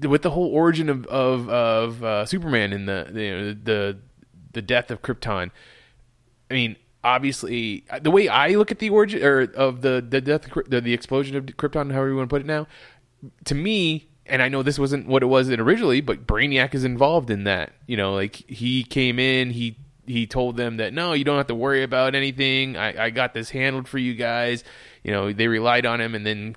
[0.00, 3.98] with the whole origin of of, of uh, Superman and the know, the
[4.52, 5.50] the death of Krypton.
[6.50, 10.48] I mean, obviously, the way I look at the origin or of the the death,
[10.66, 12.66] the, the explosion of Krypton, however you want to put it now,
[13.44, 17.30] to me, and I know this wasn't what it was originally, but Brainiac is involved
[17.30, 17.72] in that.
[17.86, 21.46] You know, like he came in, he he told them that no, you don't have
[21.48, 22.76] to worry about anything.
[22.76, 24.64] I, I got this handled for you guys.
[25.02, 26.56] You know, they relied on him, and then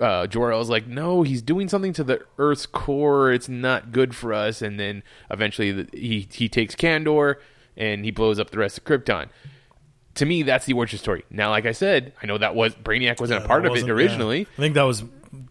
[0.00, 3.32] uh, Jor-El's like, no, he's doing something to the Earth's core.
[3.32, 4.60] It's not good for us.
[4.62, 7.36] And then eventually the, he he takes Kandor
[7.76, 9.28] and he blows up the rest of Krypton.
[10.16, 11.24] To me, that's the origin story.
[11.30, 13.88] Now, like I said, I know that was Brainiac wasn't Yeah, a part of it
[13.88, 14.40] originally.
[14.40, 14.46] yeah.
[14.56, 15.02] I think that was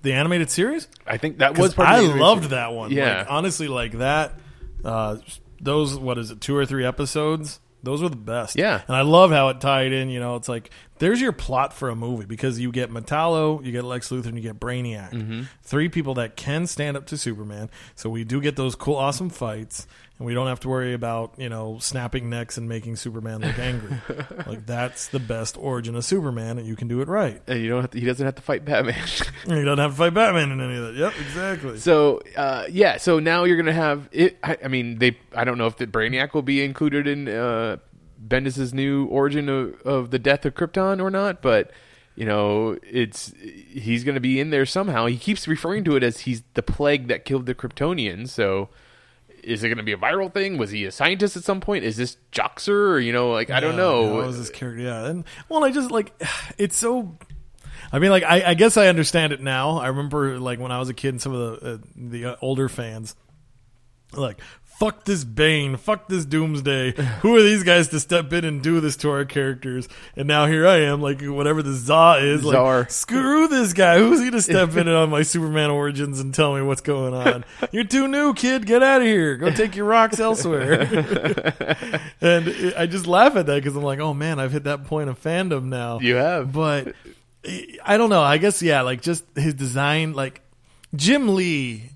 [0.01, 0.87] the animated series.
[1.05, 1.73] I think that was.
[1.73, 1.89] part.
[1.89, 2.55] Of I loved story.
[2.57, 2.91] that one.
[2.91, 3.19] Yeah.
[3.19, 4.39] Like, honestly, like that.
[4.85, 5.17] Uh,
[5.59, 6.39] those what is it?
[6.41, 7.59] Two or three episodes.
[7.83, 8.55] Those were the best.
[8.55, 8.81] Yeah.
[8.87, 10.09] and I love how it tied in.
[10.09, 10.69] You know, it's like
[10.99, 14.37] there's your plot for a movie because you get Metallo, you get Lex Luthor, and
[14.37, 15.11] you get Brainiac.
[15.11, 15.41] Mm-hmm.
[15.63, 17.69] Three people that can stand up to Superman.
[17.95, 19.85] So we do get those cool, awesome fights,
[20.23, 23.59] and we don't have to worry about you know snapping necks and making Superman look
[23.59, 23.97] angry.
[24.47, 27.41] like that's the best origin of Superman, and you can do it right.
[27.45, 28.95] And you don't have to, he doesn't have to fight Batman.
[29.45, 30.95] You don't have to fight Batman in any of that.
[30.95, 31.77] Yep, exactly.
[31.77, 34.37] so uh, yeah, so now you're gonna have it.
[34.41, 35.17] I, I mean, they.
[35.35, 37.77] I don't know if the Brainiac will be included in uh,
[38.25, 41.71] Bendis's new origin of, of the death of Krypton or not, but
[42.15, 45.07] you know, it's he's gonna be in there somehow.
[45.07, 48.29] He keeps referring to it as he's the plague that killed the Kryptonians.
[48.29, 48.69] So.
[49.43, 50.57] Is it going to be a viral thing?
[50.57, 51.83] Was he a scientist at some point?
[51.83, 52.93] Is this Jax-Ur?
[52.93, 54.21] Or, you know, like I don't Yeah, know.
[54.21, 54.81] How is this character?
[54.83, 56.13] Yeah, and well, I just like
[56.57, 57.17] it's so.
[57.91, 59.77] I mean, like I, I guess I understand it now.
[59.77, 62.35] I remember like when I was a kid, and some of the uh, the uh,
[62.41, 63.15] older fans,
[64.13, 64.39] like
[64.83, 66.91] fuck this Bane, fuck this Doomsday.
[67.21, 69.87] Who are these guys to step in and do this to our characters?
[70.17, 72.91] And now here I am, like whatever the Za is, like Zaar.
[72.91, 73.99] screw this guy.
[73.99, 77.45] Who's he to step in on my Superman origins and tell me what's going on?
[77.71, 78.65] You're too new, kid.
[78.65, 79.37] Get out of here.
[79.37, 80.81] Go take your rocks elsewhere.
[82.19, 84.83] and it, I just laugh at that because I'm like, oh man, I've hit that
[84.83, 86.01] point of fandom now.
[86.01, 86.51] You have.
[86.51, 86.93] but
[87.85, 88.21] I don't know.
[88.21, 90.41] I guess yeah, like just his design, like
[90.93, 91.92] Jim Lee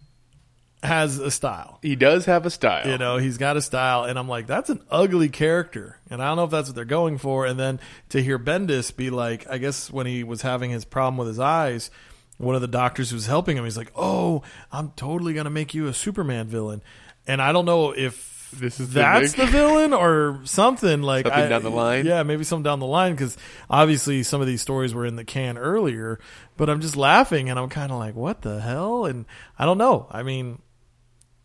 [0.84, 1.80] has a style.
[1.82, 2.88] he does have a style.
[2.88, 6.28] You know, he's got a style, and I'm like, that's an ugly character, and I
[6.28, 7.46] don't know if that's what they're going for.
[7.46, 7.80] And then
[8.10, 11.40] to hear Bendis be like, I guess when he was having his problem with his
[11.40, 11.90] eyes,
[12.38, 15.74] one of the doctors who was helping him, he's like, "Oh, I'm totally gonna make
[15.74, 16.84] you a Superman villain,"
[17.26, 21.44] and I don't know if This is that's big- the villain or something like Something
[21.46, 22.06] I- down the line?
[22.06, 23.36] Yeah, maybe something down the line because
[23.72, 26.20] obviously some of these stories were in the can earlier,
[26.56, 29.06] but I'm just laughing and I'm kind of like, what the hell?
[29.06, 29.26] And
[29.58, 30.06] I don't know.
[30.12, 30.60] I mean,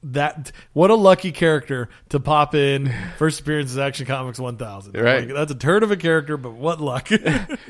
[0.02, 4.94] that what a lucky character to pop in first appearance is Action Comics 1000.
[4.96, 5.26] Right.
[5.26, 7.08] Like, that's a turd of a character, but what luck.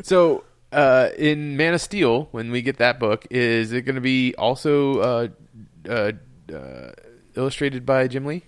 [0.02, 4.00] So uh, in Man of Steel, when we get that book, is it going to
[4.00, 5.28] be also uh,
[5.88, 6.12] uh,
[6.52, 6.92] uh,
[7.36, 8.42] illustrated by Jim Lee?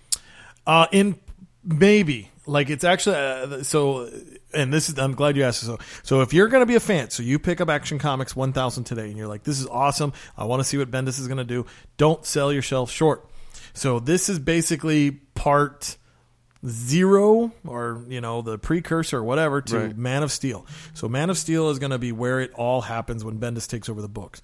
[0.65, 1.19] Uh, in
[1.63, 4.09] maybe like it's actually uh, so.
[4.53, 5.61] And this is I'm glad you asked.
[5.61, 8.35] So so if you're going to be a fan, so you pick up Action Comics
[8.35, 10.13] 1000 today, and you're like, this is awesome.
[10.37, 11.65] I want to see what Bendis is going to do.
[11.97, 13.27] Don't sell yourself short.
[13.75, 15.97] So this is basically part
[16.67, 19.97] zero or you know the precursor or whatever to Right.
[19.97, 20.65] Man of Steel.
[20.93, 23.87] So Man of Steel is going to be where it all happens when Bendis takes
[23.89, 24.41] over the books.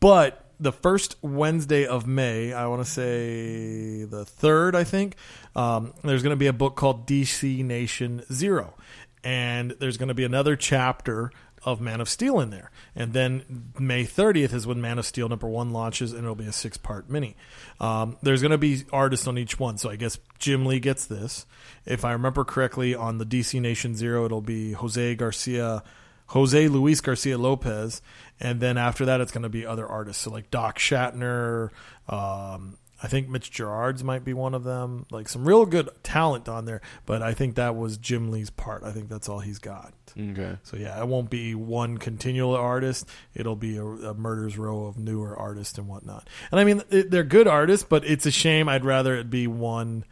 [0.00, 5.16] But the first Wednesday of May, I want to say the third, I think,
[5.56, 8.74] um, there's going to be a book called DC Nation Zero,
[9.22, 11.30] and there's going to be another chapter
[11.64, 12.71] of Man of Steel in there.
[12.94, 16.46] And then May 30th is when Man of Steel number one launches, and it'll be
[16.46, 17.36] a six part mini.
[17.80, 19.78] Um, there's going to be artists on each one.
[19.78, 21.46] So I guess Jim Lee gets this.
[21.86, 25.82] If I remember correctly, on the DC Nation Zero, it'll be Jose Garcia
[26.32, 28.00] Jose Luis Garcia Lopez,
[28.40, 30.22] and then after that, it's going to be other artists.
[30.22, 31.68] So like Doc Shaner,
[32.08, 35.06] um, I think Mitch Gerads might be one of them.
[35.10, 38.84] Like some real good talent on there, but I think that was Jim Lee's part.
[38.84, 39.92] I think that's all he's got.
[40.18, 40.56] Okay.
[40.62, 43.08] So yeah, it won't be one continual artist.
[43.34, 46.28] It'll be a, a murder's row of newer artists and whatnot.
[46.50, 48.68] And I mean, it, they're good artists, but it's a shame.
[48.68, 50.04] I'd rather it be one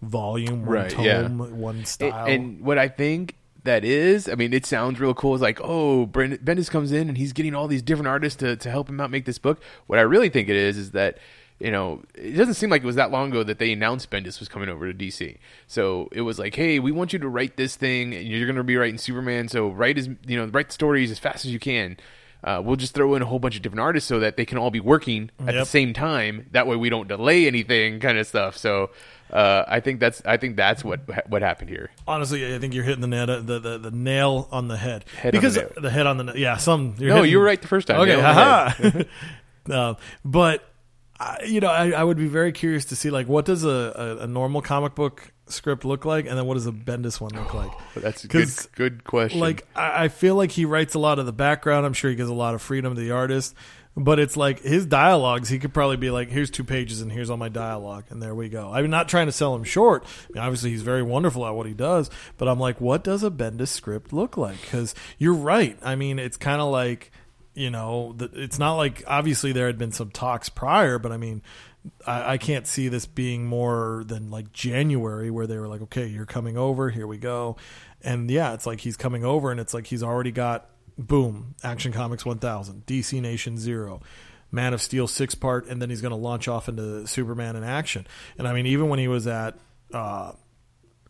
[0.00, 1.28] volume, one Right, tome, yeah.
[1.28, 2.26] one And, style.
[2.26, 5.34] and what I think that is, I mean, it sounds real cool.
[5.34, 8.56] It's like, oh, Brent, Bendis comes in and he's getting all these different artists to,
[8.56, 9.62] to help him out make this book.
[9.86, 11.18] What I really think it is is that,
[11.60, 14.40] you know, it doesn't seem like it was that long ago that they announced Bendis
[14.40, 15.36] was coming over to DC.
[15.66, 18.56] So it was like, hey, we want you to write this thing, and you're going
[18.56, 19.48] to be writing Superman.
[19.48, 21.96] So write as you know, write the stories as fast as you can.
[22.44, 24.58] Uh, we'll just throw in a whole bunch of different artists so that they can
[24.58, 26.48] all be working at the same time.
[26.50, 28.56] That way, we don't delay anything, kind of stuff.
[28.56, 28.90] So
[29.32, 31.92] uh, I think that's I think that's what what happened here.
[32.08, 35.04] Honestly, I think you're hitting the net, the, the, the nail on the head.
[35.20, 35.90] Head on because the nail.
[35.92, 36.96] head on the yeah, some.
[36.98, 38.00] You're No, hitting- you were right the first time.
[38.00, 39.02] Okay, Nail the haha.
[39.70, 40.68] uh, but
[41.20, 43.68] I, you know, I, I would be very curious to see like what does a,
[43.68, 47.32] a, a normal comic book script look like, and then what does a Bendis one
[47.34, 47.70] look like?
[47.96, 49.40] Oh, that's a good good question.
[49.40, 51.86] Like I, I feel like he writes a lot of the background.
[51.86, 53.54] I'm sure he gives a lot of freedom to the artist.
[53.94, 55.50] But it's like his dialogues.
[55.50, 58.34] He could probably be like, "Here's two pages, and here's all my dialogue, and there
[58.34, 60.06] we go." I'm not trying to sell him short.
[60.06, 62.08] I mean, obviously, he's very wonderful at what he does.
[62.38, 64.58] But I'm like, what does a Bendis script look like?
[64.62, 65.78] Because you're right.
[65.82, 67.12] I mean, it's kind of like,
[67.54, 71.16] you know, the, it's not like obviously there had been some talks prior, but I
[71.16, 71.42] mean,
[72.06, 76.06] I, I can't see this being more than like January where they were like, okay,
[76.06, 77.56] you're coming over, here we go.
[78.02, 80.68] And yeah, it's like he's coming over and it's like he's already got
[80.98, 84.00] boom, Action Comics 1000, DC Nation 0,
[84.50, 87.64] Man of Steel 6 part, and then he's going to launch off into Superman in
[87.64, 88.06] action.
[88.38, 89.58] And I mean, even when he was at
[89.92, 90.32] uh,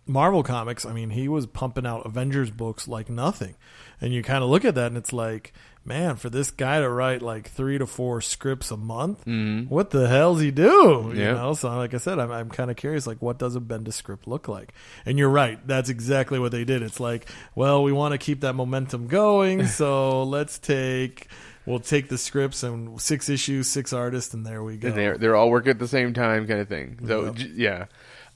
[0.06, 3.56] Marvel Comics, I mean, he was pumping out Avengers books like nothing.
[4.01, 5.52] And you kind of look at that and it's like,
[5.84, 9.26] man, for this guy to write like three to four scripts a month,
[9.68, 11.10] what the hell's he do?
[11.14, 11.32] You Yeah.
[11.32, 13.94] know, so like I said, I'm, I'm kind of curious, like, what does a Bendis
[13.94, 14.72] script look like?
[15.04, 16.82] And you're right, that's exactly what they did.
[16.82, 21.26] It's like, well, we want to keep that momentum going, so let's take.
[21.64, 24.88] We'll take the scripts and six issues, six artists, and there we go.
[24.88, 26.98] and they're they're all working at the same time, kind of thing.
[27.06, 27.36] So Yep.
[27.54, 27.84] yeah,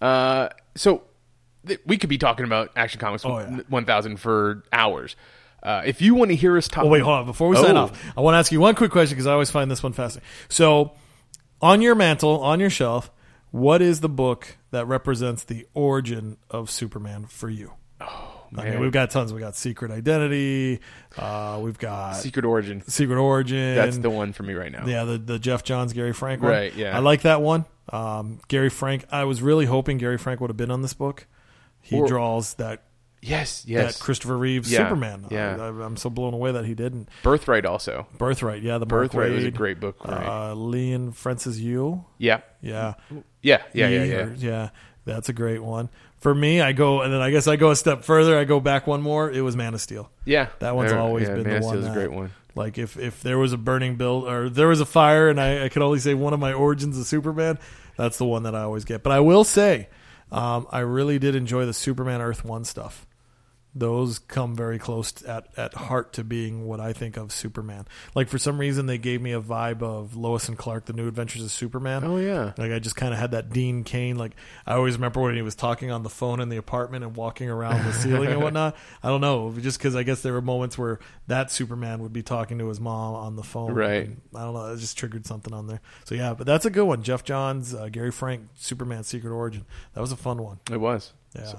[0.01, 1.03] uh, so
[1.67, 3.61] th- we could be talking about Action Comics Oh, yeah.
[3.69, 5.17] 1000 for hours.
[5.67, 7.27] Uh, if you want to hear us talk, Oh wait, hold on.
[7.27, 7.83] Before we sign Oh.
[7.85, 9.93] off, I want to ask you one quick question because I always find this one
[9.93, 10.29] fascinating.
[10.49, 10.93] So,
[11.61, 13.11] on your mantle, on your shelf,
[13.51, 17.73] what is the book that represents the origin of Superman for you?
[18.01, 18.81] I mean, man.
[18.81, 19.33] we've got tons.
[19.33, 20.79] We got Secret Identity.
[21.19, 22.83] Uh, we've got Secret, Origin.
[22.87, 23.59] Secret Origin.
[23.59, 23.75] Origin.
[23.75, 24.87] That's the one for me right now.
[24.87, 26.53] Yeah, the the Geoff Johns Gary Frank one.
[26.53, 26.97] Right, yeah.
[26.97, 27.65] I like that one.
[27.93, 29.05] Um, Gary Frank.
[29.11, 31.27] I was really hoping Gary Frank would have been on this book.
[31.81, 32.85] He Or- draws that
[33.27, 33.99] Yes, yes.
[33.99, 35.27] that Christopher Reeves Yeah, Superman.
[35.31, 35.57] yeah.
[35.61, 37.09] I, I'm so blown away that he didn't.
[37.23, 38.07] Birthright also.
[38.19, 40.05] Birthright, yeah, the Birthright was a great book.
[40.05, 40.25] Right?
[40.27, 42.95] Uh, Leinil Francis Yu, yeah, yeah,
[43.43, 44.17] yeah, yeah, yeah, yeah.
[44.17, 44.69] or- yeah.
[45.05, 45.89] That's a great one.
[46.19, 48.37] For me, I go and then I guess I go a step further.
[48.39, 49.31] I go back one more.
[49.31, 50.11] It was Man of Steel.
[50.25, 51.77] Yeah, That one's always yeah, been Man the of one.
[51.77, 52.33] Steel's a great one.
[52.57, 55.65] Like if if there was a burning build or there was a fire and I,
[55.65, 57.59] I could only say one of my origins of Superman,
[57.97, 59.03] that's the one that I always get.
[59.05, 59.89] But I will say,
[60.33, 63.07] um, I really did enjoy the Superman Earth One stuff.
[63.79, 67.87] Those come very close at, at heart to being what I think of Superman.
[68.15, 71.07] Like for some reason they gave me a vibe of Lois and Clark: The New
[71.09, 72.03] Adventures of Superman.
[72.05, 74.17] Oh yeah, Like I just kind of had that Dean Cain.
[74.17, 74.33] Like
[74.67, 77.51] I always remember when he was talking on the phone in the apartment and walking
[77.51, 78.77] around the ceiling and whatnot.
[79.03, 82.23] I don't know, just because I guess there were moments where that Superman would be
[82.23, 83.73] talking to his mom on the phone.
[83.75, 84.09] Right.
[84.35, 84.67] I don't know.
[84.73, 85.81] It just triggered something on there.
[86.05, 87.03] So yeah, but that's a good one.
[87.03, 89.67] Geoff Johns, uh, Gary Frank, Superman: Secret Origin.
[89.95, 90.61] That was a fun one.
[90.71, 91.13] it was.
[91.35, 91.53] Yeah.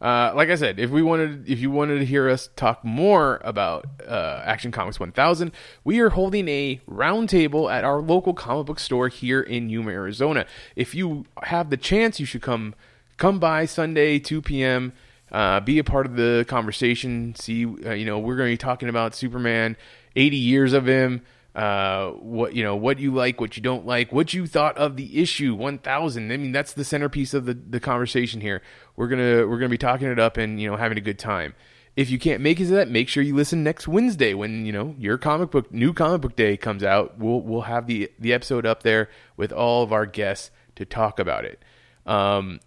[0.00, 3.40] Uh, like I said, if we wanted, if you wanted to hear us talk more
[3.44, 5.52] about uh, Action Comics 1000,
[5.82, 10.46] we are holding a roundtable at our local comic book store here in Yuma, Arizona.
[10.76, 12.74] If you have the chance, you should come
[13.16, 14.92] come by Sunday 2 p.m.
[15.30, 17.34] Uh, be a part of the conversation.
[17.36, 19.76] See, uh, you know, we're going to be talking about Superman,
[20.16, 21.22] 80 years of him.
[21.54, 24.96] Uh, what you know, what you like, what you don't like, what you thought of
[24.96, 26.32] the issue 1000.
[26.32, 28.60] I mean, that's the centerpiece of the, the conversation here.
[28.96, 31.54] We're gonna we're gonna be talking it up and you know having a good time.
[31.94, 34.72] If you can't make it to that, make sure you listen next Wednesday when you
[34.72, 37.18] know your comic book new comic book day comes out.
[37.18, 41.20] We'll we'll have the the episode up there with all of our guests to talk
[41.20, 41.62] about it.
[42.04, 42.58] Um,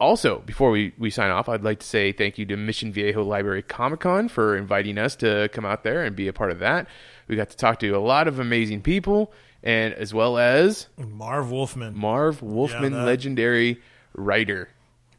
[0.00, 3.22] also, before we, we sign off, I'd like to say thank you to Mission Viejo
[3.22, 6.58] Library Comic Con for inviting us to come out there and be a part of
[6.58, 6.88] that.
[7.28, 9.32] We got to talk to a lot of amazing people,
[9.62, 11.96] and as well as Marv Wolfman.
[11.96, 13.80] Marv Wolfman, that- legendary
[14.14, 14.68] writer.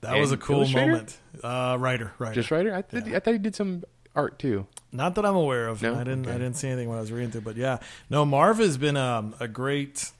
[0.01, 1.17] that was a cool moment.
[1.43, 2.35] Uh, writer, writer.
[2.35, 2.73] Just writer?
[2.75, 3.83] I, th- I thought he did some
[4.15, 4.67] art too.
[4.91, 5.81] Not that I'm aware of.
[5.81, 5.95] No?
[5.95, 6.27] I didn't.
[6.27, 7.41] I didn't see anything when I was reading through.
[7.41, 8.25] But yeah, no.
[8.25, 10.11] Marv has been um, a great,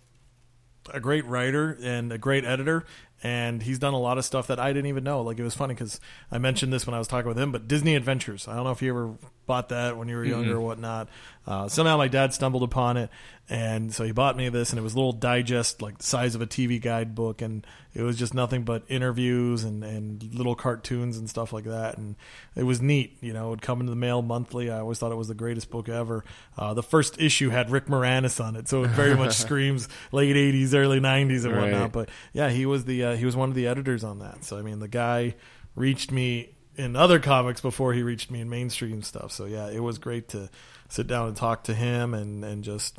[0.92, 2.86] a great writer and a great editor,
[3.22, 5.22] and he's done a lot of stuff that I didn't even know.
[5.22, 6.00] Like it was funny because
[6.32, 7.52] I mentioned this when I was talking with him.
[7.52, 8.48] But Disney Adventures.
[8.48, 9.14] I don't know if you ever
[9.46, 11.10] bought that when you were younger or whatnot.
[11.46, 13.10] Uh, somehow my dad stumbled upon it,
[13.50, 16.36] and so he bought me this, and it was a little digest, like the size
[16.36, 21.18] of a TV guidebook, and it was just nothing but interviews and, and little cartoons
[21.18, 22.16] and stuff like that, and
[22.56, 23.18] it was neat.
[23.20, 24.72] You know, it would come into the mail monthly.
[24.72, 26.24] I always thought it was the greatest book ever.
[26.58, 30.38] Uh, the first issue had Rick Moranis on it, so it very much screams late
[30.38, 31.82] '80s, early '90s, and whatnot.
[31.82, 31.92] Right.
[31.92, 34.46] But yeah, he was the uh, he was one of the editors on that.
[34.46, 35.36] So I mean, the guy
[35.76, 39.32] reached me in other comics before he reached me in mainstream stuff.
[39.32, 40.50] So yeah, it was great to
[40.90, 42.98] sit down and talk to him and and just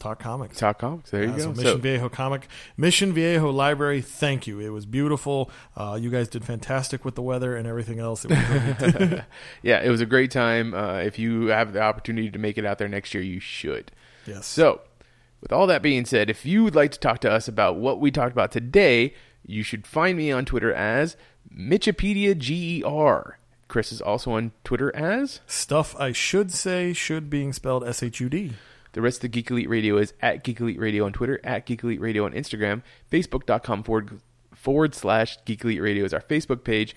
[0.00, 0.58] talk comics.
[0.58, 1.10] Talk comics.
[1.10, 1.38] There you go.
[1.38, 4.00] so So- Mission Viejo comic, Mission Viejo Library.
[4.02, 4.60] Thank you.
[4.60, 5.50] It was beautiful.
[5.76, 8.24] Uh, you guys did fantastic with the weather and everything else.
[8.24, 8.38] It was
[9.08, 9.20] great.
[9.62, 10.74] yeah, it was a great time.
[10.74, 13.92] Uh, if you have the opportunity to make it out there next year, you should.
[14.26, 14.46] yes.
[14.46, 14.80] So,
[15.40, 18.00] with all that being said, if you would like to talk to us about what
[18.00, 19.14] we talked about today,
[19.46, 21.16] you should find me on Twitter as
[21.56, 23.38] Mitchipedia GER.
[23.68, 25.40] Chris is also on Twitter as.
[25.46, 28.52] stuff I should say should being spelled S H U D.
[28.92, 31.66] The rest of the Geek Elite Radio is at Geek Elite Radio on Twitter, at
[31.66, 34.20] Geek Elite Radio on Instagram, Facebook.com forward,
[34.52, 36.94] forward slash Geek Elite Radio is our Facebook page,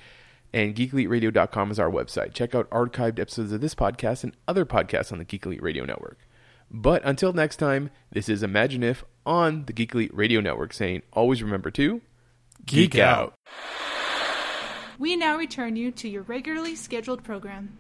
[0.54, 2.34] and GeekEliteRadio.com is our website.
[2.34, 5.86] Check out archived episodes of this podcast and other podcasts on the Geek Elite Radio
[5.86, 6.20] Network.
[6.70, 11.02] But until next time, this is Imagine If on the Geek Elite Radio Network saying,
[11.14, 12.02] always remember to
[12.66, 13.34] Geek out.
[15.00, 17.78] We now return you to your regularly scheduled program.